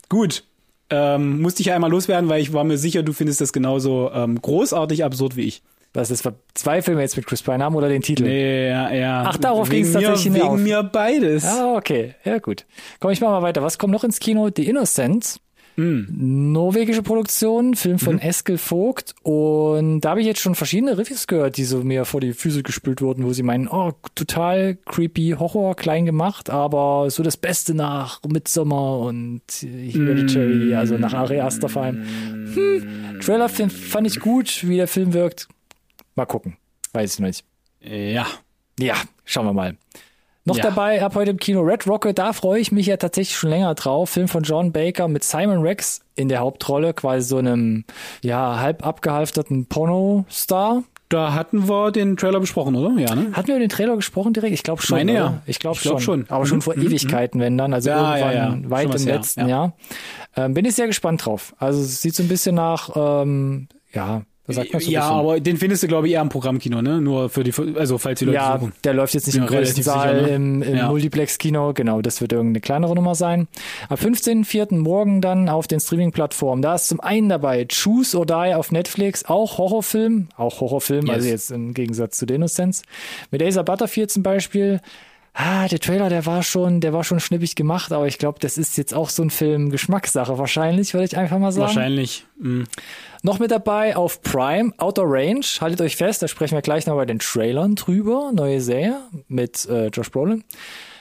Gut. 0.09 0.45
Ähm, 0.93 1.41
musste 1.41 1.63
ich 1.63 1.71
einmal 1.71 1.91
loswerden, 1.91 2.29
weil 2.29 2.43
ich 2.43 2.53
war 2.53 2.65
mir 2.65 2.77
sicher, 2.77 3.05
du 3.05 3.13
findest 3.13 3.41
das 3.41 3.53
genauso 3.53 4.11
ähm, 4.13 4.41
großartig 4.43 5.05
absurd 5.05 5.37
wie 5.37 5.43
ich. 5.43 5.63
Was 5.93 6.11
ist, 6.11 6.29
zwei 6.55 6.83
Filme 6.83 7.01
jetzt 7.03 7.17
mit 7.17 7.27
Chris 7.27 7.43
Pine 7.43 7.63
haben 7.65 7.75
oder 7.77 7.89
den 7.89 8.03
Titel? 8.03 8.25
Nee, 8.25 8.69
ja, 8.69 8.93
ja. 8.93 9.25
Ach, 9.27 9.37
darauf 9.37 9.71
Wegen 9.71 9.83
ging's 9.85 9.95
mir- 9.95 10.03
tatsächlich 10.07 10.35
Wegen 10.35 10.45
hinauf. 10.45 10.59
mir 10.61 10.83
beides. 10.85 11.45
Ah, 11.45 11.75
okay. 11.77 12.15
Ja, 12.25 12.39
gut. 12.39 12.65
Komm, 13.01 13.11
ich 13.11 13.21
mach 13.21 13.29
mal 13.31 13.43
weiter. 13.43 13.63
Was 13.63 13.79
kommt 13.79 13.93
noch 13.93 14.05
ins 14.05 14.19
Kino? 14.21 14.49
The 14.55 14.69
Innocents. 14.69 15.41
Hm. 15.81 16.53
Norwegische 16.53 17.03
Produktion, 17.03 17.75
Film 17.75 17.99
von 17.99 18.16
Mhm. 18.16 18.21
Eskil 18.21 18.59
Vogt. 18.59 19.14
Und 19.23 20.03
da 20.03 20.11
habe 20.11 20.21
ich 20.21 20.27
jetzt 20.27 20.40
schon 20.40 20.55
verschiedene 20.55 20.99
Reviews 20.99 21.27
gehört, 21.27 21.57
die 21.57 21.64
so 21.64 21.83
mir 21.83 22.05
vor 22.05 22.21
die 22.21 22.35
Füße 22.35 22.62
gespült 22.62 23.01
wurden, 23.01 23.25
wo 23.25 23.33
sie 23.33 23.43
meinen, 23.43 23.66
oh, 23.66 23.93
total 24.14 24.77
creepy 24.85 25.37
Horror, 25.38 25.75
klein 25.77 26.05
gemacht, 26.05 26.51
aber 26.51 27.09
so 27.11 27.23
das 27.23 27.37
Beste 27.38 27.73
nach 27.75 28.21
Midsommar 28.29 28.99
und 29.01 29.43
Hereditary, 29.61 30.75
also 30.75 30.99
nach 30.99 31.14
Ari 31.14 31.40
Aster 31.40 31.69
vor 31.69 31.83
allem. 31.83 32.05
Hm, 32.55 33.21
Trailer 33.21 33.49
fand 33.49 34.07
ich 34.07 34.21
gut, 34.21 34.69
wie 34.69 34.77
der 34.77 34.88
Film 34.88 35.12
wirkt. 35.14 35.49
Mal 36.14 36.27
gucken. 36.27 36.57
Weiß 36.93 37.14
ich 37.14 37.21
noch 37.21 37.27
nicht. 37.29 37.45
Ja. 37.81 38.27
Ja, 38.79 38.97
schauen 39.25 39.47
wir 39.47 39.53
mal. 39.55 39.77
Noch 40.51 40.57
Ja. 40.57 40.65
dabei 40.65 41.03
ab 41.05 41.15
heute 41.15 41.31
im 41.31 41.37
Kino 41.37 41.61
Red 41.61 41.87
Rocket, 41.87 42.19
da 42.19 42.33
freue 42.33 42.61
ich 42.61 42.73
mich 42.73 42.87
ja 42.87 42.97
tatsächlich 42.97 43.37
schon 43.37 43.51
länger 43.51 43.75
drauf. 43.77 44.11
Film 44.11 44.27
von 44.29 44.43
John 44.43 44.73
Baker 44.73 45.07
mit 45.09 45.23
Simon 45.25 45.63
Rex 45.63 46.01
in 46.17 46.29
der 46.29 46.41
Hauptrolle, 46.41 46.93
quasi 46.93 47.27
so 47.29 47.39
einem, 47.39 47.85
ja, 48.23 48.59
halb 48.59 48.85
abgehalfterten 48.85 49.67
Porno-Star. 49.67 50.83
Da 51.09 51.35
hatten 51.35 51.69
wir 51.69 51.91
den 51.91 52.17
Trailer 52.17 52.39
besprochen, 52.41 52.77
oder? 52.77 53.01
Ja, 53.01 53.15
ne? 53.15 53.29
Hatten 53.33 53.49
wir 53.49 53.59
den 53.59 53.69
Trailer 53.69 53.97
gesprochen 53.97 54.33
direkt? 54.33 54.55
Ich 54.55 54.63
glaube 54.63 54.81
schon. 54.83 54.99
Meine 54.99 55.13
ja. 55.15 55.43
Ich 55.47 55.59
glaube 55.59 55.79
glaub 55.81 56.01
schon. 56.01 56.25
schon. 56.25 56.31
Aber 56.31 56.47
schon 56.47 56.59
Mhm, 56.59 56.63
vor 56.63 56.77
mhm, 56.77 56.83
Ewigkeiten, 56.87 57.41
wenn 57.41 57.59
dann. 57.59 57.73
Also 57.75 57.91
Ja, 57.91 58.17
ja, 58.17 58.33
irgendwann 58.33 58.63
ja. 58.65 58.71
weit 58.71 58.83
Schon 58.85 58.95
was 58.95 59.03
im 59.03 59.09
letzten 59.09 59.41
ja. 59.41 59.47
Jahr. 59.49 59.73
Ähm, 60.37 60.55
bin 60.55 60.65
ich 60.65 60.75
sehr 60.77 60.87
gespannt 60.87 61.25
drauf. 61.27 61.55
Also 61.59 61.81
es 61.81 62.01
sieht 62.03 62.15
so 62.15 62.23
ein 62.23 62.29
bisschen 62.29 62.55
nach, 62.55 62.91
ähm, 62.95 63.67
ja, 63.93 64.23
sagt 64.53 64.73
man 64.73 64.83
so? 64.83 64.91
ja, 64.91 65.03
aber 65.09 65.41
den 65.41 65.57
findest 65.57 65.83
du, 65.83 65.89
glaube 65.89 66.07
ich, 66.09 66.15
eher 66.15 66.23
im 66.23 66.29
Programmkino, 66.29 66.83
ne? 66.83 67.01
Nur 67.01 67.29
für 67.31 67.45
die, 67.45 67.53
also 67.77 67.99
falls 67.99 68.19
die 68.19 68.25
Leute 68.27 68.37
Ja, 68.37 68.59
suchen. 68.59 68.73
der 68.85 68.95
läuft 68.95 69.15
jetzt 69.15 69.27
nicht 69.27 69.37
Ja, 69.37 69.43
im 69.43 69.49
größten 69.49 69.83
Saal 69.83 70.15
sicher, 70.17 70.27
ne? 70.29 70.35
im, 70.35 70.63
im 70.63 70.77
Ja. 70.77 70.89
Multiplex-Kino. 70.89 71.73
Genau, 71.75 72.01
das 72.03 72.21
wird 72.21 72.33
irgendeine 72.33 72.61
kleinere 72.61 72.95
Nummer 72.95 73.15
sein. 73.15 73.49
Am 73.89 73.97
15.04. 73.97 74.77
morgen 74.79 75.21
dann 75.21 75.49
auf 75.49 75.67
den 75.67 75.81
Streaming-Plattformen. 75.81 76.63
Da 76.63 76.75
ist 76.75 76.89
zum 76.89 77.01
einen 77.01 77.29
dabei 77.29 77.67
Choose 77.67 78.17
or 78.19 78.27
Die 78.27 78.55
auf 78.55 78.73
Netflix, 78.73 79.25
auch 79.25 79.59
Horrorfilm, 79.59 80.29
auch 80.37 80.61
Horrorfilm, 80.61 81.07
Yes. 81.07 81.15
also 81.15 81.29
jetzt 81.29 81.51
im 81.51 81.75
Gegensatz 81.75 82.19
zu 82.19 82.27
The 82.29 82.35
Innocents. 82.35 82.83
Mit 83.31 83.43
Asa 83.43 83.63
Butterfield 83.63 84.11
zum 84.11 84.23
Beispiel. 84.23 84.81
Ah, 85.33 85.69
der 85.69 85.79
Trailer, 85.79 86.09
der 86.09 86.27
war 86.27 86.43
schon, 86.43 86.81
der 86.81 86.93
war 86.93 87.05
schon 87.05 87.21
schnippig 87.21 87.55
gemacht, 87.55 87.93
aber 87.93 88.09
ich 88.09 88.19
glaube, 88.19 88.39
das 88.41 88.59
ist 88.59 88.77
jetzt 88.77 88.93
auch 88.93 89.09
so 89.11 89.23
ein 89.23 89.31
Film 89.31 89.71
Geschmackssache 89.71 90.39
wahrscheinlich, 90.39 90.93
würde 90.93 91.05
ich 91.05 91.17
einfach 91.17 91.39
mal 91.39 91.53
sagen. 91.53 91.67
Wahrscheinlich. 91.69 92.25
Mhm. 92.41 92.65
Noch 93.23 93.39
mit 93.39 93.51
dabei 93.51 93.97
auf 93.97 94.23
Prime, 94.23 94.73
Outer 94.79 95.05
Range. 95.05 95.45
Haltet 95.61 95.81
euch 95.83 95.97
fest, 95.97 96.23
da 96.23 96.29
sprechen 96.29 96.55
wir 96.55 96.63
gleich 96.63 96.87
noch 96.87 96.97
bei 96.97 97.05
den 97.05 97.19
Trailern 97.19 97.75
drüber. 97.75 98.33
Neue 98.35 98.61
Serie 98.61 98.99
mit 99.29 99.69
äh, 99.69 99.89
Josh 99.89 100.11
Brolin. 100.11 100.45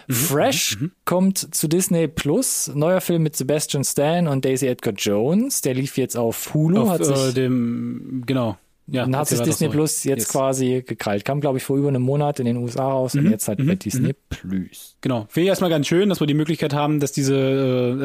Mhm, 0.08 0.14
Fresh 0.14 0.78
kommt 1.06 1.56
zu 1.56 1.68
Disney 1.68 2.08
Plus. 2.08 2.72
Neuer 2.74 3.00
Film 3.00 3.24
mit 3.24 3.36
Sebastian 3.36 3.84
Stan 3.84 4.28
und 4.28 4.44
Daisy 4.44 4.68
Edgar 4.68 4.94
Jones. 4.96 5.62
Der 5.62 5.74
lief 5.74 5.98
jetzt 5.98 6.18
auf 6.18 6.54
Hulu. 6.54 6.82
Auf 6.82 6.90
hat 6.90 7.02
äh, 7.02 7.06
sich, 7.06 7.34
dem, 7.36 8.24
genau. 8.26 8.58
Ja, 8.92 9.04
dann 9.06 9.16
hat 9.16 9.28
sich 9.28 9.40
Disney 9.40 9.68
sorry. 9.68 9.78
Plus 9.78 10.04
jetzt 10.04 10.20
Yes. 10.20 10.28
quasi 10.30 10.84
gekrallt. 10.86 11.26
Kam, 11.26 11.42
glaube 11.42 11.58
ich, 11.58 11.64
vor 11.64 11.78
über 11.78 11.88
einem 11.90 12.02
Monat 12.02 12.40
in 12.40 12.46
den 12.46 12.58
USA 12.58 12.90
raus 12.90 13.16
und 13.16 13.30
jetzt 13.30 13.48
halt 13.48 13.66
bei 13.66 13.76
Disney 13.76 14.14
Plus. 14.30 14.96
Genau. 15.02 15.26
Finde 15.30 15.44
ich 15.44 15.48
erstmal 15.50 15.70
ganz 15.70 15.88
schön, 15.88 16.10
dass 16.10 16.20
wir 16.20 16.28
die 16.28 16.34
Möglichkeit 16.34 16.74
haben, 16.74 17.00
dass 17.00 17.12
diese, 17.12 17.36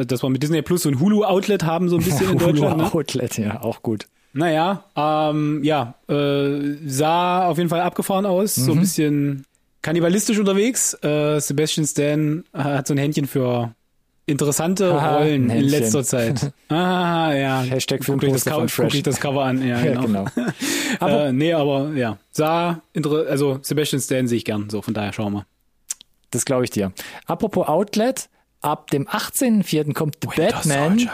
äh, 0.01 0.05
dass 0.05 0.23
wir 0.23 0.29
mit 0.29 0.43
Disney 0.43 0.61
Plus 0.61 0.83
so 0.83 0.89
ein 0.89 0.99
Hulu-Outlet 0.99 1.63
haben, 1.63 1.89
so 1.89 1.97
ein 1.97 2.03
bisschen 2.03 2.31
in 2.31 2.37
Deutschland. 2.39 2.77
Ne? 2.77 2.93
Outlet, 2.93 3.37
ja, 3.37 3.61
auch 3.61 3.81
gut. 3.81 4.07
Naja, 4.33 4.83
ähm, 4.95 5.63
ja, 5.63 5.95
äh, 6.09 6.75
sah 6.85 7.47
auf 7.47 7.57
jeden 7.57 7.69
Fall 7.69 7.79
abgefahren 7.81 8.25
aus, 8.25 8.55
so 8.55 8.71
Mhm. 8.73 8.77
ein 8.77 8.81
bisschen 8.81 9.45
kannibalistisch 9.81 10.37
unterwegs. 10.39 10.93
Äh, 11.03 11.39
Sebastian 11.39 11.85
Stan 11.87 12.43
hat 12.53 12.87
so 12.87 12.93
ein 12.93 12.97
Händchen 12.97 13.27
für 13.27 13.73
interessante 14.25 14.93
Haha, 14.93 15.17
Rollen 15.17 15.49
in 15.49 15.61
letzter 15.63 16.03
Zeit. 16.03 16.51
Ah, 16.69 17.31
ja. 17.33 17.61
Hashtag 17.61 18.01
guck 18.05 18.23
ich, 18.23 18.33
das 18.33 18.45
Cover, 18.45 18.65
guck 18.75 18.93
ich 18.93 19.03
das 19.03 19.19
Cover 19.19 19.43
an. 19.43 19.65
Ja, 19.65 19.79
Ja, 19.83 19.91
genau. 20.01 20.01
genau. 20.01 20.25
Aber 20.99 21.25
äh, 21.27 21.33
nee, 21.33 21.53
aber 21.53 21.91
ja, 21.95 22.17
sah, 22.31 22.81
also 22.95 23.59
Sebastian 23.61 24.01
Stan 24.01 24.27
sehe 24.27 24.37
ich 24.37 24.45
gern, 24.45 24.69
so 24.69 24.81
von 24.81 24.93
daher 24.93 25.13
schauen 25.13 25.33
wir. 25.33 25.45
das 26.31 26.45
glaube 26.45 26.63
ich 26.63 26.69
dir. 26.71 26.91
Apropos 27.27 27.67
Outlet, 27.67 28.29
ab 28.61 28.89
dem 28.91 29.07
18.04. 29.07 29.93
kommt 29.93 30.17
The 30.21 30.29
Batman 30.41 31.09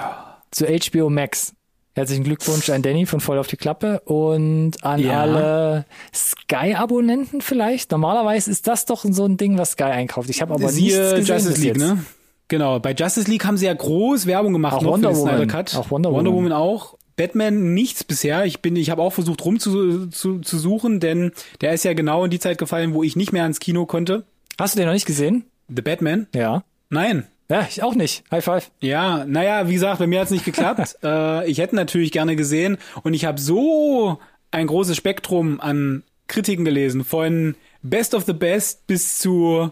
zu 0.52 0.66
HBO 0.68 1.10
Max. 1.10 1.54
Herzlichen 1.94 2.24
Glückwunsch 2.24 2.70
an 2.70 2.82
Danny 2.84 3.06
von 3.06 3.20
Voll 3.20 3.38
auf 3.38 3.48
die 3.48 3.58
Klappe 3.58 4.00
und 4.06 4.82
an 4.84 5.00
Ja. 5.02 5.22
alle 5.22 5.86
Sky-Abonnenten 6.14 7.42
vielleicht. 7.42 7.92
Normalerweise 7.92 8.50
ist 8.52 8.68
das 8.68 8.86
doch 8.86 9.04
so 9.10 9.26
ein 9.26 9.36
Ding, 9.38 9.58
was 9.58 9.72
Sky 9.72 9.84
einkauft. 9.86 10.30
Ich 10.30 10.42
habe 10.42 10.54
aber 10.54 10.64
nichts 10.72 10.76
Siehe 10.76 11.16
gesehen 11.16 11.26
Justice 11.36 11.62
League, 11.62 11.78
ne? 11.78 12.04
Genau, 12.52 12.82
bei 12.82 12.92
Justice 12.92 13.32
League 13.32 13.46
haben 13.46 13.56
sie 13.56 13.66
ja 13.66 13.74
groß 13.74 14.26
Werbung 14.26 14.52
gemacht 14.52 14.74
Auch 14.74 14.82
noch 14.82 14.92
Wonder 14.92 15.12
für 15.12 15.16
den 15.16 15.22
Snyder 15.22 15.38
Woman. 15.38 15.48
Cut. 15.48 15.74
Auch 15.74 15.90
Wonder 15.90 16.12
Wonder 16.12 16.32
Woman. 16.32 16.52
Woman 16.52 16.52
auch. 16.52 16.98
Batman 17.16 17.74
nichts 17.74 18.04
bisher. 18.04 18.44
Ich 18.44 18.62
bin, 18.62 18.76
ich 18.76 18.90
habe 18.90 19.02
auch 19.02 19.14
versucht 19.14 19.46
rum 19.46 19.58
zu, 19.58 20.08
zu, 20.08 20.40
zu 20.40 20.58
suchen, 20.60 21.00
denn 21.00 21.32
der 21.62 21.72
ist 21.72 21.86
ja 21.86 21.94
genau 21.94 22.26
in 22.26 22.30
die 22.30 22.40
Zeit 22.40 22.58
gefallen, 22.58 22.94
wo 22.94 23.04
ich 23.04 23.16
nicht 23.16 23.32
mehr 23.32 23.44
ans 23.44 23.62
Kino 23.62 23.86
konnte. 23.86 24.26
Hast 24.60 24.76
du 24.76 24.80
den 24.80 24.88
noch 24.88 24.94
nicht 24.94 25.06
gesehen? 25.06 25.46
The 25.74 25.82
Batman? 25.82 26.28
Ja. 26.36 26.64
Nein. 26.90 27.26
Ja, 27.50 27.66
ich 27.70 27.84
auch 27.84 27.96
nicht. 27.96 28.26
High 28.32 28.44
five. 28.44 28.70
Ja, 28.82 29.24
naja, 29.24 29.70
wie 29.70 29.74
gesagt, 29.74 30.00
bei 30.00 30.08
mir 30.08 30.20
hat's 30.20 30.32
nicht 30.32 30.44
geklappt. 30.44 30.98
äh, 31.04 31.50
ich 31.50 31.60
hätte 31.60 31.78
natürlich 31.78 32.12
gerne 32.12 32.36
gesehen 32.36 32.80
und 33.04 33.14
ich 33.14 33.24
habe 33.24 33.40
so 33.40 34.20
ein 34.52 34.68
großes 34.68 34.98
Spektrum 34.98 35.62
an 35.62 36.04
Kritiken 36.28 36.66
gelesen, 36.66 37.06
von 37.06 37.56
Best 37.82 38.14
of 38.14 38.26
the 38.26 38.34
Best 38.34 38.88
bis 38.88 39.20
zu 39.20 39.72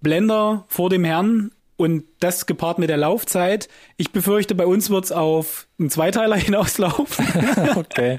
Blender 0.00 0.64
vor 0.66 0.90
dem 0.90 1.04
Herrn 1.04 1.52
und 1.76 2.04
das 2.20 2.46
gepaart 2.46 2.78
mit 2.78 2.88
der 2.88 2.96
Laufzeit. 2.96 3.68
Ich 3.96 4.10
befürchte, 4.10 4.54
bei 4.54 4.66
uns 4.66 4.88
wird's 4.88 5.12
auf 5.12 5.66
einen 5.78 5.90
Zweiteiler 5.90 6.36
hinauslaufen. 6.36 7.26
Okay. 7.76 8.18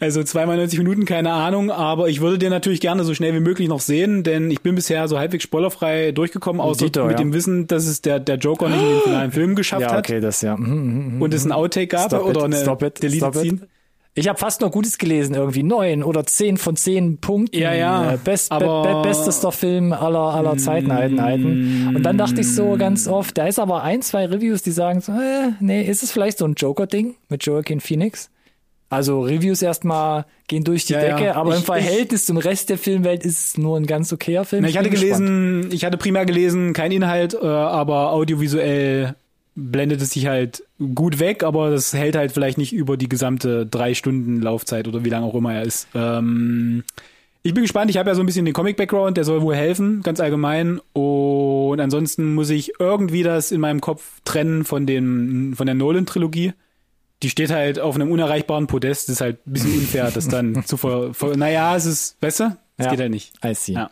Also 0.00 0.22
zweimal 0.22 0.56
90 0.56 0.78
Minuten, 0.78 1.04
keine 1.04 1.32
Ahnung, 1.32 1.70
aber 1.70 2.08
ich 2.08 2.20
würde 2.20 2.38
den 2.38 2.50
natürlich 2.50 2.80
gerne 2.80 3.04
so 3.04 3.14
schnell 3.14 3.34
wie 3.34 3.40
möglich 3.40 3.68
noch 3.68 3.80
sehen, 3.80 4.22
denn 4.22 4.50
ich 4.50 4.60
bin 4.62 4.74
bisher 4.74 5.08
so 5.08 5.18
halbwegs 5.18 5.44
spoilerfrei 5.44 6.12
durchgekommen, 6.12 6.60
außer 6.60 6.86
Dito, 6.86 7.02
mit 7.04 7.12
ja. 7.12 7.18
dem 7.18 7.32
Wissen, 7.32 7.66
dass 7.66 7.86
es 7.86 8.02
der, 8.02 8.20
der 8.20 8.36
Joker 8.36 8.68
nicht 8.68 8.80
in 8.80 8.88
den 8.88 9.00
finalen 9.00 9.32
Film 9.32 9.54
geschafft 9.56 9.82
Ja, 9.82 9.92
hat 9.92 10.08
okay, 10.08 10.20
das 10.20 10.42
ja. 10.42 10.56
Mhm, 10.56 10.66
mhm, 10.66 11.16
mhm. 11.16 11.22
und 11.22 11.34
es 11.34 11.44
ein 11.44 11.52
Outtake 11.52 11.88
gab 11.88 12.10
Stop 12.10 12.24
oder 12.24 12.40
it, 12.40 12.44
eine 12.46 12.56
stop 12.56 12.82
it, 12.82 13.02
Delete 13.02 13.18
stop 13.18 13.44
it. 13.44 13.60
Ich 14.14 14.28
habe 14.28 14.38
fast 14.38 14.60
noch 14.60 14.70
Gutes 14.70 14.98
gelesen, 14.98 15.34
irgendwie 15.34 15.62
neun 15.62 16.02
oder 16.02 16.24
zehn 16.26 16.58
von 16.58 16.76
zehn 16.76 17.16
Punkten. 17.18 17.56
Ja, 17.58 17.72
ja, 17.72 18.12
Äh, 18.12 18.18
Best, 18.22 18.52
aber- 18.52 18.82
be, 18.82 18.94
be, 19.02 19.08
bestester 19.08 19.52
Film 19.52 19.94
aller 19.94 20.18
aller 20.18 20.58
Zeiten, 20.58 20.90
alten, 20.90 21.18
alten. 21.18 21.92
Und 21.96 22.02
dann 22.02 22.18
dachte 22.18 22.42
ich 22.42 22.54
so 22.54 22.76
ganz 22.76 23.08
oft, 23.08 23.38
da 23.38 23.46
ist 23.46 23.58
aber 23.58 23.82
ein, 23.82 24.02
zwei 24.02 24.26
Reviews, 24.26 24.62
die 24.62 24.70
sagen 24.70 25.00
so, 25.00 25.12
äh, 25.12 25.52
nee, 25.60 25.82
ist 25.82 26.02
es 26.02 26.12
vielleicht 26.12 26.36
so 26.36 26.44
ein 26.44 26.52
Joker-Ding 26.54 27.14
mit 27.30 27.44
Joaquin 27.46 27.80
Phoenix? 27.80 28.28
Also 28.90 29.22
Reviews 29.22 29.62
erstmal 29.62 30.26
gehen 30.46 30.64
durch 30.64 30.84
die 30.84 30.92
Ja, 30.92 31.02
ja. 31.02 31.16
Decke, 31.16 31.34
aber 31.34 31.52
im 31.54 31.60
Ich- 31.60 31.64
Verhältnis 31.64 32.26
zum 32.26 32.36
Rest 32.36 32.68
der 32.68 32.76
Filmwelt 32.76 33.24
ist 33.24 33.38
es 33.46 33.56
nur 33.56 33.78
ein 33.78 33.86
ganz 33.86 34.12
okayer 34.12 34.44
Film. 34.44 34.60
Na, 34.64 34.68
ich 34.68 34.76
hatte 34.76 34.90
bin 34.90 35.00
gespannt. 35.00 35.26
gelesen, 35.26 35.68
ich 35.72 35.86
hatte 35.86 35.96
primär 35.96 36.26
gelesen, 36.26 36.74
kein 36.74 36.92
Inhalt, 36.92 37.32
äh, 37.32 37.46
aber 37.46 38.12
audiovisuell 38.12 39.14
blendet 39.54 40.00
es 40.00 40.10
sich 40.10 40.26
halt 40.26 40.62
gut 40.94 41.18
weg, 41.18 41.42
aber 41.42 41.70
das 41.70 41.92
hält 41.92 42.16
halt 42.16 42.32
vielleicht 42.32 42.58
nicht 42.58 42.72
über 42.72 42.96
die 42.96 43.08
gesamte 43.08 43.66
drei 43.66 43.94
Stunden 43.94 44.40
Laufzeit 44.40 44.88
oder 44.88 45.04
wie 45.04 45.10
lange 45.10 45.26
auch 45.26 45.34
immer 45.34 45.54
er 45.54 45.62
ist. 45.62 45.88
Ähm, 45.94 46.84
ich 47.42 47.52
bin 47.54 47.62
gespannt, 47.62 47.90
ich 47.90 47.96
habe 47.96 48.08
ja 48.08 48.14
so 48.14 48.22
ein 48.22 48.26
bisschen 48.26 48.44
den 48.44 48.54
Comic-Background, 48.54 49.16
der 49.16 49.24
soll 49.24 49.42
wohl 49.42 49.56
helfen, 49.56 50.02
ganz 50.02 50.20
allgemein. 50.20 50.80
Und 50.92 51.80
ansonsten 51.80 52.34
muss 52.34 52.50
ich 52.50 52.72
irgendwie 52.78 53.22
das 53.24 53.50
in 53.50 53.60
meinem 53.60 53.80
Kopf 53.80 54.20
trennen 54.24 54.64
von 54.64 54.86
dem, 54.86 55.54
von 55.56 55.66
der 55.66 55.74
Nolan-Trilogie. 55.74 56.52
Die 57.22 57.30
steht 57.30 57.50
halt 57.50 57.78
auf 57.78 57.94
einem 57.94 58.10
unerreichbaren 58.10 58.66
Podest, 58.68 59.08
das 59.08 59.16
ist 59.16 59.20
halt 59.20 59.46
ein 59.46 59.52
bisschen 59.52 59.74
unfair, 59.74 60.10
das 60.12 60.28
dann 60.28 60.62
zu 60.66 60.76
ver, 60.76 61.12
ver 61.14 61.36
naja, 61.36 61.76
es 61.76 61.84
ist, 61.84 62.16
weißt 62.20 62.40
du? 62.40 62.56
Es 62.78 62.86
Ja. 62.86 62.90
geht 62.90 63.00
halt 63.00 63.10
nicht. 63.10 63.32
I 63.44 63.54
see. 63.54 63.72
Ja. 63.72 63.90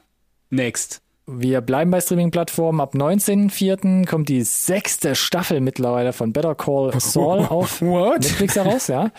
Next. 0.51 1.01
Wir 1.27 1.61
bleiben 1.61 1.91
bei 1.91 2.01
Streaming-Plattformen. 2.01 2.81
Ab 2.81 2.95
19.04. 2.95 4.09
kommt 4.09 4.29
die 4.29 4.43
sechste 4.43 5.15
Staffel 5.15 5.61
mittlerweile 5.61 6.13
von 6.13 6.33
Better 6.33 6.55
Call 6.55 6.93
Saul 6.99 7.39
auf 7.49 7.81
What? 7.81 8.21
Netflix 8.21 8.57
heraus, 8.57 8.89
ja. 8.89 9.11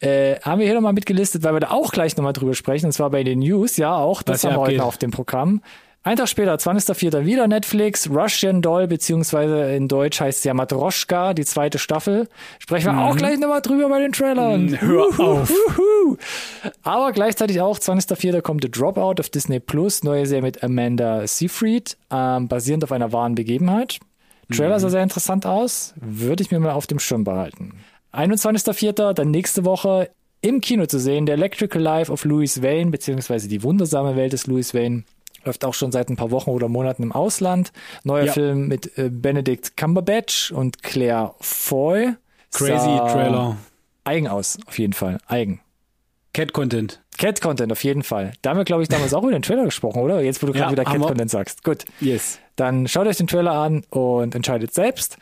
Äh, 0.00 0.40
haben 0.40 0.58
wir 0.58 0.66
hier 0.66 0.74
nochmal 0.74 0.92
mitgelistet, 0.92 1.44
weil 1.44 1.54
wir 1.54 1.60
da 1.60 1.70
auch 1.70 1.92
gleich 1.92 2.16
nochmal 2.16 2.32
drüber 2.32 2.54
sprechen, 2.54 2.86
und 2.86 2.92
zwar 2.92 3.10
bei 3.10 3.22
den 3.22 3.38
News, 3.40 3.76
ja, 3.76 3.94
auch. 3.94 4.22
Das 4.22 4.42
Was 4.42 4.50
haben 4.50 4.56
wir 4.56 4.60
heute 4.60 4.76
noch 4.78 4.86
auf 4.86 4.98
dem 4.98 5.12
Programm. 5.12 5.62
Ein 6.04 6.16
Tag 6.16 6.28
später, 6.28 6.52
20.04. 6.56 7.24
wieder 7.26 7.46
Netflix, 7.46 8.10
Russian 8.10 8.60
Doll, 8.60 8.88
beziehungsweise 8.88 9.72
in 9.72 9.86
Deutsch 9.86 10.20
heißt 10.20 10.38
es 10.38 10.44
ja 10.44 10.52
Matroschka, 10.52 11.32
die 11.32 11.44
zweite 11.44 11.78
Staffel. 11.78 12.28
Sprechen 12.58 12.96
wir 12.96 13.04
auch 13.04 13.16
gleich 13.16 13.38
nochmal 13.38 13.62
drüber 13.62 13.88
bei 13.88 14.00
den 14.00 14.10
Trailern. 14.10 14.66
Mhm. 14.66 14.80
Hör 14.80 15.20
auf. 15.20 15.48
Uhuhu. 15.50 16.16
Aber 16.82 17.12
gleichzeitig 17.12 17.60
auch, 17.60 17.78
20.04. 17.78 18.40
kommt 18.40 18.64
The 18.64 18.70
Dropout 18.70 19.20
auf 19.20 19.28
Disney 19.28 19.60
Plus, 19.60 20.02
neue 20.02 20.26
Serie 20.26 20.42
mit 20.42 20.64
Amanda 20.64 21.24
Seyfried, 21.24 21.96
ähm, 22.10 22.48
basierend 22.48 22.82
auf 22.82 22.90
einer 22.90 23.12
wahren 23.12 23.36
Begebenheit. 23.36 24.00
Trailer 24.52 24.80
sah 24.80 24.88
sehr 24.88 25.04
interessant 25.04 25.46
aus, 25.46 25.94
würde 26.00 26.42
ich 26.42 26.50
mir 26.50 26.58
mal 26.58 26.72
auf 26.72 26.88
dem 26.88 26.98
Schirm 26.98 27.22
behalten. 27.22 27.74
21.04. 28.12 29.12
dann 29.12 29.30
nächste 29.30 29.64
Woche 29.64 30.10
im 30.40 30.60
Kino 30.60 30.86
zu 30.86 30.98
sehen, 30.98 31.26
der 31.26 31.36
Electrical 31.36 31.80
Life 31.80 32.10
of 32.10 32.24
Louis 32.24 32.60
Wayne, 32.60 32.90
beziehungsweise 32.90 33.46
die 33.46 33.62
wundersame 33.62 34.16
Welt 34.16 34.32
des 34.32 34.48
Louis 34.48 34.74
Wayne. 34.74 35.04
Läuft 35.44 35.64
auch 35.64 35.74
schon 35.74 35.92
seit 35.92 36.08
ein 36.08 36.16
paar 36.16 36.30
Wochen 36.30 36.50
oder 36.50 36.68
Monaten 36.68 37.02
im 37.02 37.12
Ausland. 37.12 37.72
Neuer 38.04 38.26
Ja. 38.26 38.32
Film 38.32 38.68
mit 38.68 38.96
äh, 38.98 39.08
Benedict 39.10 39.76
Cumberbatch 39.76 40.52
und 40.52 40.82
Claire 40.82 41.34
Foy. 41.40 42.14
Crazy 42.52 42.72
Trailer. 43.12 43.56
Eigen 44.04 44.28
aus, 44.28 44.58
auf 44.66 44.78
jeden 44.78 44.92
Fall. 44.92 45.18
Eigen. 45.26 45.60
Cat 46.34 46.52
Content. 46.52 47.00
Cat-Content, 47.18 47.70
auf 47.70 47.84
jeden 47.84 48.02
Fall. 48.02 48.32
Da 48.40 48.50
haben 48.50 48.56
wir, 48.56 48.64
glaube 48.64 48.82
ich, 48.82 48.88
damals 48.88 49.12
auch 49.12 49.22
über 49.22 49.32
den 49.32 49.42
Trailer 49.42 49.64
gesprochen, 49.64 50.00
oder? 50.00 50.22
Jetzt, 50.22 50.42
wo 50.42 50.46
du 50.46 50.54
Ja, 50.54 50.60
gerade 50.60 50.72
wieder 50.72 50.84
haben 50.86 50.94
wir. 50.94 51.00
Cat-Content 51.00 51.30
sagst. 51.30 51.62
Gut. 51.62 51.84
Yes. 52.00 52.38
Dann 52.56 52.88
schaut 52.88 53.06
euch 53.06 53.18
den 53.18 53.26
Trailer 53.26 53.52
an 53.52 53.84
und 53.90 54.34
entscheidet 54.34 54.72
selbst. 54.72 55.18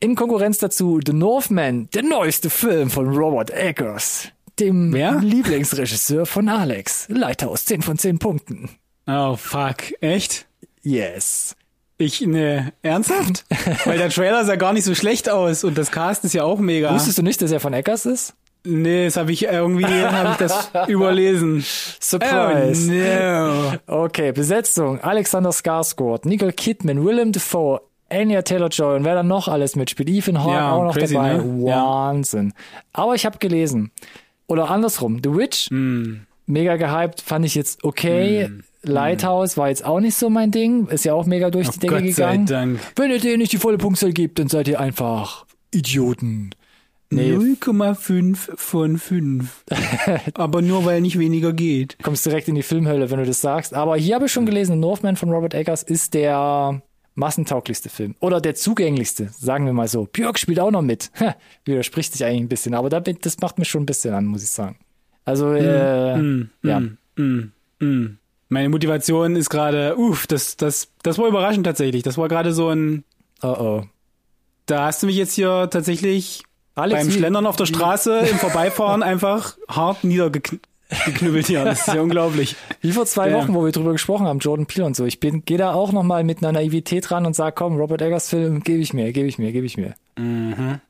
In 0.00 0.16
Konkurrenz 0.16 0.58
dazu 0.58 0.98
The 1.04 1.12
Northman, 1.12 1.88
der 1.94 2.02
neueste 2.02 2.50
Film 2.50 2.90
von 2.90 3.08
Robert 3.16 3.50
Eggers, 3.50 4.28
dem 4.58 4.92
Wer? 4.92 5.20
Lieblingsregisseur 5.20 6.26
von 6.26 6.48
Alex. 6.48 7.06
Lighthouse, 7.08 7.64
10 7.64 7.82
von 7.82 7.96
10 7.96 8.18
Punkten. 8.18 8.68
Oh, 9.08 9.36
fuck. 9.36 9.76
Echt? 10.00 10.46
Yes. 10.82 11.56
Ich, 11.96 12.20
ne, 12.20 12.72
ernsthaft? 12.82 13.44
Weil 13.84 13.98
der 13.98 14.10
Trailer 14.10 14.44
sah 14.44 14.54
gar 14.56 14.72
nicht 14.72 14.84
so 14.84 14.94
schlecht 14.94 15.28
aus 15.28 15.64
und 15.64 15.76
das 15.76 15.90
Cast 15.90 16.24
ist 16.24 16.32
ja 16.34 16.44
auch 16.44 16.58
mega. 16.60 16.94
Wusstest 16.94 17.18
du 17.18 17.22
nicht, 17.22 17.42
dass 17.42 17.50
er 17.50 17.58
von 17.58 17.72
Eggers 17.72 18.06
ist? 18.06 18.34
Nee, 18.64 19.06
das 19.06 19.16
habe 19.16 19.32
ich 19.32 19.44
irgendwie, 19.44 19.84
habe 19.86 20.30
ich 20.32 20.36
das 20.36 20.70
überlesen. 20.88 21.64
Surprise. 22.00 22.92
Oh, 22.92 23.82
no. 23.88 24.04
Okay, 24.04 24.30
Besetzung. 24.32 25.00
Alexander 25.00 25.50
Skarsgård, 25.50 26.26
Nicole 26.28 26.52
Kidman, 26.52 27.04
Willem 27.04 27.32
Dafoe, 27.32 27.80
Anya 28.10 28.42
Taylor-Joy 28.42 28.96
und 28.96 29.04
wer 29.04 29.14
dann 29.14 29.28
noch 29.28 29.48
alles 29.48 29.74
mitspielt. 29.74 30.08
Ethan 30.08 30.42
Hawke 30.42 30.52
Ja, 30.54 30.72
auch 30.72 30.84
noch 30.84 30.94
crazy, 30.96 31.14
dabei. 31.14 31.34
ne? 31.38 31.68
Ja. 31.68 31.84
Wahnsinn. 31.84 32.52
Aber 32.92 33.14
ich 33.14 33.26
habe 33.26 33.38
gelesen. 33.38 33.90
Oder 34.46 34.70
andersrum. 34.70 35.20
The 35.22 35.34
Witch, 35.34 35.68
Hm. 35.70 36.26
mega 36.46 36.76
gehypt, 36.76 37.20
fand 37.22 37.44
ich 37.44 37.54
jetzt 37.54 37.84
okay. 37.84 38.50
Lighthouse 38.88 39.56
war 39.56 39.68
jetzt 39.68 39.84
auch 39.84 40.00
nicht 40.00 40.14
so 40.16 40.30
mein 40.30 40.50
Ding. 40.50 40.86
Ist 40.88 41.04
ja 41.04 41.14
auch 41.14 41.26
mega 41.26 41.50
durch 41.50 41.68
die 41.68 41.78
Decke 41.78 41.94
Oh 41.94 41.98
Gott 42.00 42.06
sei 42.14 42.36
gegangen. 42.36 42.46
Dank. 42.46 42.80
Wenn 42.96 43.10
ihr 43.10 43.20
denen 43.20 43.38
nicht 43.38 43.52
die 43.52 43.58
volle 43.58 43.78
Punktzahl 43.78 44.12
gebt, 44.12 44.38
dann 44.38 44.48
seid 44.48 44.68
ihr 44.68 44.80
einfach 44.80 45.46
Idioten. 45.72 46.50
Nee, 47.10 47.32
0,5 47.32 48.36
von 48.56 48.98
5. 48.98 49.64
Aber 50.34 50.60
nur 50.60 50.84
weil 50.84 51.00
nicht 51.00 51.18
weniger 51.18 51.52
geht. 51.54 51.96
kommst 52.02 52.26
direkt 52.26 52.48
in 52.48 52.54
die 52.54 52.62
Filmhölle, 52.62 53.10
wenn 53.10 53.18
du 53.18 53.24
das 53.24 53.40
sagst. 53.40 53.72
Aber 53.74 53.96
hier 53.96 54.14
habe 54.14 54.26
ich 54.26 54.32
schon 54.32 54.44
gelesen, 54.46 54.78
Northman 54.80 55.16
von 55.16 55.30
Robert 55.30 55.54
Eggers 55.54 55.82
ist 55.82 56.12
der 56.14 56.82
massentauglichste 57.14 57.88
Film. 57.88 58.14
Oder 58.20 58.40
der 58.42 58.54
zugänglichste, 58.54 59.30
sagen 59.38 59.64
wir 59.64 59.72
mal 59.72 59.88
so. 59.88 60.04
Björk 60.04 60.38
spielt 60.38 60.60
auch 60.60 60.70
noch 60.70 60.82
mit. 60.82 61.10
Widerspricht 61.64 62.12
sich 62.12 62.24
eigentlich 62.24 62.42
ein 62.42 62.48
bisschen, 62.48 62.74
aber 62.74 62.90
da 62.90 63.00
bin- 63.00 63.18
das 63.22 63.38
macht 63.40 63.58
mich 63.58 63.68
schon 63.68 63.82
ein 63.84 63.86
bisschen 63.86 64.12
an, 64.14 64.26
muss 64.26 64.42
ich 64.42 64.50
sagen. 64.50 64.76
Also, 65.24 65.52
äh, 65.52 66.16
Mm, 66.16 66.50
ja. 66.62 66.80
mm, 66.80 66.98
mm, 67.16 67.52
mm. 67.80 68.18
Meine 68.48 68.68
Motivation 68.68 69.36
ist 69.36 69.50
gerade, 69.50 69.96
uff, 69.96 70.26
das, 70.26 70.56
das, 70.56 70.88
das 71.02 71.18
war 71.18 71.26
überraschend 71.28 71.64
tatsächlich. 71.64 72.02
Das 72.02 72.16
war 72.16 72.28
gerade 72.28 72.52
so 72.52 72.68
ein, 72.70 73.04
Oh 73.42 73.56
oh. 73.58 73.82
da 74.66 74.86
hast 74.86 75.02
du 75.02 75.06
mich 75.06 75.16
jetzt 75.16 75.34
hier 75.34 75.68
tatsächlich 75.70 76.42
Alex, 76.74 77.00
beim 77.02 77.10
Schlendern 77.10 77.46
auf 77.46 77.56
der 77.56 77.66
Straße 77.66 78.18
im 78.30 78.38
Vorbeifahren 78.38 79.02
einfach 79.04 79.56
hart 79.68 80.04
niedergeknallt. 80.04 80.62
geknüppelt 81.04 81.46
hier. 81.46 81.64
Das 81.64 81.86
ist 81.86 81.94
ja 81.94 82.00
unglaublich. 82.00 82.56
Wie 82.80 82.92
vor 82.92 83.04
zwei. 83.06 83.32
Wochen, 83.34 83.54
wo 83.54 83.64
wir 83.64 83.72
drüber 83.72 83.92
gesprochen 83.92 84.26
haben, 84.26 84.38
Jordan 84.38 84.66
Peele 84.66 84.86
und 84.86 84.96
so. 84.96 85.04
Ich 85.04 85.20
bin, 85.20 85.44
gehe 85.44 85.58
da 85.58 85.72
auch 85.74 85.92
nochmal 85.92 86.24
mit 86.24 86.38
einer 86.38 86.52
Naivität 86.52 87.10
ran 87.10 87.26
und 87.26 87.36
sag, 87.36 87.56
komm, 87.56 87.76
Robert 87.76 88.00
Eggers 88.00 88.30
Film, 88.30 88.62
gebe 88.62 88.80
ich 88.80 88.94
mir, 88.94 89.12
gebe 89.12 89.28
ich 89.28 89.38
mir, 89.38 89.52
gebe 89.52 89.66
ich 89.66 89.76
mir. 89.76 89.94
Mhm. 90.16 90.80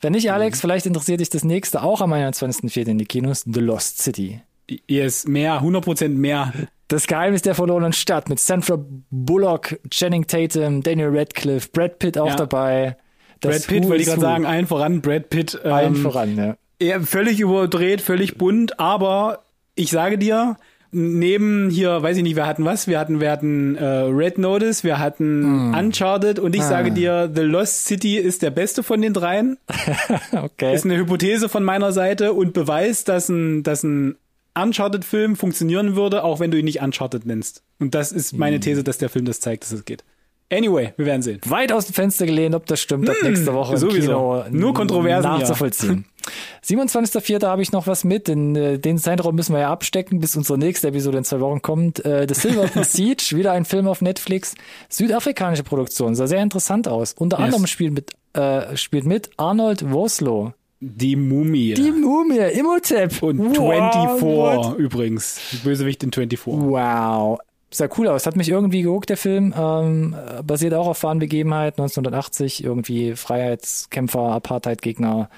Wenn 0.00 0.12
nicht, 0.12 0.32
Alex, 0.32 0.60
vielleicht 0.60 0.86
interessiert 0.86 1.20
dich 1.20 1.30
das 1.30 1.44
nächste 1.44 1.82
auch 1.82 2.00
am 2.00 2.12
21.04. 2.12 2.86
in 2.86 2.98
die 2.98 3.04
Kinos, 3.04 3.44
The 3.44 3.60
Lost 3.60 4.00
City. 4.00 4.40
Yes, 4.88 5.26
mehr, 5.26 5.60
100% 5.62 6.08
mehr. 6.08 6.52
Das 6.88 7.06
Geheimnis 7.06 7.42
der 7.42 7.54
verlorenen 7.54 7.92
Stadt 7.92 8.28
mit 8.28 8.38
Sandra 8.40 8.78
Bullock, 9.10 9.78
Channing 9.90 10.26
Tatum, 10.26 10.82
Daniel 10.82 11.10
Radcliffe, 11.16 11.68
Brad 11.72 11.98
Pitt 11.98 12.18
auch 12.18 12.28
Ja. 12.28 12.36
dabei. 12.36 12.96
Brad 13.40 13.66
Pitt, 13.66 13.84
wollte 13.84 14.02
ich 14.02 14.08
gerade 14.08 14.20
sagen, 14.20 14.46
allen 14.46 14.66
voran 14.66 15.00
Brad 15.00 15.28
Pitt. 15.28 15.60
Ähm, 15.64 15.72
Allen 15.72 15.96
voran, 15.96 16.36
ja. 16.36 16.56
Ja, 16.80 17.00
völlig 17.00 17.40
überdreht, 17.40 18.00
völlig 18.00 18.36
bunt, 18.38 18.78
aber 18.80 19.44
ich 19.74 19.90
sage 19.90 20.18
dir, 20.18 20.56
neben 20.92 21.70
hier, 21.70 22.02
weiß 22.02 22.16
ich 22.18 22.22
nicht, 22.22 22.36
wir 22.36 22.46
hatten 22.46 22.64
was, 22.64 22.86
wir 22.86 22.98
hatten, 23.00 23.20
wir 23.20 23.30
hatten 23.30 23.74
äh, 23.76 23.84
Red 23.84 24.38
Notice, 24.38 24.84
wir 24.84 24.98
hatten 24.98 25.72
Hm. 25.74 25.74
Uncharted 25.86 26.38
und 26.38 26.54
ich 26.54 26.62
Ah. 26.62 26.68
sage 26.68 26.92
dir, 26.92 27.30
The 27.34 27.42
Lost 27.42 27.86
City 27.86 28.16
ist 28.16 28.42
der 28.42 28.50
beste 28.50 28.82
von 28.82 29.02
den 29.02 29.12
dreien. 29.12 29.58
Okay. 30.32 30.74
Ist 30.74 30.84
eine 30.84 30.96
Hypothese 30.96 31.48
von 31.48 31.64
meiner 31.64 31.92
Seite 31.92 32.32
und 32.32 32.52
beweist, 32.52 33.08
dass 33.08 33.28
ein, 33.28 33.62
dass 33.62 33.82
ein 33.82 34.16
Uncharted-Film 34.54 35.36
funktionieren 35.36 35.96
würde, 35.96 36.24
auch 36.24 36.40
wenn 36.40 36.50
du 36.50 36.58
ihn 36.58 36.64
nicht 36.64 36.80
Uncharted 36.82 37.26
nennst. 37.26 37.62
Und 37.80 37.94
das 37.94 38.12
ist 38.12 38.32
Hm. 38.32 38.38
meine 38.38 38.60
These, 38.60 38.84
dass 38.84 38.98
der 38.98 39.08
Film 39.08 39.24
das 39.24 39.40
zeigt, 39.40 39.64
dass 39.64 39.72
es 39.72 39.84
geht. 39.84 40.04
Anyway, 40.52 40.92
wir 40.96 41.06
werden 41.06 41.22
sehen. 41.22 41.40
weit 41.46 41.72
aus 41.72 41.86
dem 41.86 41.94
Fenster 41.94 42.26
gelehnt, 42.26 42.54
ob 42.54 42.66
das 42.66 42.78
stimmt, 42.80 43.08
ab 43.08 43.16
nächste 43.22 43.54
Woche 43.54 43.72
Hm, 43.72 43.78
sowieso. 43.78 44.12
Kino 44.12 44.44
Nur 44.50 44.74
Kontroversen 44.74 45.30
hier. 45.30 45.38
nachzuvollziehen. 45.40 46.04
27.04. 46.64 47.46
habe 47.46 47.62
ich 47.62 47.72
noch 47.72 47.86
was 47.86 48.04
mit, 48.04 48.28
denn 48.28 48.54
äh, 48.54 48.78
den 48.78 48.98
Zeitraum 48.98 49.34
müssen 49.34 49.54
wir 49.54 49.60
ja 49.60 49.70
abstecken, 49.72 50.20
bis 50.20 50.36
unsere 50.36 50.58
nächste 50.58 50.88
Episode 50.88 51.18
in 51.18 51.24
zwei 51.24 51.40
Wochen 51.40 51.62
kommt. 51.62 52.04
Äh, 52.04 52.26
The 52.28 52.34
Silverton 52.34 52.84
Siege, 52.84 53.32
wieder 53.36 53.52
ein 53.52 53.64
Film 53.64 53.88
auf 53.88 54.00
Netflix, 54.02 54.54
südafrikanische 54.88 55.62
Produktion, 55.64 56.14
sah 56.14 56.26
sehr 56.26 56.42
interessant 56.42 56.88
aus. 56.88 57.14
Unter 57.14 57.38
Yes. 57.38 57.44
anderem 57.46 57.66
spielt 57.66 57.92
mit, 57.94 58.10
äh, 58.34 58.76
spielt 58.76 59.06
mit 59.06 59.30
Arnold 59.36 59.90
Woslow. 59.92 60.52
Die 60.86 61.16
Mumie. 61.16 61.74
Die 61.74 61.90
Mumie, 61.90 62.38
Imhotep. 62.38 63.22
und 63.22 63.38
Wow, 63.38 63.54
24 63.56 64.22
what? 64.22 64.78
übrigens. 64.78 65.40
Bösewicht 65.64 66.02
in 66.02 66.12
24. 66.12 66.46
Wow. 66.46 67.38
Sah 67.70 67.88
cool 67.98 68.06
aus. 68.08 68.26
Hat 68.26 68.36
mich 68.36 68.48
irgendwie 68.48 68.82
gehuckt, 68.82 69.08
der 69.08 69.16
Film. 69.16 69.52
Ähm, 69.56 70.14
äh, 70.14 70.42
basiert 70.42 70.74
auch 70.74 70.86
auf 70.86 71.02
wahren 71.02 71.18
Begebenheiten. 71.18 71.80
1980 71.82 72.62
irgendwie 72.62 73.16
Freiheitskämpfer, 73.16 74.20
Apartheidgegner 74.20 75.28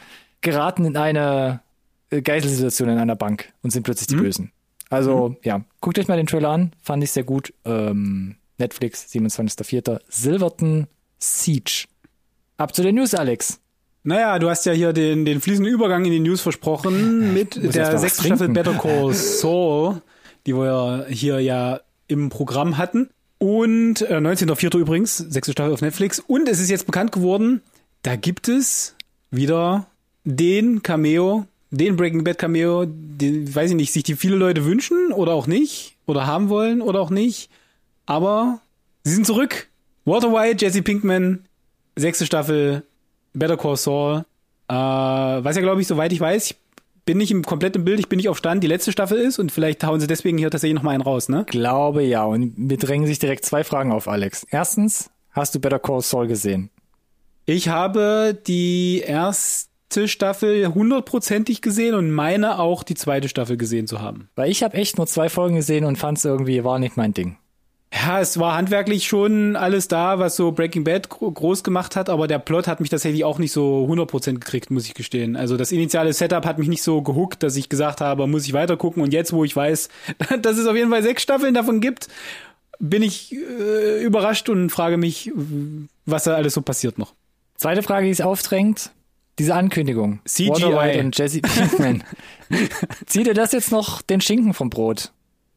geraten 0.43 0.85
in 0.85 0.97
eine 0.97 1.61
äh, 2.11 2.21
Geiselsituation 2.21 2.89
in 2.91 2.99
einer 2.99 3.17
Bank 3.17 3.53
und 3.63 3.71
sind 3.71 3.85
plötzlich 3.85 4.09
die 4.09 4.17
Bösen. 4.17 4.53
Also, 4.91 5.37
ja, 5.43 5.63
guckt 5.81 5.99
euch 5.99 6.09
mal 6.09 6.17
den 6.17 6.27
Trailer 6.27 6.51
an. 6.51 6.73
Fand 6.83 7.03
ich 7.03 7.11
sehr 7.11 7.25
gut. 7.25 7.53
Ähm, 7.65 8.37
Netflix, 8.59 9.07
27.04. 9.13 10.01
Silverton 10.09 10.87
Siege. 11.19 11.87
Ab 12.59 12.75
zu 12.75 12.83
den 12.83 12.95
News, 12.97 13.15
Alex. 13.15 13.61
Naja, 14.07 14.39
du 14.39 14.49
hast 14.49 14.65
ja 14.67 14.73
hier 14.73 14.93
den, 14.93 15.25
den 15.25 15.41
fließenden 15.41 15.73
Übergang 15.73 16.05
in 16.05 16.13
die 16.13 16.21
News 16.21 16.41
versprochen 16.41 17.35
mit 17.35 17.57
der 17.57 17.99
sechsten 17.99 18.27
Staffel. 18.27 18.51
Better 18.51 18.75
Call 18.75 19.13
Saul, 19.13 20.01
die 20.47 20.55
wir 20.55 21.07
hier 21.09 21.41
ja 21.41 21.81
im 22.07 22.29
Programm 22.29 22.79
hatten. 22.79 23.11
Und 23.39 24.03
äh, 24.03 24.19
19.04. 24.19 24.79
übrigens, 24.79 25.17
sechste 25.17 25.51
Staffel 25.51 25.73
auf 25.73 25.81
Netflix. 25.81 26.21
Und 26.21 26.49
es 26.49 26.61
ist 26.61 26.71
jetzt 26.71 26.87
bekannt 26.87 27.11
geworden, 27.11 27.63
da 28.03 28.15
gibt 28.15 28.47
es 28.47 28.95
wieder 29.33 29.89
den 30.23 30.85
Cameo, 30.85 31.47
den 31.73 31.97
Breaking 31.97 32.23
Bad 32.23 32.39
Cameo, 32.39 32.85
den, 32.87 33.53
weiß 33.53 33.71
ich 33.71 33.77
nicht, 33.77 33.93
sich 33.93 34.05
die 34.05 34.15
viele 34.15 34.37
Leute 34.37 34.65
wünschen 34.65 35.11
oder 35.11 35.33
auch 35.33 35.49
nicht, 35.49 35.97
oder 36.07 36.29
haben 36.29 36.49
wollen 36.49 36.81
oder 36.81 37.01
auch 37.01 37.11
nicht. 37.11 37.51
Aber 38.07 38.61
sie 39.03 39.15
sind 39.15 39.27
zurück. 39.27 39.67
Walter 40.05 40.33
White, 40.33 40.65
Jesse 40.65 40.83
Pinkman, 40.83 41.41
sechste 41.97 42.25
Staffel, 42.25 42.85
Better 43.39 43.57
Call 43.57 43.77
Saul. 43.77 44.25
Äh, 44.69 44.75
was 44.75 45.57
ja, 45.57 45.63
glaube 45.63 45.81
ich, 45.81 45.87
soweit 45.87 46.13
ich 46.13 46.21
weiß, 46.21 46.47
ich 46.47 46.57
bin 47.05 47.19
nicht 47.19 47.31
im 47.31 47.45
kompletten 47.45 47.85
Bild, 47.85 48.01
ich 48.01 48.09
bin 48.09 48.17
nicht 48.17 48.29
auf 48.29 48.39
Stand, 48.39 48.65
die 48.65 48.69
letzte 48.69 48.91
Staffel 48.91 49.19
ist 49.19 49.39
und 49.39 49.53
vielleicht 49.53 49.85
hauen 49.85 50.01
sie 50.01 50.09
deswegen 50.09 50.39
hier 50.39 50.51
tatsächlich 50.51 50.75
noch 50.75 50.83
mal 50.83 50.91
einen 50.91 51.03
raus, 51.03 51.29
ne? 51.29 51.45
Glaube 51.47 52.03
ja. 52.03 52.25
Und 52.25 52.59
mir 52.59 52.77
drängen 52.77 53.07
sich 53.07 53.19
direkt 53.19 53.45
zwei 53.45 53.63
Fragen 53.63 53.93
auf, 53.93 54.09
Alex. 54.09 54.45
Erstens, 54.51 55.11
hast 55.31 55.55
du 55.55 55.61
Better 55.61 55.79
Call 55.79 56.01
Saul 56.01 56.27
gesehen? 56.27 56.71
Ich 57.45 57.69
habe 57.69 58.37
die 58.47 59.03
erste 59.07 60.09
Staffel 60.09 60.75
hundertprozentig 60.75 61.63
gesehen 61.63 61.95
und 61.95 62.11
meine 62.11 62.59
auch 62.59 62.83
die 62.83 62.95
zweite 62.95 63.29
Staffel 63.29 63.57
gesehen 63.57 63.87
zu 63.87 64.01
haben. 64.01 64.29
Weil 64.35 64.51
ich 64.51 64.65
habe 64.65 64.75
echt 64.75 64.97
nur 64.97 65.07
zwei 65.07 65.29
Folgen 65.29 65.55
gesehen 65.55 65.85
und 65.85 65.97
fand 65.97 66.19
es 66.19 66.25
irgendwie, 66.25 66.65
war 66.65 66.81
nicht 66.81 66.97
mein 66.97 67.15
Ding. 67.15 67.37
Ja, 68.05 68.21
es 68.21 68.39
war 68.39 68.55
handwerklich 68.57 69.07
schon 69.07 69.57
alles 69.57 69.89
da, 69.89 70.19
was 70.19 70.37
so 70.37 70.53
Breaking 70.53 70.85
Bad 70.85 71.09
gro- 71.09 71.31
groß 71.31 71.63
gemacht 71.65 71.97
hat, 71.97 72.09
aber 72.11 72.27
der 72.27 72.39
Plot 72.39 72.67
hat 72.67 72.81
mich 72.81 72.91
tatsächlich 72.91 73.25
auch 73.25 73.39
nicht 73.39 73.53
so 73.53 73.87
100% 73.91 74.35
gekriegt, 74.35 74.71
muss 74.71 74.87
ich 74.87 74.95
gestehen. 74.95 75.37
Also 75.37 75.57
das 75.57 75.73
initiale 75.73 76.13
Setup 76.13 76.45
hat 76.45 76.59
mich 76.59 76.69
nicht 76.69 76.83
so 76.83 77.03
gehuckt, 77.03 77.43
dass 77.43 77.57
ich 77.57 77.69
gesagt 77.69 78.01
habe, 78.01 78.27
muss 78.27 78.45
ich 78.47 78.53
weiter 78.53 78.77
gucken 78.77 79.03
und 79.03 79.13
jetzt, 79.13 79.33
wo 79.33 79.45
ich 79.45 79.55
weiß, 79.57 79.89
dass 80.43 80.59
es 80.59 80.67
auf 80.67 80.77
jeden 80.77 80.91
Fall 80.91 81.03
sechs 81.03 81.23
Staffeln 81.23 81.55
davon 81.55 81.81
gibt, 81.81 82.09
bin 82.79 83.03
ich 83.03 83.35
äh, 83.35 84.03
überrascht 84.05 84.49
und 84.49 84.71
frage 84.71 84.97
mich, 84.99 85.33
was 86.05 86.25
da 86.25 86.35
alles 86.35 86.55
so 86.55 86.63
passiert 86.63 86.99
noch. 86.99 87.15
Zweite 87.57 87.83
Frage, 87.83 88.07
die 88.07 88.15
sich 88.15 88.25
aufdrängt. 88.25 88.91
Diese 89.39 89.55
Ankündigung. 89.55 90.21
CGI. 90.25 90.49
Walter 90.51 90.77
White 90.79 91.01
und 91.01 91.19
Jesse 91.19 91.41
Pinkman. 91.41 92.05
Zieht 93.07 93.27
dir 93.27 93.35
das 93.35 93.53
jetzt 93.53 93.71
noch 93.71 94.01
den 94.03 94.21
Schinken 94.23 94.55
vom 94.55 94.71
Brot? 94.71 95.13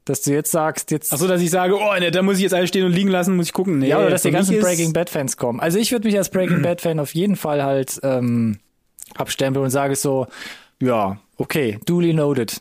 Dass 0.09 0.23
du 0.23 0.31
jetzt 0.31 0.49
sagst, 0.49 0.89
jetzt. 0.89 1.13
Ach 1.13 1.19
so, 1.19 1.27
dass 1.27 1.39
ich 1.39 1.51
sage, 1.51 1.75
oh, 1.75 1.99
ne, 1.99 2.09
da 2.09 2.23
muss 2.23 2.37
ich 2.37 2.41
jetzt 2.41 2.55
alles 2.55 2.69
stehen 2.69 2.83
und 2.83 2.93
liegen 2.93 3.09
lassen, 3.09 3.35
muss 3.35 3.45
ich 3.45 3.53
gucken. 3.53 3.77
Nee, 3.77 3.89
ja, 3.89 3.99
oder 3.99 4.09
dass 4.09 4.23
die 4.23 4.31
ganzen 4.31 4.59
Breaking 4.59 4.91
Bad 4.91 5.07
Fans 5.07 5.37
kommen. 5.37 5.59
Also 5.59 5.77
ich 5.77 5.91
würde 5.91 6.07
mich 6.07 6.17
als 6.17 6.31
Breaking 6.31 6.63
Bad 6.63 6.81
Fan 6.81 6.99
auf 6.99 7.13
jeden 7.13 7.35
Fall 7.35 7.61
halt 7.61 7.99
ähm, 8.01 8.57
abstempeln 9.13 9.65
und 9.65 9.69
sage 9.69 9.95
so, 9.95 10.25
ja, 10.81 11.19
okay, 11.37 11.77
duly 11.85 12.13
noted. 12.13 12.59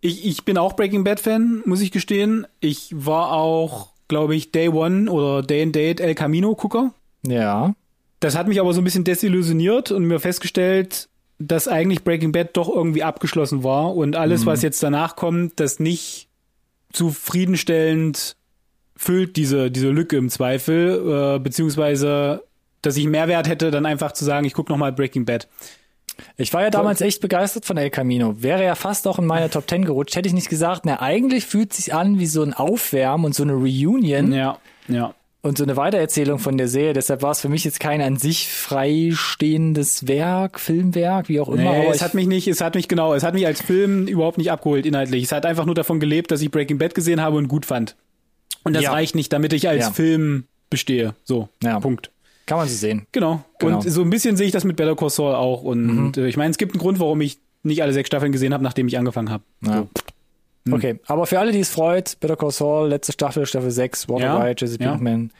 Ich, 0.00 0.24
ich 0.24 0.46
bin 0.46 0.56
auch 0.56 0.76
Breaking 0.76 1.04
Bad 1.04 1.20
Fan, 1.20 1.60
muss 1.66 1.82
ich 1.82 1.90
gestehen. 1.90 2.46
Ich 2.58 2.88
war 2.94 3.32
auch, 3.32 3.88
glaube 4.08 4.34
ich, 4.34 4.50
Day 4.50 4.70
One 4.70 5.10
oder 5.10 5.42
Day 5.42 5.62
and 5.62 5.76
Date 5.76 6.00
El 6.00 6.14
Camino 6.14 6.54
Gucker. 6.54 6.94
Ja. 7.26 7.74
Das 8.20 8.34
hat 8.34 8.48
mich 8.48 8.60
aber 8.60 8.72
so 8.72 8.80
ein 8.80 8.84
bisschen 8.84 9.04
desillusioniert 9.04 9.90
und 9.90 10.04
mir 10.04 10.20
festgestellt, 10.20 11.10
dass 11.38 11.68
eigentlich 11.68 12.02
Breaking 12.02 12.32
Bad 12.32 12.56
doch 12.56 12.74
irgendwie 12.74 13.02
abgeschlossen 13.02 13.62
war 13.62 13.94
und 13.94 14.16
alles, 14.16 14.46
was 14.46 14.62
jetzt 14.62 14.82
danach 14.82 15.16
kommt, 15.16 15.60
das 15.60 15.80
nicht 15.80 16.27
zufriedenstellend 16.92 18.36
füllt 18.96 19.36
diese, 19.36 19.70
diese 19.70 19.90
Lücke 19.90 20.16
im 20.16 20.28
Zweifel, 20.28 21.36
äh, 21.36 21.38
beziehungsweise, 21.38 22.44
dass 22.82 22.96
ich 22.96 23.06
Mehrwert 23.06 23.48
hätte, 23.48 23.70
dann 23.70 23.86
einfach 23.86 24.12
zu 24.12 24.24
sagen, 24.24 24.44
ich 24.44 24.54
gucke 24.54 24.72
nochmal 24.72 24.92
Breaking 24.92 25.24
Bad. 25.24 25.48
Ich 26.36 26.52
war 26.52 26.62
ja 26.62 26.70
damals 26.70 27.00
echt 27.00 27.20
begeistert 27.20 27.64
von 27.64 27.76
El 27.76 27.90
Camino. 27.90 28.42
Wäre 28.42 28.64
ja 28.64 28.74
fast 28.74 29.06
auch 29.06 29.20
in 29.20 29.26
meine 29.26 29.50
Top 29.50 29.68
10 29.68 29.84
gerutscht. 29.84 30.16
Hätte 30.16 30.28
ich 30.28 30.34
nicht 30.34 30.48
gesagt, 30.48 30.84
na, 30.84 31.00
eigentlich 31.00 31.46
fühlt 31.46 31.72
sich 31.72 31.94
an 31.94 32.18
wie 32.18 32.26
so 32.26 32.42
ein 32.42 32.54
Aufwärmen 32.54 33.26
und 33.26 33.34
so 33.36 33.44
eine 33.44 33.52
Reunion 33.52 34.32
Ja, 34.32 34.58
ja. 34.88 35.14
Und 35.42 35.56
so 35.58 35.64
eine 35.64 35.76
Weitererzählung 35.76 36.38
von 36.38 36.58
der 36.58 36.68
Serie. 36.68 36.92
Deshalb 36.92 37.22
war 37.22 37.30
es 37.30 37.40
für 37.40 37.48
mich 37.48 37.64
jetzt 37.64 37.80
kein 37.80 38.00
an 38.00 38.16
sich 38.16 38.48
freistehendes 38.48 40.06
Werk, 40.08 40.58
Filmwerk, 40.60 41.28
wie 41.28 41.40
auch 41.40 41.48
immer. 41.48 41.72
Nee, 41.72 41.82
aber 41.82 41.90
es 41.94 42.02
hat 42.02 42.14
mich 42.14 42.26
nicht, 42.26 42.48
es 42.48 42.60
hat 42.60 42.74
mich 42.74 42.88
genau, 42.88 43.14
es 43.14 43.22
hat 43.22 43.34
mich 43.34 43.46
als 43.46 43.60
Film 43.62 44.06
überhaupt 44.06 44.38
nicht 44.38 44.50
abgeholt 44.50 44.86
inhaltlich. 44.86 45.24
Es 45.24 45.32
hat 45.32 45.46
einfach 45.46 45.64
nur 45.66 45.74
davon 45.74 46.00
gelebt, 46.00 46.30
dass 46.30 46.40
ich 46.42 46.50
Breaking 46.50 46.78
Bad 46.78 46.94
gesehen 46.94 47.20
habe 47.20 47.36
und 47.36 47.48
gut 47.48 47.66
fand. 47.66 47.96
Und 48.64 48.74
das 48.74 48.82
Ja. 48.82 48.92
reicht 48.92 49.14
nicht, 49.14 49.32
damit 49.32 49.52
ich 49.52 49.68
als 49.68 49.86
Ja. 49.86 49.90
Film 49.92 50.44
bestehe. 50.70 51.14
So, 51.24 51.48
Ja. 51.62 51.80
Punkt. 51.80 52.10
kann 52.46 52.58
man 52.58 52.66
so 52.68 52.74
sehen. 52.74 53.06
Genau. 53.12 53.44
Genau. 53.58 53.76
Und 53.76 53.90
so 53.90 54.00
ein 54.02 54.10
bisschen 54.10 54.36
sehe 54.36 54.46
ich 54.46 54.52
das 54.52 54.64
mit 54.64 54.76
Better 54.76 54.96
Call 54.96 55.10
Saul 55.10 55.34
auch. 55.34 55.62
Und 55.62 55.86
Mhm. 55.86 56.12
äh, 56.16 56.28
ich 56.28 56.36
meine, 56.36 56.50
es 56.50 56.58
gibt 56.58 56.72
einen 56.72 56.80
Grund, 56.80 56.98
warum 56.98 57.20
ich 57.20 57.38
nicht 57.62 57.82
alle 57.82 57.92
sechs 57.92 58.06
Staffeln 58.06 58.32
gesehen 58.32 58.54
habe, 58.54 58.64
nachdem 58.64 58.88
ich 58.88 58.96
angefangen 58.98 59.30
habe. 59.30 59.44
Ja. 59.64 59.86
Hm. 60.68 60.74
Okay, 60.74 61.00
aber 61.06 61.26
für 61.26 61.38
alle, 61.38 61.52
die 61.52 61.60
es 61.60 61.70
freut, 61.70 62.18
Better 62.20 62.36
Call 62.36 62.50
Saul, 62.50 62.88
letzte 62.88 63.12
Staffel, 63.12 63.46
Staffel 63.46 63.70
6, 63.70 64.08
Walter 64.08 64.24
Ja, 64.24 64.42
White, 64.42 64.64
Jesse 64.64 64.78
ja. 64.80 64.90
Pinkman, 64.90 65.30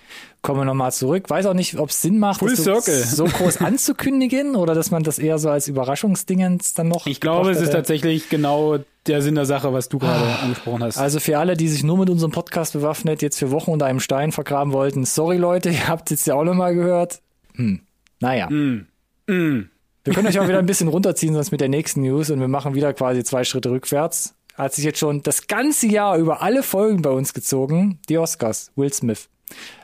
kommen 0.43 0.61
wir 0.61 0.65
nochmal 0.65 0.93
zurück. 0.93 1.29
Weiß 1.29 1.47
auch 1.47 1.55
nicht, 1.55 1.79
ob 1.79 1.91
es 1.91 2.03
Sinn 2.03 2.19
macht, 2.19 2.41
Full 2.41 2.55
das 2.55 2.65
so, 2.65 2.81
so 2.81 3.25
groß 3.25 3.57
anzukündigen 3.61 4.57
oder 4.57 4.75
dass 4.75 4.91
man 4.91 5.03
das 5.03 5.19
eher 5.19 5.39
so 5.39 5.51
als 5.51 5.69
Überraschungsdingens 5.69 6.75
dann 6.75 6.89
noch. 6.89 7.07
Ich 7.07 7.21
glaube, 7.21 7.51
es 7.51 7.61
ist 7.61 7.73
tatsächlich 7.73 8.29
genau 8.29 8.79
der 9.07 9.23
Sinn 9.23 9.35
der 9.35 9.47
Sache, 9.47 9.73
was 9.73 9.89
du 9.89 9.99
gerade 9.99 10.25
angesprochen 10.43 10.83
hast. 10.83 10.99
Also 10.99 11.21
für 11.21 11.39
alle, 11.39 11.57
die 11.57 11.69
sich 11.69 11.83
nur 11.83 11.99
mit 11.99 12.11
unserem 12.11 12.31
Podcast 12.31 12.75
bewaffnet, 12.75 13.23
jetzt 13.23 13.39
für 13.39 13.51
Wochen 13.51 13.71
unter 13.71 13.87
einem 13.87 14.01
Stein 14.01 14.33
vergraben 14.33 14.73
wollten, 14.73 15.05
sorry 15.05 15.37
Leute, 15.37 15.71
ihr 15.71 15.89
habt 15.89 16.11
jetzt 16.11 16.27
ja 16.27 16.35
auch 16.35 16.45
nochmal 16.45 16.75
gehört. 16.75 17.21
Hm. 17.55 17.81
Naja. 18.21 18.49
Mm. 18.51 18.87
Mm. 19.27 19.71
Wir 20.05 20.15
können 20.15 20.27
euch 20.27 20.39
auch 20.39 20.49
wieder 20.49 20.59
ein 20.59 20.67
bisschen 20.67 20.89
runterziehen, 20.89 21.35
sonst 21.35 21.51
mit 21.51 21.61
der 21.61 21.69
nächsten 21.69 22.01
News 22.01 22.31
und 22.31 22.41
wir 22.41 22.49
machen 22.49 22.75
wieder 22.75 22.95
quasi 22.95 23.23
zwei 23.25 23.45
Schritte 23.45 23.71
rückwärts. 23.71 24.35
Hat 24.59 24.75
sich 24.75 24.85
jetzt 24.85 24.99
schon 24.99 25.23
das 25.23 25.47
ganze 25.47 25.87
Jahr 25.87 26.17
über 26.19 26.43
alle 26.43 26.63
Folgen 26.63 27.01
bei 27.01 27.11
uns 27.11 27.33
gezogen. 27.33 28.01
Die 28.09 28.19
Oscars, 28.19 28.73
Will 28.77 28.93
Smith. 28.93 29.29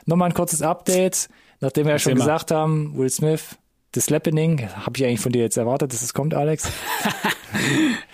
Nochmal 0.05 0.29
ein 0.29 0.33
kurzes 0.33 0.61
Update, 0.61 1.29
nachdem 1.61 1.85
wir 1.85 1.93
ja 1.93 1.99
schon 1.99 2.13
mal. 2.13 2.19
gesagt 2.19 2.51
haben, 2.51 2.95
Will 2.97 3.09
Smith, 3.09 3.55
das 3.93 4.11
Happening. 4.11 4.67
Habe 4.75 4.97
ich 4.97 5.05
eigentlich 5.05 5.21
von 5.21 5.31
dir 5.31 5.41
jetzt 5.41 5.55
erwartet, 5.57 5.93
dass 5.93 6.01
es 6.01 6.13
kommt, 6.13 6.33
Alex? 6.33 6.69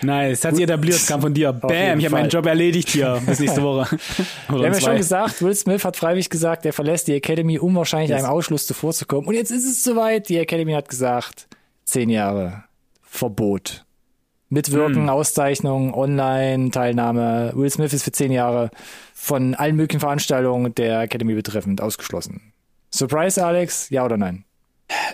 Nice, 0.03 0.45
hat 0.45 0.55
sich 0.55 0.63
etabliert, 0.63 1.05
kam 1.07 1.19
von 1.21 1.33
dir. 1.33 1.51
Bam, 1.51 1.99
ich 1.99 2.05
habe 2.05 2.15
meinen. 2.15 2.29
Job 2.29 2.45
erledigt 2.45 2.89
hier. 2.89 3.21
Bis 3.25 3.39
nächste 3.39 3.63
Woche. 3.63 3.97
Wir 4.47 4.55
haben 4.65 4.73
ja 4.73 4.79
schon 4.79 4.97
gesagt, 4.97 5.41
Will 5.41 5.55
Smith 5.55 5.83
hat 5.83 5.97
freiwillig 5.97 6.29
gesagt, 6.29 6.65
er 6.65 6.73
verlässt 6.73 7.07
die 7.07 7.13
Academy, 7.13 7.57
um 7.57 7.75
wahrscheinlich 7.75 8.11
Yes. 8.11 8.23
einem 8.23 8.31
Ausschluss 8.31 8.67
zuvorzukommen. 8.67 9.27
Und 9.27 9.33
jetzt 9.33 9.51
ist 9.51 9.65
es 9.65 9.83
soweit. 9.83 10.29
Die 10.29 10.37
Academy 10.37 10.73
hat 10.73 10.89
gesagt, 10.89 11.47
zehn 11.85 12.09
Jahre 12.09 12.63
Verbot. 13.01 13.83
Mitwirken, 14.51 15.03
Hm. 15.03 15.09
Auszeichnung, 15.09 15.93
Online-Teilnahme. 15.93 17.53
Will 17.55 17.69
Smith 17.69 17.93
ist 17.93 18.03
für 18.03 18.11
zehn 18.11 18.31
Jahre 18.31 18.69
von 19.13 19.55
allen 19.55 19.75
möglichen 19.75 20.01
Veranstaltungen 20.01 20.75
der 20.75 21.01
Academy 21.01 21.33
betreffend 21.33 21.81
ausgeschlossen. 21.81 22.53
Surprise, 22.93 23.43
Alex? 23.43 23.89
Ja 23.89 24.03
oder 24.05 24.17
nein? 24.17 24.43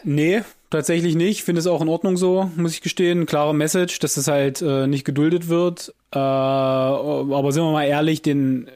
Nee, 0.03 0.41
tatsächlich 0.71 1.15
nicht. 1.15 1.43
Finde 1.43 1.59
es 1.59 1.67
auch 1.67 1.81
in 1.81 1.87
Ordnung 1.87 2.17
so, 2.17 2.49
muss 2.55 2.73
ich 2.73 2.81
gestehen. 2.81 3.27
Klare 3.27 3.53
Message, 3.53 3.99
dass 3.99 4.17
es 4.17 4.27
halt 4.27 4.61
äh, 4.63 4.87
nicht 4.87 5.05
geduldet 5.05 5.49
wird. 5.49 5.93
Äh, 6.11 6.17
aber 6.17 7.51
sind 7.51 7.63
wir 7.63 7.71
mal 7.71 7.83
ehrlich, 7.85 8.23
den 8.23 8.67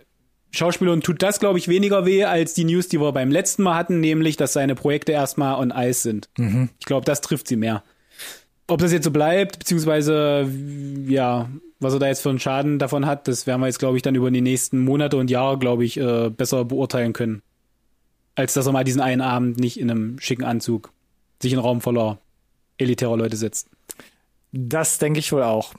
Schauspielern 0.51 1.01
tut 1.01 1.23
das, 1.23 1.39
glaube 1.39 1.57
ich, 1.57 1.69
weniger 1.69 2.05
weh 2.05 2.25
als 2.25 2.53
die 2.53 2.65
News, 2.65 2.87
die 2.87 2.99
wir 3.01 3.11
beim 3.13 3.31
letzten 3.31 3.63
Mal 3.63 3.75
hatten, 3.75 3.99
nämlich, 3.99 4.37
dass 4.37 4.53
seine 4.53 4.75
Projekte 4.75 5.11
erstmal 5.13 5.55
on 5.55 5.71
ice 5.75 6.03
sind. 6.03 6.29
Ich 6.79 6.85
glaube, 6.85 7.05
das 7.05 7.21
trifft 7.21 7.47
sie 7.47 7.55
mehr. 7.55 7.83
Ob 8.71 8.79
das 8.79 8.93
jetzt 8.93 9.03
so 9.03 9.11
bleibt, 9.11 9.59
beziehungsweise 9.59 10.49
ja, 11.07 11.49
was 11.79 11.93
er 11.93 11.99
da 11.99 12.07
jetzt 12.07 12.21
für 12.21 12.29
einen 12.29 12.39
Schaden 12.39 12.79
davon 12.79 13.05
hat, 13.05 13.27
das 13.27 13.45
werden 13.45 13.59
wir 13.59 13.67
jetzt, 13.67 13.79
glaube 13.79 13.97
ich, 13.97 14.01
dann 14.03 14.15
über 14.15 14.31
die 14.31 14.39
nächsten 14.41 14.79
Monate 14.79 15.17
und 15.17 15.29
Jahre, 15.29 15.57
glaube 15.57 15.83
ich, 15.83 15.97
äh, 15.97 16.29
besser 16.29 16.63
beurteilen 16.63 17.11
können. 17.11 17.41
Als 18.35 18.53
dass 18.53 18.67
er 18.67 18.71
mal 18.71 18.83
diesen 18.85 19.01
einen 19.01 19.19
Abend 19.21 19.59
nicht 19.59 19.77
in 19.79 19.91
einem 19.91 20.19
schicken 20.19 20.45
Anzug 20.45 20.91
sich 21.41 21.51
in 21.51 21.59
einen 21.59 21.65
Raum 21.65 21.81
voller 21.81 22.19
elitärer 22.77 23.17
Leute 23.17 23.35
setzt. 23.35 23.67
Das 24.53 24.99
denke 24.99 25.19
ich 25.19 25.31
wohl 25.33 25.43
auch. 25.43 25.73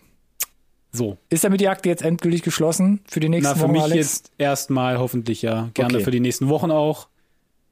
So. 0.93 1.17
Ist 1.31 1.45
damit 1.45 1.61
die 1.63 1.69
Akte 1.69 1.89
jetzt 1.89 2.03
endgültig 2.03 2.43
geschlossen 2.43 3.01
für 3.07 3.21
die 3.21 3.31
nächsten 3.31 3.49
Na, 3.53 3.55
für 3.55 3.63
Wochen, 3.63 3.73
mich 3.73 3.83
Alex? 3.83 3.97
jetzt 3.97 4.33
erstmal 4.37 4.99
hoffentlich, 4.99 5.41
ja. 5.41 5.71
Gerne 5.73 5.95
Okay. 5.95 6.05
für 6.05 6.11
die 6.11 6.21
nächsten 6.21 6.49
Wochen 6.49 6.71
auch. 6.71 7.09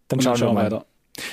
Dann 0.08 0.20
schauen, 0.22 0.40
wir 0.40 0.52
mal. 0.52 0.64
weiter. 0.64 0.86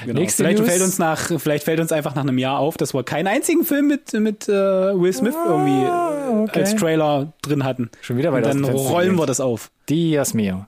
Genau. 0.06 0.20
Nächste 0.20 0.44
vielleicht 0.44 0.60
News. 0.60 0.68
fällt 0.70 0.82
uns 0.82 1.00
nach, 1.00 1.32
vielleicht 1.40 1.64
fällt 1.64 1.80
uns 1.80 1.92
einfach 1.92 2.16
nach 2.16 2.24
einem 2.24 2.38
Jahr 2.38 2.60
auf, 2.60 2.78
dass 2.78 2.94
wir 2.94 3.04
keinen 3.04 3.28
einzigen 3.28 3.64
Film 3.64 3.88
mit 3.88 4.14
mit 4.14 4.48
äh, 4.48 4.52
Will 4.52 5.14
Smith 5.14 5.36
irgendwie 5.46 5.84
äh, 5.84 5.88
Ah, 5.88 6.42
okay. 6.44 6.60
als 6.62 6.76
Trailer 6.76 7.34
drin 7.42 7.64
hatten. 7.64 7.90
Schon 8.02 8.18
wieder 8.18 8.32
weiter 8.34 8.50
dann 8.50 8.64
rollen 8.66 9.16
wir 9.18 9.26
das 9.26 9.40
auf. 9.40 9.72
Dias 9.90 10.34
mio. 10.34 10.66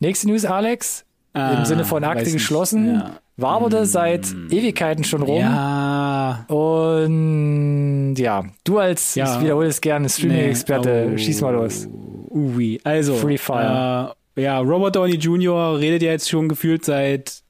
Nächste 0.00 0.28
News, 0.28 0.44
Alex. 0.44 1.04
Ah, 1.34 1.58
Im 1.58 1.64
Sinne 1.64 1.84
von 1.84 2.04
Akte 2.04 2.30
geschlossen. 2.30 2.94
Ja. 2.96 3.10
Waberte 3.38 3.86
seit 3.86 4.26
Ewigkeiten 4.50 5.04
schon 5.04 5.22
rum. 5.22 5.40
Ja. 5.40 6.44
Und 6.48 8.14
ja, 8.18 8.44
du 8.64 8.78
als, 8.78 9.14
Ja. 9.14 9.36
ich 9.36 9.42
wiederhole 9.42 9.68
es 9.68 9.80
gerne, 9.80 10.08
Streaming-Experte, 10.08 11.06
Nee. 11.08 11.14
Oh. 11.14 11.18
schieß 11.18 11.40
mal 11.40 11.54
los. 11.54 11.88
Ui. 12.30 12.80
Also, 12.84 13.14
Free 13.14 13.38
Fire. 13.38 14.14
Äh, 14.36 14.42
ja, 14.42 14.58
Robert 14.60 14.96
Downey 14.96 15.14
Jr. 15.16 15.78
redet 15.78 16.02
ja 16.02 16.10
jetzt 16.12 16.28
schon 16.28 16.48
gefühlt 16.48 16.84
seit 16.84 17.41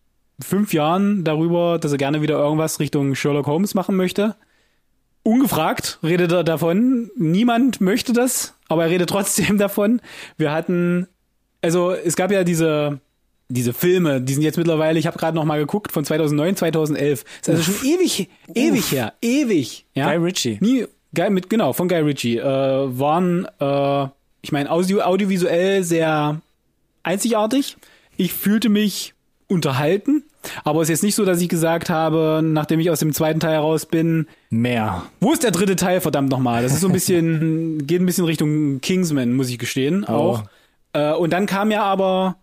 fünf 0.42 0.72
Jahren 0.72 1.24
darüber, 1.24 1.78
dass 1.78 1.92
er 1.92 1.98
gerne 1.98 2.22
wieder 2.22 2.38
irgendwas 2.38 2.80
Richtung 2.80 3.14
Sherlock 3.14 3.46
Holmes 3.46 3.74
machen 3.74 3.96
möchte. 3.96 4.36
Ungefragt 5.22 5.98
redet 6.02 6.32
er 6.32 6.44
davon. 6.44 7.10
Niemand 7.16 7.80
möchte 7.80 8.12
das, 8.12 8.54
aber 8.68 8.84
er 8.84 8.90
redet 8.90 9.10
trotzdem 9.10 9.58
davon. 9.58 10.00
Wir 10.36 10.52
hatten, 10.52 11.06
also 11.60 11.92
es 11.92 12.16
gab 12.16 12.32
ja 12.32 12.44
diese 12.44 13.00
diese 13.52 13.72
Filme, 13.72 14.20
die 14.20 14.32
sind 14.34 14.42
jetzt 14.42 14.56
mittlerweile, 14.56 14.98
ich 14.98 15.06
habe 15.06 15.18
gerade 15.18 15.36
noch 15.36 15.44
mal 15.44 15.58
geguckt, 15.58 15.92
von 15.92 16.04
2009, 16.04 16.56
2011. 16.56 17.24
Ist 17.40 17.48
also 17.48 17.62
schon 17.62 17.86
ewig, 17.86 18.28
ewig 18.54 18.92
her, 18.92 19.12
ewig. 19.20 19.84
Ja? 19.94 20.06
Guy 20.06 20.16
Ritchie. 20.16 20.58
Nie, 20.60 20.86
Guy 21.14 21.30
mit, 21.30 21.50
genau, 21.50 21.72
von 21.72 21.88
Guy 21.88 22.00
Ritchie. 22.00 22.38
Äh, 22.38 22.44
waren, 22.44 23.46
äh, 23.60 24.06
ich 24.40 24.52
meine, 24.52 24.70
audio, 24.70 25.02
audiovisuell 25.02 25.84
sehr 25.84 26.40
einzigartig. 27.02 27.76
Ich 28.16 28.32
fühlte 28.32 28.68
mich 28.68 29.14
unterhalten, 29.48 30.24
aber 30.64 30.80
es 30.80 30.86
ist 30.86 30.90
jetzt 30.90 31.02
nicht 31.02 31.14
so, 31.14 31.24
dass 31.24 31.40
ich 31.40 31.48
gesagt 31.48 31.90
habe, 31.90 32.40
nachdem 32.42 32.80
ich 32.80 32.90
aus 32.90 33.00
dem 33.00 33.12
zweiten 33.12 33.40
Teil 33.40 33.54
heraus 33.54 33.86
bin, 33.86 34.26
Mehr. 34.50 35.02
wo 35.20 35.32
ist 35.32 35.42
der 35.42 35.50
dritte 35.50 35.76
Teil, 35.76 36.00
verdammt 36.00 36.30
nochmal? 36.30 36.62
Das 36.62 36.72
ist 36.72 36.80
so 36.80 36.88
ein 36.88 36.92
bisschen, 36.92 37.86
geht 37.86 38.00
ein 38.00 38.06
bisschen 38.06 38.24
Richtung 38.24 38.80
Kingsman, 38.80 39.32
muss 39.34 39.48
ich 39.50 39.58
gestehen, 39.58 40.04
auch. 40.04 40.44
Äh, 40.92 41.12
und 41.12 41.32
dann 41.32 41.46
kam 41.46 41.70
ja 41.70 41.82
aber, 41.82 42.36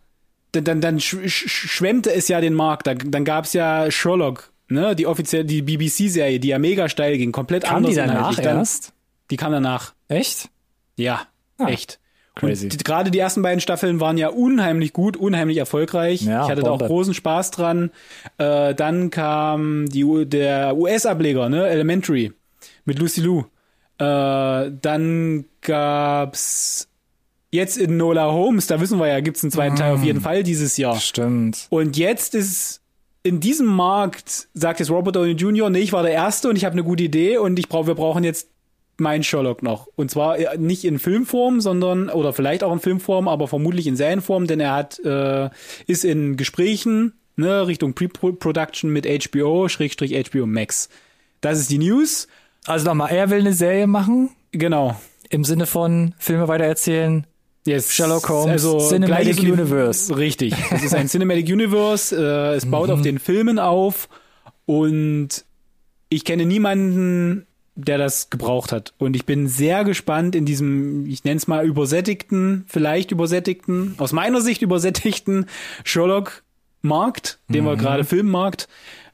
dann, 0.51 0.63
dann, 0.63 0.81
dann 0.81 0.99
sch 0.99 1.17
sch 1.27 1.47
schwemmte 1.47 2.13
es 2.13 2.27
ja 2.27 2.41
den 2.41 2.53
Markt. 2.53 2.87
Da, 2.87 2.95
dann 2.95 3.25
gab's 3.25 3.53
ja 3.53 3.91
Sherlock, 3.91 4.51
ne, 4.69 4.95
die 4.95 5.05
offiziell, 5.05 5.43
die 5.43 5.61
BBC-Serie, 5.61 6.39
die 6.39 6.47
ja 6.47 6.59
mega 6.59 6.89
steil 6.89 7.17
ging, 7.17 7.31
komplett 7.31 7.65
Kam 7.65 7.77
anders 7.77 7.91
die 7.91 7.95
danach 7.97 8.15
inhaltlich. 8.15 8.45
Dann, 8.45 8.57
erst? 8.57 8.93
Die 9.29 9.37
kam 9.37 9.51
danach. 9.51 9.93
Echt? 10.07 10.49
Ja, 10.95 11.27
Ah, 11.59 11.67
echt. 11.67 11.99
Crazy. 12.39 12.69
Gerade 12.69 13.11
die 13.11 13.19
ersten 13.19 13.41
beiden 13.41 13.59
Staffeln 13.59 13.99
waren 13.99 14.17
ja 14.17 14.29
unheimlich 14.29 14.93
gut, 14.93 15.17
unheimlich 15.17 15.57
erfolgreich. 15.57 16.21
Ja, 16.21 16.43
ich 16.43 16.49
hatte 16.49 16.63
da 16.63 16.71
auch 16.71 16.79
großen 16.79 17.13
Spaß 17.13 17.51
dran. 17.51 17.91
Äh, 18.37 18.73
dann 18.75 19.09
kam 19.09 19.87
die, 19.89 20.25
der 20.25 20.75
US-Ableger, 20.77 21.49
ne, 21.49 21.67
Elementary, 21.67 22.31
mit 22.85 22.99
Lucy 22.99 23.21
Liu. 23.21 23.43
Äh, 23.97 24.71
dann 24.81 25.45
gab's 25.61 26.87
jetzt 27.51 27.77
in 27.77 27.97
Nola 27.97 28.31
Holmes, 28.31 28.67
da 28.67 28.79
wissen 28.79 28.99
wir 28.99 29.07
ja, 29.07 29.19
gibt's 29.19 29.43
einen 29.43 29.51
zweiten 29.51 29.75
Mm. 29.75 29.77
Teil 29.77 29.93
auf 29.93 30.03
jeden 30.03 30.21
Fall 30.21 30.43
dieses 30.43 30.77
Jahr. 30.77 30.99
Stimmt. 30.99 31.67
Und 31.69 31.97
jetzt 31.97 32.35
ist 32.35 32.81
in 33.23 33.39
diesem 33.39 33.67
Markt, 33.67 34.47
sagt 34.53 34.79
jetzt 34.79 34.89
Robert 34.89 35.15
Downey 35.15 35.31
Jr., 35.31 35.69
nee, 35.69 35.79
ich 35.79 35.91
war 35.91 36.03
der 36.03 36.13
Erste 36.13 36.49
und 36.49 36.55
ich 36.55 36.65
habe 36.65 36.73
eine 36.73 36.83
gute 36.83 37.03
Idee 37.03 37.37
und 37.37 37.59
ich 37.59 37.67
brauch, 37.67 37.87
wir 37.87 37.95
brauchen 37.95 38.23
jetzt 38.23 38.47
meinen 38.99 39.23
Sherlock 39.23 39.63
noch. 39.63 39.87
Und 39.95 40.11
zwar 40.11 40.37
äh, 40.37 40.57
nicht 40.57 40.83
in 40.85 40.99
Filmform, 40.99 41.61
sondern, 41.61 42.09
oder 42.09 42.33
vielleicht 42.33 42.63
auch 42.63 42.73
in 42.73 42.79
Filmform, 42.79 43.27
aber 43.27 43.47
vermutlich 43.47 43.87
in 43.87 43.95
Serienform, 43.95 44.47
denn 44.47 44.59
er 44.59 44.73
hat, 44.75 44.99
äh, 44.99 45.49
ist 45.87 46.05
in 46.05 46.37
Gesprächen, 46.37 47.13
ne, 47.35 47.67
Richtung 47.67 47.93
Pre-Production 47.93 48.91
mit 48.91 49.05
HBO, 49.07 49.67
Schrägstrich 49.69 50.13
HBO 50.29 50.45
Max. 50.45 50.89
Das 51.41 51.59
ist 51.59 51.69
die 51.71 51.77
News. 51.79 52.27
Also 52.65 52.85
nochmal, 52.85 53.11
er 53.11 53.29
will 53.29 53.39
eine 53.39 53.53
Serie 53.53 53.87
machen, 53.87 54.29
Genau. 54.51 54.99
im 55.29 55.43
Sinne 55.43 55.65
von 55.65 56.13
Filme 56.17 56.47
weitererzählen. 56.47 57.25
Yes. 57.67 57.93
Sherlock 57.93 58.27
Holmes, 58.29 58.51
also 58.65 58.79
Cinematic 58.89 59.39
Universe. 59.39 60.15
Richtig. 60.17 60.53
Es 60.71 60.83
ist 60.83 60.95
ein 60.95 61.07
Cinematic 61.07 61.47
Universe. 61.47 62.15
Äh, 62.15 62.55
es 62.55 62.65
baut 62.65 62.87
Mhm. 62.87 62.93
auf 62.95 63.01
den 63.01 63.19
Filmen 63.19 63.59
auf 63.59 64.09
und 64.65 65.45
ich 66.09 66.25
kenne 66.25 66.45
niemanden, 66.45 67.45
der 67.85 67.97
das 67.97 68.29
gebraucht 68.29 68.71
hat. 68.71 68.93
Und 68.97 69.15
ich 69.15 69.25
bin 69.25 69.47
sehr 69.47 69.83
gespannt 69.83 70.35
in 70.35 70.45
diesem, 70.45 71.05
ich 71.05 71.23
nenne 71.23 71.37
es 71.37 71.47
mal 71.47 71.65
übersättigten, 71.65 72.65
vielleicht 72.67 73.11
übersättigten, 73.11 73.95
aus 73.97 74.11
meiner 74.11 74.41
Sicht 74.41 74.61
übersättigten 74.61 75.45
Sherlock-Markt, 75.83 77.39
den 77.47 77.63
Mhm. 77.63 77.67
wir 77.67 77.75
gerade 77.77 78.03
Filmmarkt, 78.03 78.67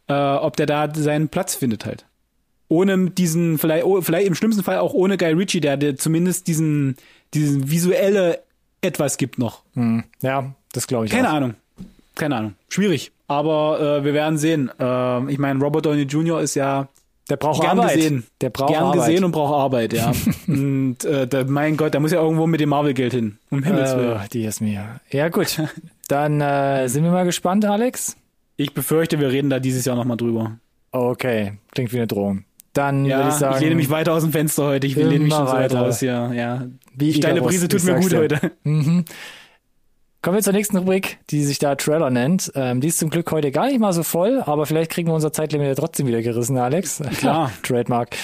äh, 0.08 0.14
ob 0.14 0.56
der 0.58 0.66
da 0.66 0.94
seinen 0.94 1.30
Platz 1.30 1.56
findet 1.56 1.86
halt. 1.86 2.06
Ohne 2.68 3.10
diesen, 3.12 3.58
vielleicht, 3.58 3.86
oh, 3.86 4.02
vielleicht 4.02 4.28
im 4.28 4.36
schlimmsten 4.36 4.64
Fall 4.64 4.80
auch 4.80 4.94
ohne 4.94 5.18
Guy 5.18 5.34
Ritchie, 5.34 5.62
der, 5.62 5.78
der 5.78 5.96
zumindest 5.98 6.48
diesen, 6.48 6.98
diesen 7.34 7.70
visuelle 7.70 8.40
etwas 8.82 9.18
gibt 9.18 9.38
noch. 9.38 9.64
Hm. 9.76 10.04
Ja, 10.22 10.56
das 10.74 10.88
glaube 10.88 11.06
ich 11.06 11.12
Keine 11.12 11.30
auch. 11.30 11.34
Ahnung. 11.34 11.54
Keine 12.16 12.36
Ahnung. 12.38 12.56
Schwierig. 12.70 13.12
Aber 13.28 13.80
äh, 14.00 14.04
wir 14.06 14.14
werden 14.14 14.38
sehen. 14.38 14.72
Äh, 14.80 15.32
ich 15.32 15.38
meine, 15.38 15.60
Robert 15.60 15.86
Downey 15.86 16.04
Jr. 16.04 16.42
ist 16.42 16.56
ja 16.56 16.88
Der 17.30 17.38
braucht 17.38 17.62
gern 17.62 17.80
Arbeit. 17.80 17.96
gesehen. 17.96 18.26
Der 18.42 18.50
braucht 18.52 18.70
gern 18.72 18.84
Arbeit. 18.84 19.08
gesehen 19.08 19.24
und 19.24 19.32
braucht 19.32 19.54
Arbeit, 19.54 19.94
ja. 19.94 20.12
und 20.48 21.04
äh, 21.06 21.28
da, 21.28 21.44
mein 21.46 21.76
Gott, 21.76 21.96
da 21.96 22.00
muss 22.00 22.12
ja 22.12 22.22
irgendwo 22.22 22.46
mit 22.46 22.60
dem 22.60 22.70
Marvel-Geld 22.70 23.14
hin. 23.14 23.38
Um 23.50 23.64
Himmels 23.64 23.96
Willen. 23.96 24.18
Äh, 24.18 24.30
die 24.32 24.46
ist 24.46 24.62
mir. 24.62 25.00
Ja, 25.10 25.30
gut. 25.30 25.60
Dann 26.08 26.40
äh, 26.40 26.88
sind 26.88 27.04
wir 27.04 27.12
mal 27.12 27.26
gespannt, 27.26 27.66
Alex. 27.66 28.16
Ich 28.58 28.74
befürchte, 28.74 29.20
wir 29.20 29.30
reden 29.32 29.50
da 29.50 29.60
dieses 29.60 29.86
Jahr 29.86 29.96
nochmal 29.96 30.18
drüber. 30.18 30.60
Okay, 30.92 31.54
klingt 31.72 31.92
wie 31.94 31.98
eine 31.98 32.08
Drohung. 32.08 32.46
Dann 32.74 33.06
Ja, 33.06 33.18
würde 33.18 33.30
ich 33.30 33.36
sagen, 33.36 33.60
lehne 33.62 33.76
mich 33.76 33.90
weiter 33.90 34.14
aus 34.14 34.24
dem 34.24 34.32
Fenster 34.32 34.66
heute. 34.66 34.86
Ich 34.86 34.96
lehne 34.96 35.20
mich 35.20 35.34
schon 35.34 35.48
so 35.48 35.54
weit 35.54 35.74
raus 35.74 36.00
hier. 36.00 36.32
Ja. 36.36 36.66
wie 36.94 37.14
steile 37.14 37.42
Brise 37.42 37.68
tut 37.68 37.80
ich 37.80 37.86
mir 37.86 38.00
gut 38.00 38.14
heute. 38.14 38.52
Mhm. 38.64 39.06
Kommen 40.26 40.38
wir 40.38 40.42
zur 40.42 40.54
nächsten 40.54 40.78
Rubrik, 40.78 41.20
die 41.30 41.44
sich 41.44 41.60
da 41.60 41.76
Trailer 41.76 42.10
nennt. 42.10 42.52
Ähm, 42.56 42.82
die 42.82 42.88
ist 42.88 42.98
zum 42.98 43.12
Glück 43.12 43.32
heute 43.32 43.52
gar 43.52 43.68
nicht 43.68 43.80
mal 43.80 43.94
so 43.94 44.02
voll, 44.02 44.42
aber 44.44 44.66
vielleicht 44.66 44.90
kriegen 44.90 45.08
wir 45.08 45.14
unser 45.14 45.32
Zeitlimit 45.32 45.68
ja 45.68 45.76
trotzdem 45.76 46.08
wieder 46.08 46.24
gerissen, 46.24 46.58
Alex. 46.58 47.00
Klar. 47.20 47.52
Trademark. 47.62 48.16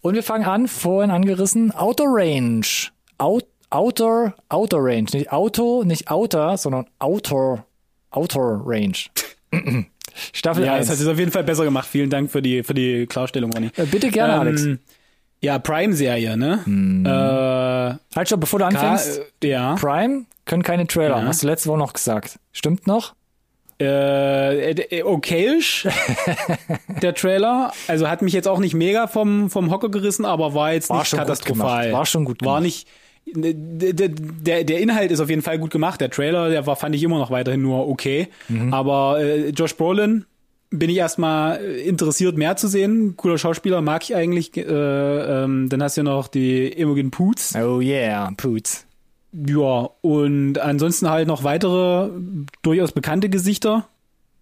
Und 0.00 0.14
wir 0.14 0.22
fangen 0.22 0.46
an, 0.46 0.68
vorhin 0.68 1.10
angerissen, 1.10 1.70
Outer 1.72 2.06
Range. 2.06 2.64
Out, 3.18 3.44
Outer, 3.68 4.34
Outer 4.48 4.78
Range. 4.78 5.04
Nicht 5.12 5.32
Auto, 5.32 5.84
nicht 5.84 6.10
Outer, 6.10 6.56
sondern 6.56 6.86
Outer, 6.98 7.66
Outer 8.10 8.62
Range. 8.64 8.96
Staffel 10.32 10.64
Ja, 10.64 10.76
1. 10.76 10.86
das 10.86 10.96
hat 10.96 11.02
es 11.04 11.12
auf 11.12 11.18
jeden 11.18 11.30
Fall 11.30 11.44
besser 11.44 11.64
gemacht. 11.64 11.86
Vielen 11.86 12.08
Dank 12.08 12.30
für 12.30 12.40
die, 12.40 12.62
für 12.62 12.72
die 12.72 13.06
Klarstellung, 13.06 13.52
Ronny. 13.52 13.70
Äh, 13.76 13.84
Bitte 13.84 14.10
gerne, 14.10 14.40
Alex. 14.40 14.66
Ja, 15.42 15.58
Prime-Serie, 15.58 16.36
ne? 16.36 16.60
Äh, 17.06 18.14
Halt 18.16 18.28
schon, 18.28 18.40
bevor 18.40 18.58
du 18.58 18.66
anfängst. 18.66 19.20
Ka- 19.20 19.24
äh, 19.46 19.50
ja. 19.50 19.74
Prime 19.76 20.24
können 20.44 20.62
keine 20.62 20.86
Trailer. 20.86 21.18
Ja. 21.18 21.24
Hast 21.24 21.42
du 21.42 21.46
letzte 21.46 21.68
Woche 21.70 21.78
noch 21.78 21.92
gesagt. 21.94 22.38
Stimmt 22.52 22.86
noch? 22.86 23.14
Äh, 23.80 24.72
äh, 24.72 25.02
okayisch, 25.04 25.88
der 27.02 27.14
Trailer. 27.14 27.72
Also 27.88 28.08
hat 28.10 28.20
mich 28.20 28.34
jetzt 28.34 28.46
auch 28.46 28.58
nicht 28.58 28.74
mega 28.74 29.06
vom, 29.06 29.48
vom 29.48 29.70
Hocker 29.70 29.88
gerissen, 29.88 30.26
aber 30.26 30.52
war 30.52 30.74
jetzt 30.74 30.90
War 30.90 30.98
nicht 30.98 31.12
katastrophal. 31.16 31.90
War 31.92 32.04
schon 32.04 32.26
gut 32.26 32.44
War 32.44 32.60
gemacht. 32.60 32.62
nicht, 32.64 32.88
der, 33.26 34.08
der, 34.10 34.64
der 34.64 34.78
Inhalt 34.80 35.10
ist 35.10 35.20
auf 35.20 35.30
jeden 35.30 35.40
Fall 35.40 35.58
gut 35.58 35.70
gemacht. 35.70 35.98
Der 36.02 36.10
Trailer, 36.10 36.50
der 36.50 36.66
war, 36.66 36.76
fand 36.76 36.94
ich 36.94 37.02
immer 37.02 37.18
noch 37.18 37.30
weiterhin 37.30 37.62
nur 37.62 37.88
okay. 37.88 38.28
Mhm. 38.48 38.74
Aber 38.74 39.18
äh, 39.20 39.48
Josh 39.50 39.74
Brolin 39.76 40.26
bin 40.70 40.88
ich 40.88 40.96
erstmal 40.96 41.62
interessiert, 41.64 42.36
mehr 42.36 42.56
zu 42.56 42.68
sehen. 42.68 43.16
Cooler 43.16 43.38
Schauspieler, 43.38 43.80
mag 43.80 44.02
ich 44.04 44.14
eigentlich. 44.14 44.56
Äh, 44.56 44.62
ähm, 44.62 45.68
dann 45.68 45.82
hast 45.82 45.96
du 45.96 46.00
ja 46.00 46.04
noch 46.04 46.28
die 46.28 46.68
Imogen 46.68 47.10
Poots. 47.10 47.54
Oh 47.56 47.80
yeah, 47.80 48.30
Poots. 48.36 48.86
Ja, 49.32 49.90
und 50.00 50.58
ansonsten 50.58 51.08
halt 51.08 51.28
noch 51.28 51.44
weitere 51.44 52.10
durchaus 52.62 52.92
bekannte 52.92 53.28
Gesichter. 53.28 53.86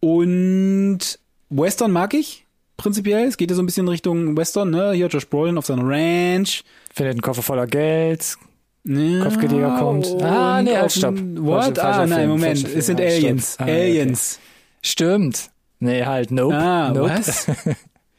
Und 0.01 1.18
Western 1.51 1.91
mag 1.91 2.14
ich 2.14 2.47
prinzipiell. 2.76 3.26
Es 3.26 3.37
geht 3.37 3.51
ja 3.51 3.57
so 3.57 3.62
ein 3.62 3.66
bisschen 3.66 3.89
Richtung 3.89 4.37
Western, 4.37 4.70
ne? 4.70 4.93
Hier 4.93 5.09
Josh 5.09 5.29
Brolin 5.29 5.59
auf 5.59 5.66
seiner 5.66 5.83
Ranch. 5.85 6.62
Findet 6.95 7.12
einen 7.14 7.22
Koffer 7.22 7.43
voller 7.43 7.66
Geld. 7.66 8.37
Ja, 8.85 9.24
Kopfgeldjäger 9.24 9.76
kommt. 9.79 10.07
Ah, 10.22 10.62
nee, 10.62 10.74
halt, 10.74 10.93
stopp. 10.93 11.18
What? 11.37 11.79
Ah, 11.79 12.07
nein, 12.07 12.29
Moment. 12.29 12.64
Es 12.64 12.87
sind. 12.87 13.01
Ah, 13.01 13.05
Aliens. 13.05 13.57
Ah, 13.59 13.64
okay. 13.64 13.83
Aliens. 13.83 14.39
Stimmt. 14.81 15.51
Nee, 15.81 16.05
halt, 16.05 16.31
nope. 16.31 16.55
Ah, 16.55 16.93
nope. 16.93 17.11
was? 17.11 17.47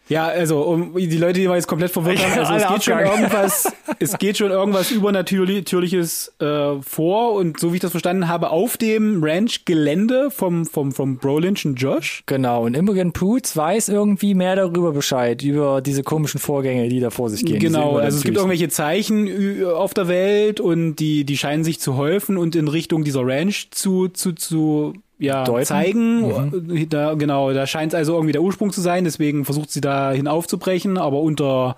Ja, 0.09 0.27
also 0.27 0.63
um, 0.63 0.95
die 0.95 1.17
Leute, 1.17 1.39
die 1.39 1.47
wir 1.47 1.55
jetzt 1.55 1.67
komplett 1.67 1.91
verwirrt 1.91 2.17
haben, 2.19 2.39
also 2.39 2.53
es 2.53 2.67
geht 2.67 2.83
schon 2.83 2.99
irgendwas, 2.99 3.71
es 3.99 4.17
geht 4.17 4.37
schon 4.37 4.49
irgendwas 4.49 4.89
übernatürliches 4.89 6.33
äh, 6.39 6.81
vor 6.81 7.33
und 7.33 7.59
so 7.59 7.71
wie 7.71 7.75
ich 7.75 7.81
das 7.81 7.91
verstanden 7.91 8.27
habe, 8.27 8.49
auf 8.49 8.75
dem 8.75 9.23
Ranch-Gelände 9.23 10.31
vom 10.31 10.65
vom 10.65 10.91
vom 10.91 11.17
Brolinschen 11.17 11.75
Josh. 11.75 12.23
Genau, 12.25 12.65
und 12.65 12.75
Imogen 12.75 13.13
Poots 13.13 13.55
weiß 13.55 13.89
irgendwie 13.89 14.33
mehr 14.33 14.55
darüber 14.55 14.93
Bescheid, 14.93 15.43
über 15.43 15.79
diese 15.81 16.01
komischen 16.01 16.39
Vorgänge, 16.39 16.89
die 16.89 16.99
da 16.99 17.11
vor 17.11 17.29
sich 17.29 17.45
gehen. 17.45 17.59
Genau, 17.59 17.97
also 17.97 18.17
es 18.17 18.23
gibt 18.23 18.37
irgendwelche 18.37 18.69
Zeichen 18.69 19.63
auf 19.63 19.93
der 19.93 20.07
Welt 20.07 20.59
und 20.59 20.95
die 20.95 21.23
die 21.23 21.37
scheinen 21.37 21.63
sich 21.63 21.79
zu 21.79 21.97
häufen 21.97 22.35
und 22.35 22.55
in 22.55 22.67
Richtung 22.67 23.03
dieser 23.03 23.21
Ranch 23.23 23.69
zu 23.69 24.07
zu 24.07 24.33
zu 24.33 24.93
ja, 25.19 25.43
Deuten. 25.43 25.65
zeigen. 25.65 26.87
Da, 26.89 27.13
genau, 27.13 27.53
da 27.53 27.67
scheint 27.67 27.93
es 27.93 27.97
also 27.97 28.13
irgendwie 28.13 28.31
der 28.31 28.41
Ursprung 28.41 28.71
zu 28.71 28.81
sein, 28.81 29.03
deswegen 29.03 29.45
versucht 29.45 29.69
sie 29.69 29.81
da 29.81 30.11
hinaufzubrechen, 30.11 30.97
aber 30.97 31.19
unter 31.19 31.75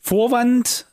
Vorwand 0.00 0.86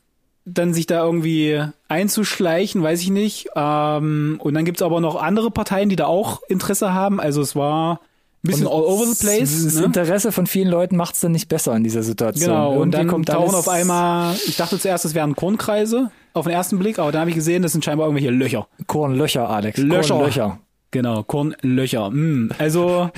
dann 0.46 0.74
sich 0.74 0.86
da 0.88 1.04
irgendwie 1.04 1.62
einzuschleichen, 1.88 2.82
weiß 2.82 3.02
ich 3.02 3.10
nicht. 3.10 3.50
Ähm, 3.56 4.40
und 4.42 4.54
dann 4.54 4.66
gibt's 4.66 4.82
aber 4.82 5.02
noch 5.02 5.22
andere 5.22 5.52
Parteien, 5.52 5.90
die 5.90 5.96
da 5.96 6.06
auch 6.06 6.42
Interesse 6.48 6.94
haben. 6.94 7.20
Also 7.20 7.42
es 7.42 7.56
war 7.56 8.00
ein 8.44 8.48
bisschen 8.48 8.68
Und 8.68 8.74
all 8.74 8.84
over 8.84 9.06
the 9.06 9.24
place. 9.24 9.64
Das 9.64 9.76
ne? 9.76 9.86
Interesse 9.86 10.32
von 10.32 10.48
vielen 10.48 10.70
Leuten 10.70 10.96
macht 10.96 11.16
es 11.16 11.22
dann 11.22 11.34
nicht 11.34 11.50
besser 11.50 11.76
in 11.76 11.84
dieser 11.84 12.04
Situation. 12.04 12.50
Genau, 12.50 12.72
und 12.72 12.78
Irgendwie 12.78 12.98
dann 12.98 13.08
kommt 13.08 13.30
tauchen 13.30 13.56
auf 13.56 13.68
einmal, 13.68 14.36
ich 14.48 14.56
dachte 14.56 14.80
zuerst, 14.80 15.06
es 15.06 15.14
wären 15.14 15.36
Kornkreise 15.36 16.10
auf 16.34 16.46
den 16.46 16.54
ersten 16.54 16.80
Blick, 16.80 17.00
aber 17.00 17.12
dann 17.12 17.22
habe 17.22 17.32
ich 17.32 17.36
gesehen, 17.36 17.64
das 17.64 17.74
sind 17.74 17.84
scheinbar 17.84 18.08
irgendwelche 18.08 18.32
Löcher. 18.32 18.68
Kornlöcher, 18.88 19.50
Alex. 19.50 19.78
Löcher. 19.78 20.16
Kornlöcher. 20.16 20.60
Genau, 20.92 21.24
Kornlöcher. 21.24 22.10
Mm, 22.10 22.52
also, 22.58 23.10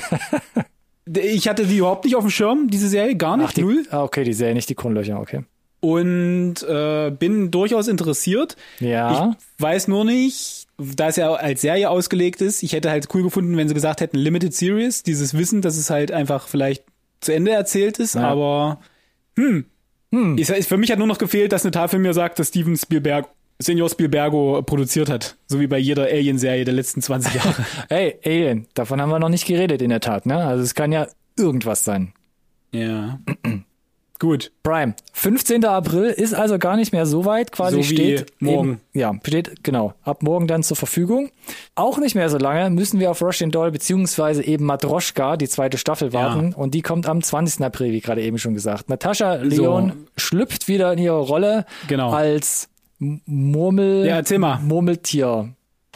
ich 1.05 1.47
hatte 1.47 1.65
die 1.65 1.77
überhaupt 1.77 2.05
nicht 2.05 2.15
auf 2.15 2.23
dem 2.23 2.29
Schirm, 2.29 2.69
diese 2.69 2.87
Serie, 2.89 3.15
gar 3.15 3.37
nicht, 3.37 3.47
Ach, 3.49 3.53
die, 3.53 3.61
null. 3.61 3.85
ah, 3.91 4.03
okay, 4.03 4.23
die 4.23 4.33
Serie, 4.33 4.53
nicht 4.53 4.69
die 4.69 4.75
Kornlöcher, 4.75 5.19
okay. 5.19 5.43
Und 5.79 6.61
äh, 6.61 7.09
bin 7.11 7.49
durchaus 7.49 7.87
interessiert. 7.87 8.55
Ja. 8.79 9.35
Ich 9.57 9.63
weiß 9.63 9.87
nur 9.87 10.05
nicht, 10.05 10.67
da 10.77 11.07
es 11.07 11.15
ja 11.15 11.33
als 11.33 11.61
Serie 11.61 11.89
ausgelegt 11.89 12.39
ist, 12.41 12.61
ich 12.61 12.73
hätte 12.73 12.91
halt 12.91 13.07
cool 13.15 13.23
gefunden, 13.23 13.57
wenn 13.57 13.67
sie 13.67 13.73
gesagt 13.73 13.99
hätten 14.01 14.17
Limited 14.17 14.53
Series, 14.53 15.01
dieses 15.01 15.35
Wissen, 15.35 15.61
dass 15.61 15.77
es 15.77 15.89
halt 15.89 16.11
einfach 16.11 16.47
vielleicht 16.47 16.83
zu 17.19 17.33
Ende 17.33 17.51
erzählt 17.51 17.97
ist, 17.99 18.13
Ja. 18.15 18.21
aber 18.27 18.79
hm, 19.37 19.65
Hm. 20.13 20.37
Ist, 20.37 20.51
für 20.67 20.75
mich 20.75 20.91
hat 20.91 20.99
nur 20.99 21.07
noch 21.07 21.17
gefehlt, 21.19 21.53
dass 21.53 21.63
eine 21.63 21.71
Tafel 21.71 21.97
mir 21.97 22.13
sagt, 22.13 22.37
dass 22.37 22.49
Steven 22.49 22.75
Spielberg 22.75 23.29
Senior 23.61 23.89
Spielbergo 23.89 24.61
produziert 24.63 25.09
hat, 25.09 25.37
so 25.47 25.59
wie 25.59 25.67
bei 25.67 25.77
jeder 25.77 26.03
Alien-Serie 26.05 26.65
der 26.65 26.73
letzten 26.73 27.01
20 27.01 27.33
Jahre. 27.35 27.65
Hey, 27.89 28.15
Alien, 28.25 28.67
davon 28.73 29.01
haben 29.01 29.09
wir 29.09 29.19
noch 29.19 29.29
nicht 29.29 29.45
geredet 29.45 29.81
in 29.81 29.89
der 29.89 29.99
Tat, 30.01 30.25
ne? 30.25 30.37
Also 30.37 30.63
es 30.63 30.75
kann 30.75 30.91
ja 30.91 31.07
irgendwas 31.37 31.83
sein. 31.83 32.13
ja. 32.71 33.19
Gut. 34.19 34.51
Prime. 34.61 34.93
15. 35.13 35.65
April 35.65 36.03
ist 36.11 36.35
also 36.35 36.59
gar 36.59 36.75
nicht 36.75 36.91
mehr 36.93 37.07
so 37.07 37.25
weit, 37.25 37.51
quasi 37.51 37.81
So 37.81 37.89
wie 37.89 37.95
steht 37.95 38.31
morgen. 38.39 38.79
Eben, 38.93 38.99
ja, 39.01 39.15
steht 39.25 39.63
genau 39.63 39.95
ab 40.03 40.21
morgen 40.21 40.45
dann 40.45 40.61
zur 40.61 40.77
Verfügung. 40.77 41.31
Auch 41.73 41.97
nicht 41.97 42.13
mehr 42.13 42.29
so 42.29 42.37
lange 42.37 42.69
müssen 42.69 42.99
wir 42.99 43.09
auf 43.09 43.19
Russian 43.23 43.49
Doll 43.49 43.71
beziehungsweise 43.71 44.43
eben 44.45 44.65
Matroschka, 44.65 45.37
die 45.37 45.47
zweite 45.49 45.79
Staffel 45.79 46.13
warten 46.13 46.53
und 46.53 46.75
die 46.75 46.83
kommt 46.83 47.09
am 47.09 47.23
20. 47.23 47.65
April, 47.65 47.93
wie 47.93 47.99
gerade 47.99 48.21
eben 48.21 48.37
schon 48.37 48.53
gesagt. 48.53 48.89
Natascha 48.89 49.37
Leon 49.37 50.05
schlüpft 50.17 50.67
wieder 50.67 50.93
in 50.93 50.99
ihre 50.99 51.19
Rolle 51.21 51.65
Genau. 51.87 52.11
als 52.11 52.69
Murmel 53.25 54.05
Ja, 54.05 54.17
erzähl 54.17 54.37
mal. 54.39 54.59
Murmeltier 54.59 55.49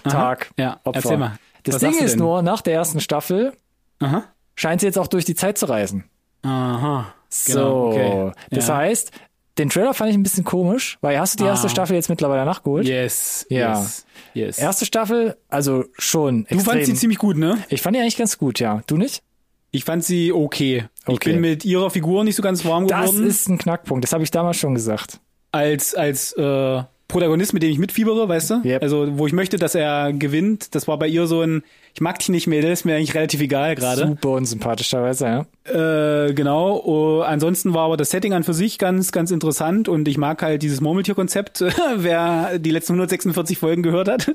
Tag. 0.04 0.52
Ja, 0.58 0.80
Opfer. 0.84 1.00
erzähl 1.04 1.18
mal. 1.18 1.38
Das 1.64 1.76
Was 1.76 1.82
Ding 1.82 1.98
ist 2.04 2.18
nur, 2.18 2.42
nach 2.42 2.62
der 2.62 2.74
ersten 2.74 3.00
Staffel 3.00 3.54
Aha. 4.00 4.24
scheint 4.56 4.82
sie 4.82 4.88
jetzt 4.88 4.98
auch 5.00 5.08
durch 5.08 5.26
die 5.26 5.36
Zeit 5.36 5.58
zu 5.58 5.68
reisen. 5.68 6.04
Aha. 6.44 7.14
So, 7.30 7.54
Genau, 7.96 8.28
okay. 8.28 8.32
das 8.52 8.68
Ja. 8.68 8.78
heißt, 8.78 9.12
den 9.58 9.70
Trailer 9.70 9.94
fand 9.94 10.10
ich 10.12 10.16
ein 10.18 10.24
bisschen 10.24 10.44
komisch, 10.44 10.98
weil 11.02 11.18
hast 11.20 11.40
du 11.40 11.44
die 11.44 11.48
erste 11.48 11.68
Ah. 11.68 11.70
Staffel 11.70 11.96
jetzt 11.96 12.10
mittlerweile 12.10 12.46
nachgeholt? 12.46 12.88
Yes. 12.88 13.46
Ja. 13.50 13.80
Yes. 13.80 14.06
yes. 14.34 14.58
Erste 14.60 14.86
Staffel, 14.86 15.38
also 15.50 15.86
schon 15.98 16.44
du 16.46 16.56
extrem. 16.56 16.60
fandst 16.74 16.86
sie 16.88 16.94
ziemlich 16.96 17.18
gut, 17.20 17.38
ne? 17.38 17.58
ich 17.70 17.82
fand 17.82 17.96
die 17.96 18.02
eigentlich 18.02 18.18
ganz 18.18 18.38
gut, 18.38 18.60
ja. 18.60 18.82
Du 18.88 18.98
nicht? 18.98 19.24
Ich 19.72 19.84
fand 19.86 20.04
sie 20.04 20.32
okay. 20.32 20.86
Ich 21.04 21.08
Okay. 21.08 21.32
bin 21.34 21.42
mit 21.42 21.66
ihrer 21.66 21.90
Figur 21.90 22.24
nicht 22.24 22.36
so 22.36 22.42
ganz 22.44 22.64
warm 22.66 22.88
Das 22.88 23.10
geworden. 23.12 23.28
ist 23.28 23.48
ein 23.50 23.58
Knackpunkt, 23.58 24.04
das 24.04 24.14
habe 24.14 24.24
ich 24.24 24.32
damals 24.32 24.58
schon 24.58 24.74
gesagt. 24.76 25.20
als 25.52 25.96
als 25.96 26.34
äh, 26.34 26.84
Protagonist, 27.08 27.54
mit 27.54 27.62
dem 27.62 27.70
ich 27.72 27.78
mitfiebere, 27.78 28.28
weißt 28.28 28.50
du? 28.50 28.62
Yep. 28.66 28.82
Also, 28.82 29.18
wo 29.18 29.28
ich 29.28 29.34
möchte, 29.34 29.58
dass 29.58 29.76
er 29.76 30.12
gewinnt. 30.12 30.74
Das 30.74 30.88
war 30.88 30.98
bei 30.98 31.08
ihr 31.08 31.28
so 31.28 31.42
ein, 31.42 31.64
ich 31.94 32.02
mag 32.02 32.18
dich 32.20 32.30
nicht, 32.30 32.48
Mädel, 32.48 32.72
ist 32.72 32.84
mir 32.84 32.96
eigentlich 32.96 33.14
relativ 33.14 33.42
egal 33.42 33.76
gerade. 33.76 34.08
Super 34.08 34.30
unsympathischerweise, 34.30 35.26
ja. 35.26 36.26
Äh, 36.28 36.34
genau. 36.34 36.82
Oh, 36.84 37.22
ansonsten 37.22 37.74
war 37.74 37.84
aber 37.86 37.98
das 37.98 38.10
Setting 38.10 38.34
an 38.34 38.44
für 38.44 38.54
sich 38.56 38.80
ganz, 38.80 39.12
ganz 39.12 39.30
interessant 39.32 39.88
und 39.88 40.08
ich 40.08 40.18
mag 40.18 40.42
halt 40.42 40.64
dieses 40.64 40.82
Murmeltier-Konzept. 40.82 41.64
Wer 41.98 42.58
die 42.58 42.72
letzten 42.72 42.94
146 42.94 43.58
Folgen 43.60 43.84
gehört 43.84 44.08
hat, 44.10 44.34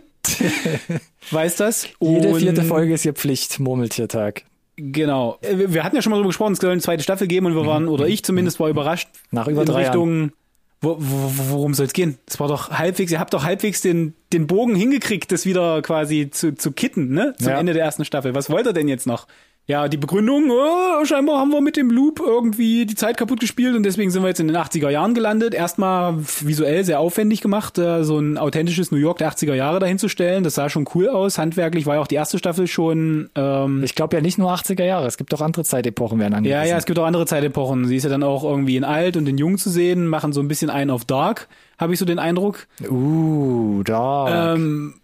weiß 1.30 1.56
das. 1.56 1.88
Jede 2.00 2.28
Und- 2.28 2.40
vierte 2.40 2.62
Folge 2.62 2.94
ist 2.94 3.02
hier 3.02 3.14
Pflicht, 3.14 3.58
Murmeltiertag. 3.60 4.44
Genau. 4.76 5.38
Wir 5.42 5.84
hatten 5.84 5.96
ja 5.96 6.00
schon 6.00 6.10
mal 6.10 6.16
darüber 6.16 6.30
gesprochen, 6.30 6.54
es 6.54 6.58
soll 6.58 6.70
eine 6.70 6.80
zweite 6.80 7.02
Staffel 7.02 7.26
geben 7.26 7.44
und 7.46 7.54
wir 7.54 7.66
waren, 7.66 7.86
oder 7.86 8.06
ich 8.06 8.24
zumindest 8.24 8.60
war 8.60 8.68
überrascht. 8.70 9.08
Nach 9.30 9.46
über 9.46 9.60
in 9.62 9.66
drei 9.66 9.82
Richtung, 9.82 10.32
wo, 10.80 10.96
wo, 10.98 11.32
worum 11.50 11.74
soll 11.74 11.86
es 11.86 11.92
gehen? 11.92 12.18
Es 12.26 12.40
war 12.40 12.48
doch 12.48 12.70
halbwegs, 12.70 13.12
ihr 13.12 13.20
habt 13.20 13.34
doch 13.34 13.44
halbwegs 13.44 13.80
den, 13.82 14.14
den 14.32 14.46
Bogen 14.46 14.74
hingekriegt, 14.74 15.30
das 15.30 15.44
wieder 15.44 15.82
quasi 15.82 16.30
zu, 16.30 16.54
zu 16.54 16.72
kitten, 16.72 17.12
ne? 17.12 17.34
Zum 17.38 17.48
Ja. 17.48 17.58
Ende 17.60 17.72
der 17.74 17.84
ersten 17.84 18.04
Staffel. 18.04 18.34
Was 18.34 18.48
wollt 18.50 18.66
ihr 18.66 18.72
denn 18.72 18.88
jetzt 18.88 19.06
noch? 19.06 19.26
Ja, 19.70 19.86
die 19.86 19.98
Begründung, 19.98 20.50
oh, 20.50 21.04
scheinbar 21.04 21.38
haben 21.38 21.52
wir 21.52 21.60
mit 21.60 21.76
dem 21.76 21.92
Loop 21.92 22.18
irgendwie 22.18 22.86
die 22.86 22.96
Zeit 22.96 23.16
kaputt 23.16 23.38
gespielt 23.38 23.76
und 23.76 23.84
deswegen 23.84 24.10
sind 24.10 24.20
wir 24.20 24.26
jetzt 24.26 24.40
in 24.40 24.48
den 24.48 24.56
80er 24.56 24.90
Jahren 24.90 25.14
gelandet. 25.14 25.54
Erstmal 25.54 26.18
visuell 26.18 26.82
sehr 26.82 26.98
aufwendig 26.98 27.40
gemacht, 27.40 27.78
äh, 27.78 28.02
so 28.02 28.18
ein 28.18 28.36
authentisches 28.36 28.90
New 28.90 28.98
York 28.98 29.18
der 29.18 29.30
80er 29.30 29.54
Jahre 29.54 29.78
dahinzustellen. 29.78 30.42
Das 30.42 30.56
sah 30.56 30.68
schon 30.70 30.88
cool 30.96 31.08
aus. 31.08 31.38
Handwerklich 31.38 31.86
war 31.86 31.94
ja 31.94 32.00
auch 32.00 32.08
die 32.08 32.16
erste 32.16 32.36
Staffel 32.36 32.66
schon 32.66 33.30
ähm, 33.36 33.84
Ich 33.84 33.94
glaube 33.94 34.16
ja 34.16 34.20
nicht 34.20 34.38
nur 34.38 34.52
80er 34.52 34.82
Jahre, 34.82 35.06
es 35.06 35.16
gibt 35.16 35.32
auch 35.34 35.40
andere 35.40 35.62
Zeitepochen 35.62 36.18
werden 36.18 36.32
ja, 36.32 36.38
angerissen. 36.38 36.68
ja, 36.68 36.76
es 36.76 36.84
gibt 36.84 36.98
auch 36.98 37.06
andere 37.06 37.26
Zeitepochen. 37.26 37.86
Sie 37.86 37.94
ist 37.94 38.02
ja 38.02 38.10
dann 38.10 38.24
auch 38.24 38.42
irgendwie 38.42 38.76
in 38.76 38.82
alt 38.82 39.16
und 39.16 39.28
in 39.28 39.38
jung 39.38 39.56
zu 39.56 39.70
sehen, 39.70 40.08
machen 40.08 40.32
so 40.32 40.40
ein 40.40 40.48
bisschen 40.48 40.70
einen 40.70 40.90
auf 40.90 41.04
Dark, 41.04 41.46
habe 41.78 41.92
ich 41.92 42.00
so 42.00 42.04
den 42.04 42.18
Eindruck. 42.18 42.66
Uh, 42.90 43.84
da. 43.84 44.54
Ähm, 44.54 44.94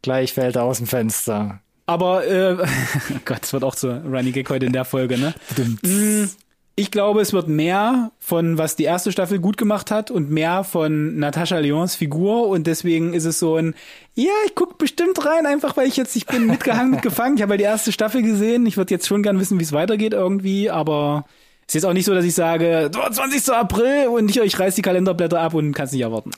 Gleich 0.00 0.32
fällt 0.32 0.56
er 0.56 0.62
aus 0.62 0.78
dem 0.78 0.86
Fenster. 0.86 1.60
Aber, 1.86 2.26
äh, 2.26 2.56
Gott, 3.24 3.40
es 3.42 3.52
wird 3.52 3.64
auch 3.64 3.74
so 3.74 3.90
Running 3.90 4.32
Gag 4.32 4.50
heute 4.50 4.66
in 4.66 4.72
der 4.72 4.84
Folge, 4.84 5.18
ne? 5.18 5.34
Mm, 5.82 6.28
Ich 6.78 6.90
glaube, 6.90 7.22
es 7.22 7.32
wird 7.32 7.48
mehr 7.48 8.10
von, 8.18 8.58
was 8.58 8.76
die 8.76 8.84
erste 8.84 9.10
Staffel 9.10 9.38
gut 9.38 9.56
gemacht 9.56 9.90
hat 9.90 10.10
und 10.10 10.30
mehr 10.30 10.62
von 10.62 11.18
Natascha 11.18 11.58
Leons 11.58 11.94
Figur 11.94 12.48
und 12.48 12.66
deswegen 12.66 13.14
ist 13.14 13.24
es 13.24 13.38
so 13.38 13.56
ein, 13.56 13.74
ja, 14.14 14.32
ich 14.46 14.54
guck 14.54 14.76
bestimmt 14.76 15.24
rein, 15.24 15.46
einfach 15.46 15.76
weil 15.78 15.88
ich 15.88 15.96
jetzt, 15.96 16.14
ich 16.16 16.26
bin 16.26 16.46
mitgehangen, 16.46 16.90
mitgefangen. 16.96 17.36
Ich 17.36 17.42
habe 17.42 17.54
ja 17.54 17.58
die 17.58 17.64
erste 17.64 17.92
Staffel 17.92 18.20
gesehen. 18.22 18.66
Ich 18.66 18.76
würde 18.76 18.92
jetzt 18.92 19.06
schon 19.06 19.22
gern 19.22 19.38
wissen, 19.40 19.58
wie 19.58 19.64
es 19.64 19.72
weitergeht 19.72 20.12
irgendwie, 20.12 20.68
aber 20.70 21.24
ist 21.66 21.74
jetzt 21.74 21.84
auch 21.84 21.92
nicht 21.92 22.04
so, 22.04 22.14
dass 22.14 22.24
ich 22.24 22.34
sage, 22.34 22.90
20. 22.92 23.48
April 23.52 24.08
und 24.08 24.30
ich, 24.30 24.38
ich 24.40 24.58
reiß 24.58 24.74
die 24.76 24.82
Kalenderblätter 24.82 25.40
ab 25.40 25.54
und 25.54 25.72
kann 25.72 25.86
es 25.86 25.92
nicht 25.92 26.02
erwarten. 26.02 26.30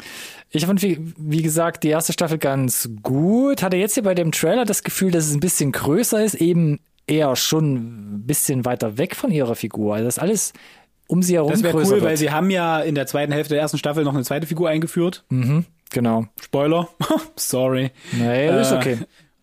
Ich 0.51 0.65
fand, 0.65 0.81
wie, 0.83 0.99
wie 1.19 1.43
gesagt, 1.43 1.85
die 1.85 1.89
erste 1.91 2.13
Staffel 2.15 2.39
ganz 2.39 2.89
gut. 3.03 3.63
Hatte 3.63 3.77
jetzt 3.77 3.95
hier 3.95 4.03
bei 4.05 4.15
dem 4.15 4.33
Trailer 4.33 4.65
das 4.65 4.83
Gefühl, 4.83 5.11
dass 5.11 5.27
es 5.27 5.35
ein 5.35 5.41
bisschen 5.41 5.73
größer 5.73 6.25
ist, 6.25 6.35
eben 6.37 6.81
eher 7.07 7.37
schon 7.37 7.75
ein 7.75 8.27
bisschen 8.27 8.65
weiter 8.65 8.97
weg 8.99 9.15
von 9.17 9.31
ihrer 9.31 9.55
Figur. 9.55 9.95
Also 9.95 10.07
das 10.07 10.19
alles 10.19 10.53
um 11.07 11.23
sie 11.23 11.35
herum 11.35 11.51
Das 11.53 11.63
wäre 11.63 11.77
cool, 11.77 11.89
wird. 11.89 12.03
weil 12.05 12.17
sie 12.19 12.31
haben 12.31 12.51
ja 12.51 12.81
in 12.81 12.95
der 12.95 13.07
zweiten 13.07 13.33
Hälfte 13.33 13.55
der 13.55 13.63
ersten 13.63 13.79
Staffel 13.79 14.05
noch 14.05 14.15
eine 14.15 14.25
zweite 14.25 14.47
Figur 14.47 14.69
eingeführt. 14.69 15.25
Mhm, 15.31 15.65
genau. 15.91 16.27
Spoiler. 16.41 16.89
Sorry. 17.37 17.91
Nee, 18.13 18.61
ist 18.61 18.73
Äh, 18.73 18.77
okay. 18.77 18.99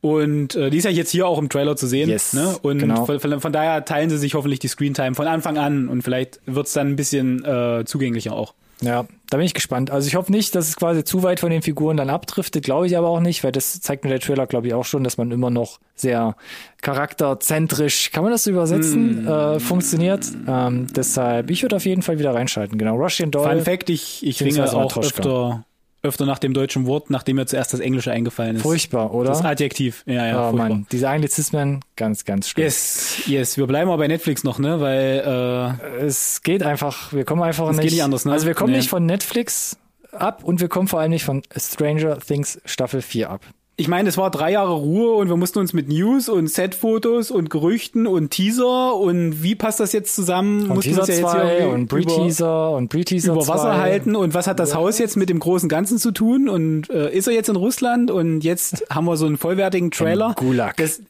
Und 0.06 0.54
äh, 0.54 0.70
die 0.70 0.78
ist 0.78 0.84
ja 0.84 0.92
jetzt 0.92 1.10
hier 1.10 1.26
auch 1.26 1.40
im 1.40 1.50
Trailer 1.50 1.76
zu 1.76 1.88
sehen. 1.88 2.08
Yes, 2.08 2.34
ne? 2.34 2.56
Und 2.62 2.78
genau. 2.78 3.06
von, 3.06 3.42
von, 3.42 3.52
daher 3.52 3.86
teilen 3.86 4.12
sie 4.12 4.20
sich 4.20 4.36
hoffentlich 4.36 4.60
die 4.60 4.68
Screentime 4.68 5.16
von 5.16 5.26
Anfang 5.26 5.58
an 5.58 5.90
und 5.90 6.04
vielleicht 6.04 6.42
wird's 6.46 6.74
dann 6.74 6.90
ein 6.90 6.96
bisschen 6.96 7.44
äh, 7.44 7.86
zugänglicher 7.86 8.34
auch. 8.34 8.54
Ja, 8.82 9.08
da 9.32 9.38
bin 9.38 9.48
ich 9.48 9.56
gespannt. 9.56 9.90
Also 9.90 10.08
ich 10.08 10.14
hoffe 10.14 10.32
nicht, 10.32 10.54
dass 10.54 10.68
es 10.68 10.76
quasi 10.76 11.04
zu 11.04 11.24
weit 11.24 11.40
von 11.40 11.50
den 11.50 11.64
Figuren 11.64 11.98
dann 11.98 12.12
abdriftet, 12.12 12.64
glaube 12.64 12.86
ich 12.86 12.96
aber 12.96 13.08
auch 13.08 13.20
nicht, 13.20 13.44
weil 13.44 13.52
das 13.52 13.82
zeigt 13.82 14.04
mir 14.04 14.12
der 14.12 14.20
Trailer, 14.20 14.46
glaube 14.46 14.68
ich, 14.68 14.76
auch 14.76 14.86
schon, 14.86 15.04
dass 15.04 15.18
man 15.18 15.32
immer 15.32 15.50
noch 15.50 15.80
sehr 15.96 16.36
charakterzentrisch, 16.84 18.12
kann 18.12 18.22
man 18.22 18.32
das 18.32 18.44
so 18.44 18.52
übersetzen, 18.52 19.24
Mm. 19.24 19.28
äh, 19.28 19.60
funktioniert. 19.60 20.28
Ähm, 20.48 20.86
deshalb, 20.96 21.50
ich 21.50 21.64
würde 21.64 21.78
auf 21.78 21.86
jeden 21.86 22.04
Fall 22.04 22.20
wieder 22.20 22.36
reinschalten. 22.36 22.78
Genau, 22.78 22.96
Russian 22.96 23.32
Doll. 23.32 23.50
Fun 23.50 23.62
Fact, 23.64 23.90
ich, 23.90 24.24
ich 24.24 24.44
ringe 24.44 24.72
auch 24.72 24.98
öfter, 24.98 25.66
öfter 26.06 26.26
nach 26.26 26.40
dem 26.40 26.54
deutschen 26.54 26.86
Wort, 26.86 27.10
nachdem 27.10 27.36
mir 27.36 27.46
zuerst 27.46 27.74
das 27.74 27.80
Englische 27.80 28.12
eingefallen 28.12 28.56
ist. 28.56 28.62
Furchtbar, 28.62 29.14
oder? 29.14 29.30
Das 29.30 29.44
Adjektiv. 29.44 30.04
Ja, 30.06 30.26
ja, 30.26 30.50
oh. 30.50 30.54
Mann, 30.54 30.86
diese 30.92 31.10
Anglizismen, 31.10 31.82
ganz, 31.96 32.24
ganz 32.26 32.50
schlimm. 32.50 32.64
Yes, 32.66 33.18
yes. 33.26 33.58
Wir 33.58 33.68
bleiben 33.68 33.90
aber 33.90 33.98
bei 34.00 34.08
Netflix 34.08 34.44
noch, 34.44 34.60
ne? 34.60 34.80
Weil 34.80 35.78
äh, 36.00 36.06
Es 36.06 36.42
geht 36.44 36.64
einfach, 36.64 37.12
wir 37.14 37.26
kommen 37.26 37.42
einfach 37.44 37.66
Es 37.70 37.76
nicht. 37.78 37.84
geht 37.84 37.92
nicht 37.94 38.04
anders, 38.04 38.26
ne? 38.26 38.32
Also 38.32 38.46
wir 38.48 38.54
kommen 38.54 38.72
Nee. 38.72 38.78
nicht 38.78 38.90
von 38.90 39.06
Netflix 39.06 39.78
ab 40.12 40.44
und 40.44 40.62
wir 40.62 40.70
kommen 40.70 40.88
vor 40.88 41.00
allem 41.02 41.12
nicht 41.12 41.26
von 41.26 41.42
Stranger 41.58 42.18
Things 42.20 42.62
Staffel 42.66 43.02
4 43.02 43.30
ab. 43.30 43.42
Ich 43.78 43.90
meine, 43.90 44.08
es 44.08 44.18
war 44.18 44.32
drei 44.32 44.52
Jahre 44.52 44.74
Ruhe 44.74 45.16
und 45.16 45.28
wir 45.28 45.36
mussten 45.36 45.60
uns 45.60 45.74
mit 45.74 45.90
News 45.90 46.30
und 46.30 46.48
Setfotos 46.48 47.30
und 47.30 47.50
Gerüchten 47.50 48.08
und 48.08 48.30
Teaser 48.30 48.96
und 48.96 49.44
wie 49.44 49.56
passt 49.56 49.82
das 49.82 49.92
jetzt 49.92 50.16
zusammen? 50.16 50.64
Und 50.70 50.76
mussten 50.76 50.92
Teaser 50.92 51.02
uns 51.02 51.08
ja 51.10 51.16
jetzt 51.16 51.32
2 51.32 51.58
irgendwie 51.58 51.74
und 51.74 51.88
Pre-Teaser 51.88 52.72
und 52.72 52.88
Pre-Teaser 52.88 53.34
über, 53.34 53.48
Wasser 53.48 53.64
2. 53.64 53.78
halten 53.78 54.16
und 54.16 54.34
was 54.34 54.48
hat 54.48 54.60
das 54.60 54.76
Haus 54.76 54.98
jetzt 54.98 55.18
mit 55.18 55.30
dem 55.30 55.40
großen 55.40 55.68
Ganzen 55.68 55.98
zu 55.98 56.12
tun 56.12 56.48
und 56.48 56.90
äh, 56.90 57.12
ist 57.12 57.28
er 57.28 57.34
jetzt 57.34 57.50
in 57.50 57.58
Russland 57.58 58.12
und 58.12 58.42
jetzt 58.42 58.86
haben 58.90 59.06
wir 59.06 59.18
so 59.18 59.26
einen 59.26 59.38
vollwertigen 59.38 59.92
Trailer. 59.92 60.36
Im 60.40 60.48
Gulag. 60.48 60.78
Das, 60.78 61.02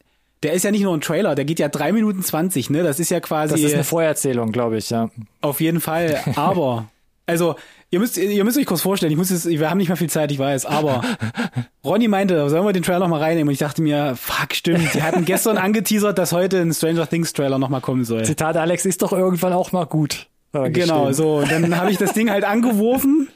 der 0.42 0.54
ist 0.54 0.64
ja 0.64 0.72
nicht 0.72 0.84
nur 0.84 0.94
ein 0.96 1.02
Trailer, 1.02 1.36
der 1.36 1.46
geht 1.46 1.60
ja 1.60 1.70
drei 1.70 1.92
Minuten 1.92 2.24
zwanzig, 2.24 2.72
ne? 2.72 2.82
Das 2.82 3.00
ist 3.00 3.12
ja 3.12 3.20
quasi 3.20 3.54
Das 3.54 3.62
ist 3.62 3.76
eine 3.76 3.84
Vorherzählung, 3.84 4.52
glaube 4.52 4.78
ich, 4.78 4.90
ja. 4.90 5.12
auf 5.42 5.62
jeden 5.62 5.82
Fall. 5.82 6.20
Aber, 6.36 6.88
also, 7.28 7.56
ihr 7.96 8.00
müsst, 8.00 8.18
ihr 8.18 8.44
müsst 8.44 8.58
euch 8.58 8.66
kurz 8.66 8.82
vorstellen, 8.82 9.14
ich 9.14 9.18
muss 9.18 9.30
jetzt, 9.30 9.48
wir 9.48 9.70
haben 9.70 9.78
nicht 9.78 9.88
mehr 9.88 9.96
viel 9.96 10.10
Zeit, 10.10 10.30
ich 10.30 10.38
weiß, 10.38 10.66
aber 10.66 11.02
Ronny 11.86 12.10
meinte, 12.10 12.50
sollen 12.50 12.66
wir 12.66 12.74
den 12.74 12.84
Trailer 12.84 13.00
noch 13.00 13.08
mal 13.08 13.22
reinnehmen? 13.22 13.48
Und 13.48 13.54
ich 13.54 13.60
dachte 13.60 13.82
mir, 13.82 14.18
fuck, 14.18 14.54
stimmt. 14.54 14.94
Die 14.94 15.02
hatten 15.02 15.24
gestern 15.24 15.58
angeteasert, 15.58 16.18
dass 16.18 16.34
heute 16.34 16.60
ein 16.60 16.74
Stranger 16.74 17.08
Things 17.08 17.32
Trailer 17.32 17.58
noch 17.58 17.70
mal 17.70 17.80
kommen 17.80 18.04
soll. 18.04 18.26
Zitat 18.26 18.58
Alex 18.58 18.86
ist 18.86 19.02
doch 19.02 19.14
irgendwann 19.14 19.54
auch 19.54 19.72
mal 19.72 19.86
gut. 19.86 20.28
Genau, 20.52 21.14
so. 21.14 21.38
Und 21.38 21.50
dann 21.50 21.78
habe 21.78 21.90
ich 21.90 21.98
das 21.98 22.12
Ding 22.12 22.30
halt 22.30 22.44
angeworfen 22.44 23.30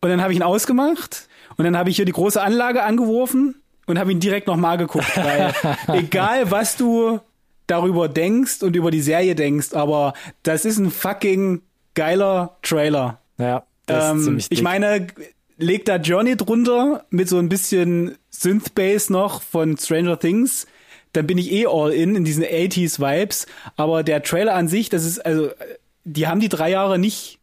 und 0.00 0.08
dann 0.08 0.22
habe 0.22 0.32
ich 0.32 0.38
ihn 0.38 0.42
ausgemacht 0.42 1.28
und 1.58 1.66
dann 1.66 1.76
habe 1.76 1.90
ich 1.90 1.96
hier 1.96 2.06
die 2.06 2.12
große 2.12 2.40
Anlage 2.40 2.84
angeworfen 2.84 3.56
und 3.86 3.98
habe 3.98 4.10
ihn 4.10 4.20
direkt 4.20 4.46
nochmal 4.46 4.78
geguckt. 4.78 5.16
Weil 5.16 5.52
egal, 5.98 6.50
was 6.50 6.76
du 6.76 7.20
darüber 7.66 8.08
denkst 8.08 8.62
und 8.62 8.74
über 8.74 8.90
die 8.90 9.02
Serie 9.02 9.34
denkst, 9.34 9.74
aber 9.74 10.14
das 10.44 10.64
ist 10.64 10.78
ein 10.78 10.90
fucking 10.90 11.60
geiler 11.94 12.56
Trailer. 12.62 13.18
Ja, 13.38 13.64
Ähm, 13.88 14.38
ich 14.48 14.62
meine, 14.62 15.06
legt 15.56 15.88
da 15.88 15.96
Journey 15.96 16.36
drunter 16.36 17.04
mit 17.10 17.28
so 17.28 17.38
ein 17.38 17.48
bisschen 17.48 18.16
Synth-Bass 18.30 19.10
noch 19.10 19.42
von 19.42 19.76
Stranger 19.76 20.18
Things, 20.18 20.66
dann 21.12 21.26
bin 21.26 21.38
ich 21.38 21.50
eh 21.52 21.66
all 21.66 21.92
in, 21.92 22.14
in 22.14 22.24
diesen 22.24 22.44
80s-Vibes. 22.44 23.46
Aber 23.76 24.02
der 24.02 24.22
Trailer 24.22 24.54
an 24.54 24.68
sich, 24.68 24.88
das 24.88 25.04
ist, 25.04 25.18
also, 25.24 25.50
die 26.04 26.26
haben 26.26 26.40
die 26.40 26.48
drei 26.48 26.70
Jahre 26.70 26.98
nicht 26.98 27.38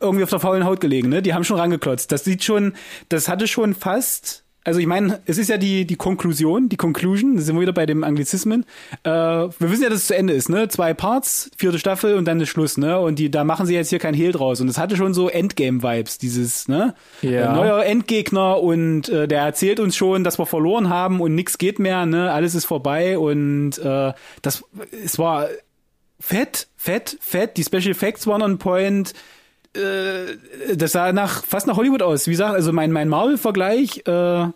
irgendwie 0.00 0.24
auf 0.24 0.30
der 0.30 0.40
faulen 0.40 0.64
Haut 0.64 0.80
gelegen, 0.80 1.08
ne? 1.08 1.22
Die 1.22 1.34
haben 1.34 1.44
schon 1.44 1.58
rangeklotzt. 1.58 2.12
Das 2.12 2.24
sieht 2.24 2.44
schon, 2.44 2.74
das 3.08 3.28
hatte 3.28 3.48
schon 3.48 3.74
fast, 3.74 4.44
also 4.68 4.80
ich 4.80 4.86
meine, 4.86 5.20
es 5.24 5.38
ist 5.38 5.48
ja 5.48 5.56
die, 5.56 5.86
die 5.86 5.96
Konklusion, 5.96 6.68
die 6.68 6.76
Conclusion, 6.76 7.36
da 7.36 7.42
sind 7.42 7.56
wir 7.56 7.62
wieder 7.62 7.72
bei 7.72 7.86
dem 7.86 8.04
Anglizismen. 8.04 8.66
Äh, 9.02 9.10
wir 9.10 9.50
wissen 9.58 9.82
ja, 9.82 9.88
dass 9.88 10.00
es 10.00 10.06
zu 10.08 10.14
Ende 10.14 10.34
ist, 10.34 10.50
ne? 10.50 10.68
Zwei 10.68 10.92
Parts, 10.92 11.50
vierte 11.56 11.78
Staffel 11.78 12.16
und 12.16 12.26
dann 12.26 12.38
ist 12.38 12.50
Schluss, 12.50 12.76
ne? 12.76 13.00
Und 13.00 13.18
die, 13.18 13.30
da 13.30 13.44
machen 13.44 13.64
sie 13.64 13.74
jetzt 13.74 13.88
hier 13.88 13.98
kein 13.98 14.12
Hehl 14.12 14.30
draus. 14.30 14.60
Und 14.60 14.68
es 14.68 14.76
hatte 14.76 14.96
schon 14.96 15.14
so 15.14 15.30
Endgame-Vibes, 15.30 16.18
dieses, 16.18 16.68
ne? 16.68 16.94
Ja. 17.22 17.50
Äh, 17.50 17.56
neuer 17.56 17.82
Endgegner 17.82 18.60
und 18.60 19.08
äh, 19.08 19.26
der 19.26 19.40
erzählt 19.40 19.80
uns 19.80 19.96
schon, 19.96 20.22
dass 20.22 20.38
wir 20.38 20.44
verloren 20.44 20.90
haben 20.90 21.22
und 21.22 21.34
nichts 21.34 21.56
geht 21.56 21.78
mehr, 21.78 22.04
ne? 22.04 22.30
Alles 22.30 22.54
ist 22.54 22.66
vorbei 22.66 23.16
und 23.16 23.78
äh, 23.78 24.12
das, 24.42 24.64
es 25.02 25.18
war 25.18 25.48
fett, 26.20 26.68
fett, 26.76 27.16
fett. 27.20 27.56
Die 27.56 27.64
Special 27.64 27.90
Effects 27.90 28.26
waren 28.26 28.42
on 28.42 28.58
point. 28.58 29.14
Äh, 29.74 30.76
das 30.76 30.92
sah 30.92 31.12
nach 31.12 31.44
fast 31.44 31.66
nach 31.66 31.76
Hollywood 31.76 32.02
aus. 32.02 32.26
Wie 32.26 32.32
gesagt, 32.32 32.54
also 32.54 32.72
mein 32.72 32.90
mein 32.90 33.08
Marvel-Vergleich 33.08 34.02
äh, 34.06 34.46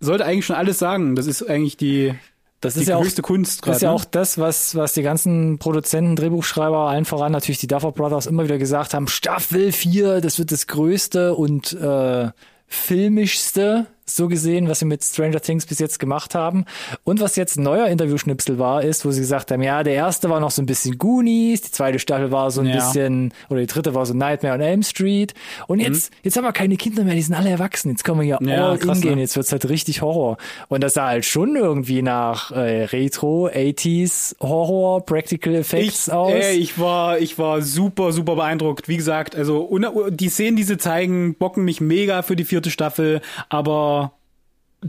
sollte 0.00 0.24
eigentlich 0.24 0.46
schon 0.46 0.56
alles 0.56 0.78
sagen. 0.78 1.16
Das 1.16 1.26
ist 1.26 1.48
eigentlich 1.48 1.76
die 1.76 2.14
das 2.60 2.74
die 2.74 2.80
ist 2.80 2.88
ja 2.88 2.96
auch 2.96 3.04
höchste 3.04 3.22
Kunst 3.22 3.58
Das 3.58 3.62
gerade. 3.62 3.76
ist 3.76 3.82
ja 3.82 3.90
ne? 3.90 3.94
auch 3.94 4.04
das, 4.04 4.38
was, 4.38 4.74
was 4.74 4.92
die 4.92 5.02
ganzen 5.02 5.58
Produzenten, 5.58 6.16
Drehbuchschreiber, 6.16 6.88
allen 6.88 7.04
voran 7.04 7.30
natürlich 7.30 7.60
die 7.60 7.68
Duffer 7.68 7.92
Brothers 7.92 8.26
immer 8.26 8.44
wieder 8.44 8.58
gesagt 8.58 8.94
haben, 8.94 9.06
Staffel 9.06 9.70
4, 9.70 10.20
das 10.20 10.40
wird 10.40 10.50
das 10.50 10.66
größte 10.66 11.34
und 11.34 11.72
äh, 11.72 12.30
filmischste, 12.66 13.86
so 14.08 14.28
gesehen, 14.28 14.68
was 14.68 14.78
sie 14.80 14.84
mit 14.84 15.02
Stranger 15.04 15.40
Things 15.40 15.66
bis 15.66 15.78
jetzt 15.78 15.98
gemacht 15.98 16.34
haben. 16.34 16.64
Und 17.04 17.20
was 17.20 17.36
jetzt 17.36 17.56
ein 17.58 17.62
neuer 17.62 17.86
Interviewschnipsel 17.88 18.58
war, 18.58 18.82
ist, 18.82 19.04
wo 19.04 19.10
sie 19.10 19.20
gesagt 19.20 19.50
haben, 19.50 19.62
ja, 19.62 19.82
der 19.82 19.94
erste 19.94 20.30
war 20.30 20.40
noch 20.40 20.50
so 20.50 20.62
ein 20.62 20.66
bisschen 20.66 20.98
Goonies, 20.98 21.62
die 21.62 21.70
zweite 21.70 21.98
Staffel 21.98 22.30
war 22.32 22.50
so 22.50 22.60
ein 22.60 22.66
Ja. 22.68 22.76
bisschen, 22.76 23.32
oder 23.48 23.60
die 23.60 23.66
dritte 23.66 23.94
war 23.94 24.06
so 24.06 24.14
Nightmare 24.14 24.54
on 24.54 24.60
Elm 24.60 24.82
Street. 24.82 25.34
Und 25.66 25.80
jetzt, 25.80 26.12
jetzt 26.22 26.36
haben 26.36 26.44
wir 26.44 26.52
keine 26.52 26.76
Kinder 26.76 27.04
mehr, 27.04 27.14
die 27.14 27.22
sind 27.22 27.34
alle 27.34 27.50
erwachsen. 27.50 27.90
Jetzt 27.90 28.04
können 28.04 28.18
wir 28.20 28.24
hier 28.24 28.38
Mhm. 28.40 28.48
Ja, 28.48 28.68
all 28.70 28.78
krass, 28.78 28.98
in 28.98 29.02
gehen. 29.02 29.14
ne? 29.16 29.20
Jetzt 29.22 29.36
wird's 29.36 29.52
halt 29.52 29.68
richtig 29.68 30.02
Horror. 30.02 30.36
Und 30.68 30.82
das 30.82 30.94
sah 30.94 31.06
halt 31.08 31.24
schon 31.24 31.56
irgendwie 31.56 32.02
nach 32.02 32.50
äh, 32.52 32.84
Retro, 32.84 33.48
80s, 33.48 34.36
Horror, 34.40 35.04
Practical 35.04 35.54
Effects 35.54 36.08
ich, 36.08 36.12
aus. 36.12 36.32
Ey, 36.32 36.56
ich 36.56 36.78
war, 36.78 37.18
ich 37.18 37.38
war 37.38 37.62
super, 37.62 38.12
super 38.12 38.36
beeindruckt. 38.36 38.88
Wie 38.88 38.96
gesagt, 38.96 39.34
also 39.36 39.68
die 40.10 40.28
Szenen, 40.28 40.56
die 40.56 40.62
sie 40.64 40.78
zeigen, 40.78 41.34
bocken 41.34 41.64
mich 41.64 41.80
mega 41.80 42.22
für 42.22 42.36
die 42.36 42.44
vierte 42.44 42.70
Staffel, 42.70 43.20
aber 43.48 43.97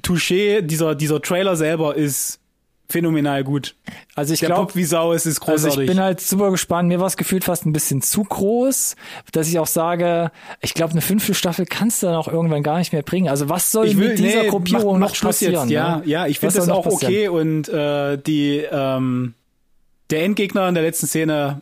Touché, 0.01 0.61
dieser, 0.61 0.95
dieser 0.95 1.21
Trailer 1.21 1.55
selber 1.55 1.95
ist 1.95 2.39
phänomenal 2.91 3.43
gut. 3.43 3.75
also 4.15 4.33
ich 4.33 4.39
glaube, 4.39 4.73
wie 4.73 4.83
Sau 4.83 5.13
ist, 5.13 5.27
ist 5.27 5.39
also 5.41 5.51
großartig. 5.51 5.81
ich 5.81 5.87
bin 5.87 5.99
halt 5.99 6.21
super 6.21 6.49
gespannt. 6.49 6.89
Mir 6.89 6.99
war 6.99 7.05
es 7.05 7.17
gefühlt 7.17 7.43
fast 7.43 7.65
ein 7.65 7.73
bisschen 7.73 8.01
zu 8.01 8.23
groß, 8.23 8.95
dass 9.31 9.47
ich 9.47 9.59
auch 9.59 9.67
sage, 9.67 10.31
ich 10.59 10.73
glaube, 10.73 10.93
eine 10.93 11.01
fünfte 11.01 11.35
Staffel 11.35 11.65
kannst 11.65 12.01
du 12.01 12.07
dann 12.07 12.15
auch 12.15 12.27
irgendwann 12.27 12.63
gar 12.63 12.79
nicht 12.79 12.91
mehr 12.91 13.03
bringen. 13.03 13.29
Also 13.29 13.47
was 13.47 13.71
soll 13.71 13.87
ich 13.87 13.97
will, 13.97 14.09
mit 14.09 14.19
dieser 14.19 14.43
nee, 14.43 14.49
Gruppierung 14.49 14.93
mach, 14.93 14.99
mach 14.99 15.09
noch 15.09 15.15
Schluss 15.15 15.35
passieren? 15.35 15.53
jetzt. 15.53 15.71
Ja, 15.71 15.97
ne? 15.97 16.03
ja, 16.05 16.25
ich 16.25 16.39
finde 16.39 16.55
das 16.55 16.69
auch 16.69 16.87
okay 16.87 17.27
und 17.27 17.69
äh, 17.69 18.17
die 18.17 18.65
ähm, 18.71 19.35
der 20.09 20.23
Endgegner 20.23 20.67
in 20.67 20.73
der 20.73 20.83
letzten 20.83 21.05
Szene, 21.05 21.61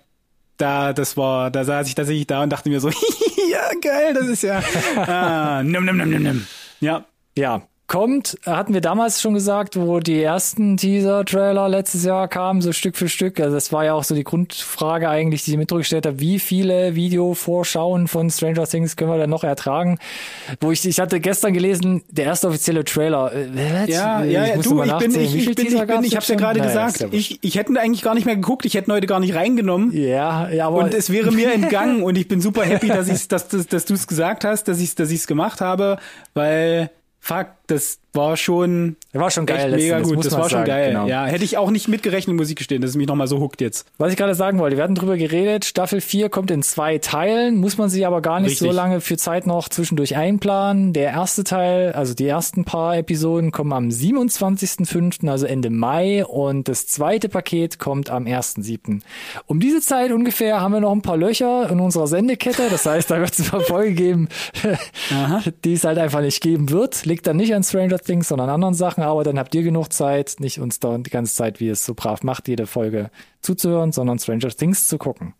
da 0.55 0.93
das 0.93 1.17
war, 1.17 1.51
da 1.51 1.65
saß 1.65 1.89
ich 1.89 1.95
tatsächlich 1.95 2.27
da 2.27 2.43
und 2.43 2.51
dachte 2.51 2.69
mir 2.69 2.79
so, 2.79 2.89
ja 3.51 3.69
geil, 3.81 4.13
das 4.13 4.27
ist 4.27 4.43
ja, 4.43 4.63
ah, 4.95 5.61
nimm, 5.61 5.83
nimm, 5.83 5.97
nimm, 5.97 6.09
nimm, 6.09 6.23
nimm. 6.23 6.47
ja. 6.79 7.05
Ja, 7.35 7.67
kommt, 7.87 8.37
hatten 8.45 8.73
wir 8.73 8.81
damals 8.81 9.21
schon 9.21 9.33
gesagt, 9.33 9.77
wo 9.79 9.99
die 9.99 10.21
ersten 10.21 10.75
Teaser-Trailer 10.75 11.69
letztes 11.69 12.03
Jahr 12.03 12.27
kamen, 12.27 12.61
so 12.61 12.73
Stück 12.73 12.97
für 12.97 13.07
Stück. 13.07 13.39
Also 13.39 13.55
das 13.55 13.71
war 13.71 13.85
ja 13.85 13.93
auch 13.93 14.03
so 14.03 14.13
die 14.13 14.25
Grundfrage 14.25 15.09
eigentlich, 15.09 15.45
die 15.45 15.51
ich 15.51 15.57
mit 15.57 15.69
gestellt 15.69 16.05
habe, 16.05 16.19
wie 16.19 16.39
viele 16.39 16.95
Videovorschauen 16.95 18.09
von 18.09 18.29
Stranger 18.29 18.67
Things 18.67 18.97
können 18.97 19.11
wir 19.11 19.17
denn 19.17 19.29
noch 19.29 19.45
ertragen? 19.45 19.99
Wo 20.59 20.71
ich, 20.71 20.85
ich 20.85 20.99
hatte 20.99 21.21
gestern 21.21 21.53
gelesen, 21.53 22.03
der 22.09 22.25
erste 22.25 22.49
offizielle 22.49 22.83
Trailer. 22.83 23.31
Äh, 23.33 23.47
was? 23.53 23.87
Ja, 23.89 24.23
ja, 24.23 24.45
ja, 24.45 24.55
musste 24.57 24.73
du, 24.73 24.83
ich 24.83 24.93
bin, 24.97 25.15
ich, 25.15 25.35
ich 25.35 25.55
bin, 25.55 25.67
ich 25.67 25.85
bin, 25.85 26.03
ich 26.03 26.15
hab's 26.15 26.27
ja 26.27 26.35
gerade? 26.35 26.59
Naja, 26.59 26.87
gesagt. 26.87 26.99
ja 26.99 27.07
ich, 27.11 27.39
ich 27.41 27.57
hätte 27.57 27.79
eigentlich 27.79 28.01
gar 28.01 28.15
nicht 28.15 28.25
mehr 28.25 28.35
geguckt, 28.35 28.65
ich 28.65 28.73
hätte 28.73 28.91
heute 28.91 29.07
gar 29.07 29.21
nicht 29.21 29.33
reingenommen. 29.33 29.93
ja, 29.93 30.49
ja, 30.49 30.67
aber 30.67 30.77
Und 30.79 30.93
es 30.93 31.09
wäre 31.09 31.31
mir 31.31 31.53
entgangen 31.53 32.03
und 32.03 32.17
ich 32.17 32.27
bin 32.27 32.41
super 32.41 32.63
happy, 32.63 32.87
dass 32.87 33.07
ich, 33.07 33.29
dass, 33.29 33.47
dass, 33.47 33.67
dass 33.67 33.85
du 33.85 33.93
es 33.93 34.07
gesagt 34.07 34.43
hast, 34.43 34.67
dass 34.67 34.81
ich, 34.81 34.95
dass 34.95 35.09
ich 35.09 35.21
es 35.21 35.27
gemacht 35.27 35.61
habe, 35.61 35.99
weil 36.33 36.89
fuck, 37.27 37.47
das 37.67 37.99
war 38.17 38.35
schon 38.35 38.97
war 39.13 39.31
schon 39.31 39.45
geil. 39.45 39.71
mega 39.71 40.01
gut. 40.01 40.25
Das 40.25 40.33
war 40.33 40.41
schon 40.41 40.59
sagen, 40.59 40.65
geil. 40.65 40.89
genau. 40.89 41.07
Ja, 41.07 41.25
hätte 41.25 41.45
ich 41.45 41.57
auch 41.57 41.71
nicht 41.71 41.87
mitgerechnet, 41.87 42.35
muss 42.35 42.49
ich 42.49 42.55
gestehen, 42.55 42.81
dass 42.81 42.91
es 42.91 42.97
mich 42.97 43.07
nochmal 43.07 43.27
so 43.27 43.39
huckt 43.39 43.61
jetzt. 43.61 43.87
Was 43.97 44.11
ich 44.11 44.17
gerade 44.17 44.35
sagen 44.35 44.59
wollte, 44.59 44.75
wir 44.75 44.83
hatten 44.83 44.95
drüber 44.95 45.17
geredet, 45.17 45.65
Staffel 45.65 46.01
4 46.01 46.29
kommt 46.29 46.51
in 46.51 46.61
zwei 46.61 46.97
Teilen, 46.97 47.55
muss 47.57 47.77
man 47.77 47.89
sich 47.89 48.05
aber 48.05 48.21
gar 48.21 48.39
nicht 48.39 48.51
Richtig. 48.51 48.67
so 48.67 48.73
lange 48.75 48.99
für 49.01 49.17
Zeit 49.17 49.47
noch 49.47 49.69
zwischendurch 49.69 50.17
einplanen. 50.17 50.93
Der 50.93 51.11
erste 51.11 51.43
Teil, 51.43 51.93
also 51.93 52.13
die 52.13 52.27
ersten 52.27 52.65
paar 52.65 52.97
Episoden 52.97 53.51
kommen 53.51 53.71
am 53.71 53.89
27.05., 53.89 55.29
also 55.29 55.45
Ende 55.45 55.69
Mai 55.69 56.25
und 56.25 56.67
das 56.67 56.87
zweite 56.87 57.29
Paket 57.29 57.79
kommt 57.79 58.09
am 58.09 58.25
1.07. 58.25 59.01
Um 59.45 59.59
diese 59.59 59.81
Zeit 59.81 60.11
ungefähr 60.11 60.59
haben 60.59 60.73
wir 60.73 60.81
noch 60.81 60.91
ein 60.91 61.01
paar 61.01 61.17
Löcher 61.17 61.69
in 61.69 61.79
unserer 61.79 62.07
Sendekette, 62.07 62.63
das 62.69 62.85
heißt, 62.85 63.09
da 63.09 63.19
wird 63.19 63.33
es 63.33 63.39
ein 63.39 63.45
paar 63.51 63.61
Folgen 63.61 63.95
geben, 63.95 64.29
die 65.63 65.73
es 65.73 65.83
halt 65.83 65.97
einfach 65.97 66.21
nicht 66.21 66.41
geben 66.41 66.69
wird. 66.69 67.05
Liegt 67.05 67.27
dann 67.27 67.37
nicht 67.37 67.53
an 67.53 67.63
Stranger 67.63 67.99
Things, 68.07 68.29
sondern 68.29 68.49
an 68.49 68.55
anderen 68.55 68.73
Sachen, 68.73 69.03
aber 69.03 69.23
dann 69.23 69.37
habt 69.37 69.53
ihr 69.53 69.61
genug 69.61 69.93
Zeit, 69.93 70.37
nicht 70.39 70.59
uns 70.59 70.79
da 70.79 70.97
die 70.97 71.09
ganze 71.09 71.35
Zeit, 71.35 71.59
wie 71.59 71.69
es 71.69 71.85
so 71.85 71.93
brav 71.93 72.23
macht, 72.23 72.47
jede 72.47 72.65
Folge 72.65 73.11
zuzuhören, 73.41 73.91
sondern 73.91 74.17
Stranger 74.17 74.49
Things 74.49 74.87
zu 74.87 74.97
gucken. 74.97 75.35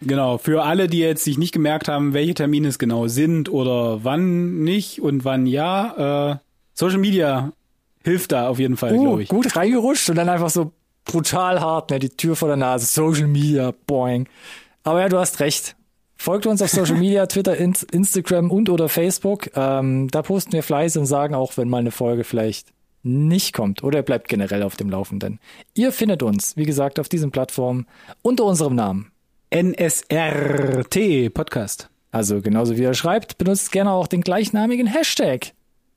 Genau, 0.00 0.36
für 0.38 0.64
alle, 0.64 0.88
die 0.88 0.98
jetzt 0.98 1.24
sich 1.24 1.38
nicht 1.38 1.52
gemerkt 1.52 1.88
haben, 1.88 2.12
welche 2.12 2.34
Termine 2.34 2.68
es 2.68 2.78
genau 2.78 3.06
sind 3.06 3.48
oder 3.48 4.04
wann 4.04 4.62
nicht 4.62 5.00
und 5.00 5.24
wann 5.24 5.46
ja, 5.46 6.32
äh, 6.32 6.36
Social 6.74 6.98
Media 6.98 7.52
hilft 8.04 8.32
da 8.32 8.48
auf 8.48 8.58
jeden 8.58 8.76
Fall, 8.76 8.94
uh, 8.94 9.02
glaube 9.02 9.22
ich. 9.22 9.28
gut 9.28 9.56
reingerutscht 9.56 10.10
und 10.10 10.16
dann 10.16 10.28
einfach 10.28 10.50
so 10.50 10.72
brutal 11.04 11.60
hart, 11.60 11.90
ne, 11.90 11.98
die 11.98 12.10
Tür 12.10 12.36
vor 12.36 12.48
der 12.48 12.56
Nase, 12.56 12.86
Social 12.86 13.26
Media, 13.26 13.72
boing. 13.86 14.28
Aber 14.82 15.00
ja, 15.00 15.08
du 15.08 15.18
hast 15.18 15.40
recht. 15.40 15.76
Folgt 16.16 16.46
uns 16.46 16.62
auf 16.62 16.70
Social 16.70 16.96
Media, 16.96 17.26
Twitter, 17.26 17.56
Instagram 17.56 18.50
und 18.50 18.68
oder 18.70 18.88
Facebook. 18.88 19.50
Ähm, 19.54 20.08
da 20.10 20.22
posten 20.22 20.52
wir 20.52 20.62
fleißig 20.62 21.00
und 21.00 21.06
sagen 21.06 21.34
auch, 21.34 21.56
wenn 21.56 21.68
mal 21.68 21.78
eine 21.78 21.90
Folge 21.90 22.24
vielleicht 22.24 22.68
nicht 23.02 23.52
kommt 23.52 23.84
oder 23.84 24.02
bleibt 24.02 24.28
generell 24.28 24.62
auf 24.62 24.74
dem 24.76 24.90
Laufenden. 24.90 25.38
Ihr 25.74 25.92
findet 25.92 26.22
uns, 26.22 26.56
wie 26.56 26.64
gesagt, 26.64 26.98
auf 26.98 27.08
diesen 27.08 27.30
Plattformen 27.30 27.86
unter 28.22 28.44
unserem 28.44 28.74
Namen. 28.74 29.12
NSRT 29.54 31.32
Podcast. 31.32 31.88
Also 32.10 32.40
genauso 32.40 32.76
wie 32.76 32.82
er 32.82 32.94
schreibt, 32.94 33.38
benutzt 33.38 33.70
gerne 33.72 33.92
auch 33.92 34.06
den 34.06 34.22
gleichnamigen 34.22 34.86
Hashtag. 34.86 35.52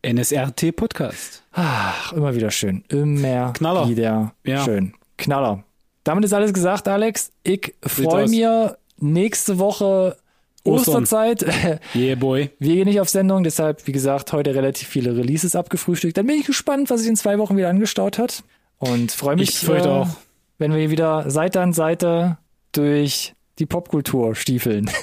NSRT 0.05 0.75
Podcast. 0.75 1.43
Ach, 1.51 2.13
immer 2.13 2.35
wieder 2.35 2.51
schön. 2.51 2.83
Immer 2.89 3.53
Knaller. 3.53 3.89
wieder 3.89 4.33
Ja. 4.45 4.63
schön. 4.63 4.93
Knaller. 5.17 5.63
Damit 6.03 6.23
ist 6.25 6.33
alles 6.33 6.53
gesagt, 6.53 6.87
Alex. 6.87 7.31
Ich 7.43 7.73
freue 7.83 8.25
aus. 8.25 8.75
Nächste 9.01 9.59
Woche 9.59 10.17
Ostern. 10.63 11.03
Osterzeit. 11.03 11.45
Yeah, 11.95 12.15
boy. 12.15 12.49
Wir 12.59 12.75
gehen 12.75 12.87
nicht 12.87 12.99
auf 12.99 13.09
Sendung, 13.09 13.43
deshalb, 13.43 13.87
wie 13.87 13.91
gesagt, 13.91 14.33
heute 14.33 14.53
relativ 14.53 14.87
viele 14.87 15.15
Releases 15.15 15.55
abgefrühstückt. 15.55 16.17
Dann 16.17 16.27
bin 16.27 16.35
ich 16.39 16.45
gespannt, 16.45 16.89
was 16.89 16.99
sich 17.01 17.09
in 17.09 17.15
zwei 17.15 17.37
Wochen 17.39 17.55
wieder 17.57 17.69
angestaut 17.69 18.17
hat. 18.17 18.43
Und 18.77 19.11
freue 19.11 19.35
mich, 19.35 19.49
Ich 19.63 19.67
heute 19.67 19.89
auch. 19.89 20.07
wenn 20.57 20.73
wir 20.73 20.89
wieder 20.89 21.29
Seite 21.29 21.61
an 21.61 21.73
Seite 21.73 22.37
durch 22.73 23.33
die 23.57 23.65
Popkultur 23.65 24.35
stiefeln. 24.35 24.89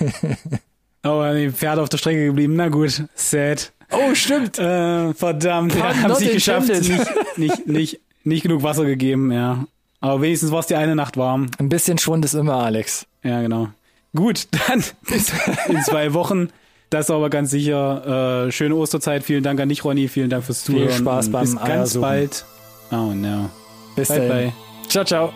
Oh, 1.05 1.23
die 1.33 1.51
Pferde 1.53 1.83
auf 1.83 1.89
der 1.89 1.99
Strecke 1.99 2.25
geblieben. 2.27 2.57
Na 2.57 2.69
gut, 2.69 3.05
sad. 3.15 3.73
oh, 3.93 4.13
stimmt. 4.15 4.59
Äh, 4.59 5.15
verdammt, 5.15 5.73
ja, 5.77 5.95
haben 5.95 6.09
not 6.09 6.21
nicht 6.21 6.33
geschafft. 6.33 6.69
Nicht, 6.69 7.39
nicht, 7.39 7.67
nicht, 7.69 8.01
nicht 8.25 8.43
genug 8.43 8.65
Wasser 8.65 8.85
gegeben, 8.85 9.31
ja. 9.31 9.67
Aber 10.01 10.21
wenigstens 10.21 10.51
war 10.51 10.59
es 10.59 10.67
die 10.67 10.75
eine 10.75 10.97
Nacht 10.97 11.17
warm. 11.17 11.47
Ein 11.59 11.69
bisschen 11.69 11.99
Schwund 11.99 12.25
ist 12.25 12.35
immer, 12.35 12.55
Alex. 12.57 13.07
Ja, 13.23 13.41
genau. 13.41 13.69
Gut, 14.17 14.49
dann 14.69 14.83
bis 15.09 15.33
in 15.69 15.81
zwei 15.83 16.13
Wochen. 16.15 16.49
Das 16.91 17.11
aber 17.11 17.31
ganz 17.31 17.51
sicher. 17.51 18.47
Äh, 18.47 18.53
schöne 18.53 18.75
Osterzeit. 18.77 19.23
Vielen 19.25 19.43
Dank 19.43 19.61
an 19.61 19.69
dich, 19.69 19.85
Ronny. 19.85 20.09
Vielen 20.09 20.31
Dank 20.31 20.45
fürs 20.45 20.63
Viel 20.63 20.77
Zuhören. 20.77 20.99
Spaß 20.99 21.27
Und 21.27 21.33
beim 21.33 21.43
Bis 21.43 21.55
ganz 21.57 21.69
Eiersuchen. 21.71 22.01
bald. 22.01 22.45
Oh 22.93 23.13
no. 23.13 23.51
Bis 23.97 24.09
Bye, 24.09 24.19
dann. 24.19 24.29
bye. 24.29 24.53
Ciao, 24.89 25.05
ciao. 25.05 25.33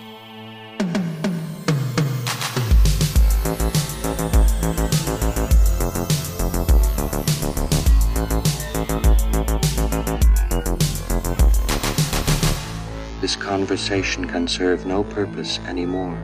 This 13.20 13.37
conversation 13.37 14.26
can 14.26 14.49
serve 14.49 14.87
no 14.87 15.05
purpose 15.05 15.59
anymore. 15.61 16.16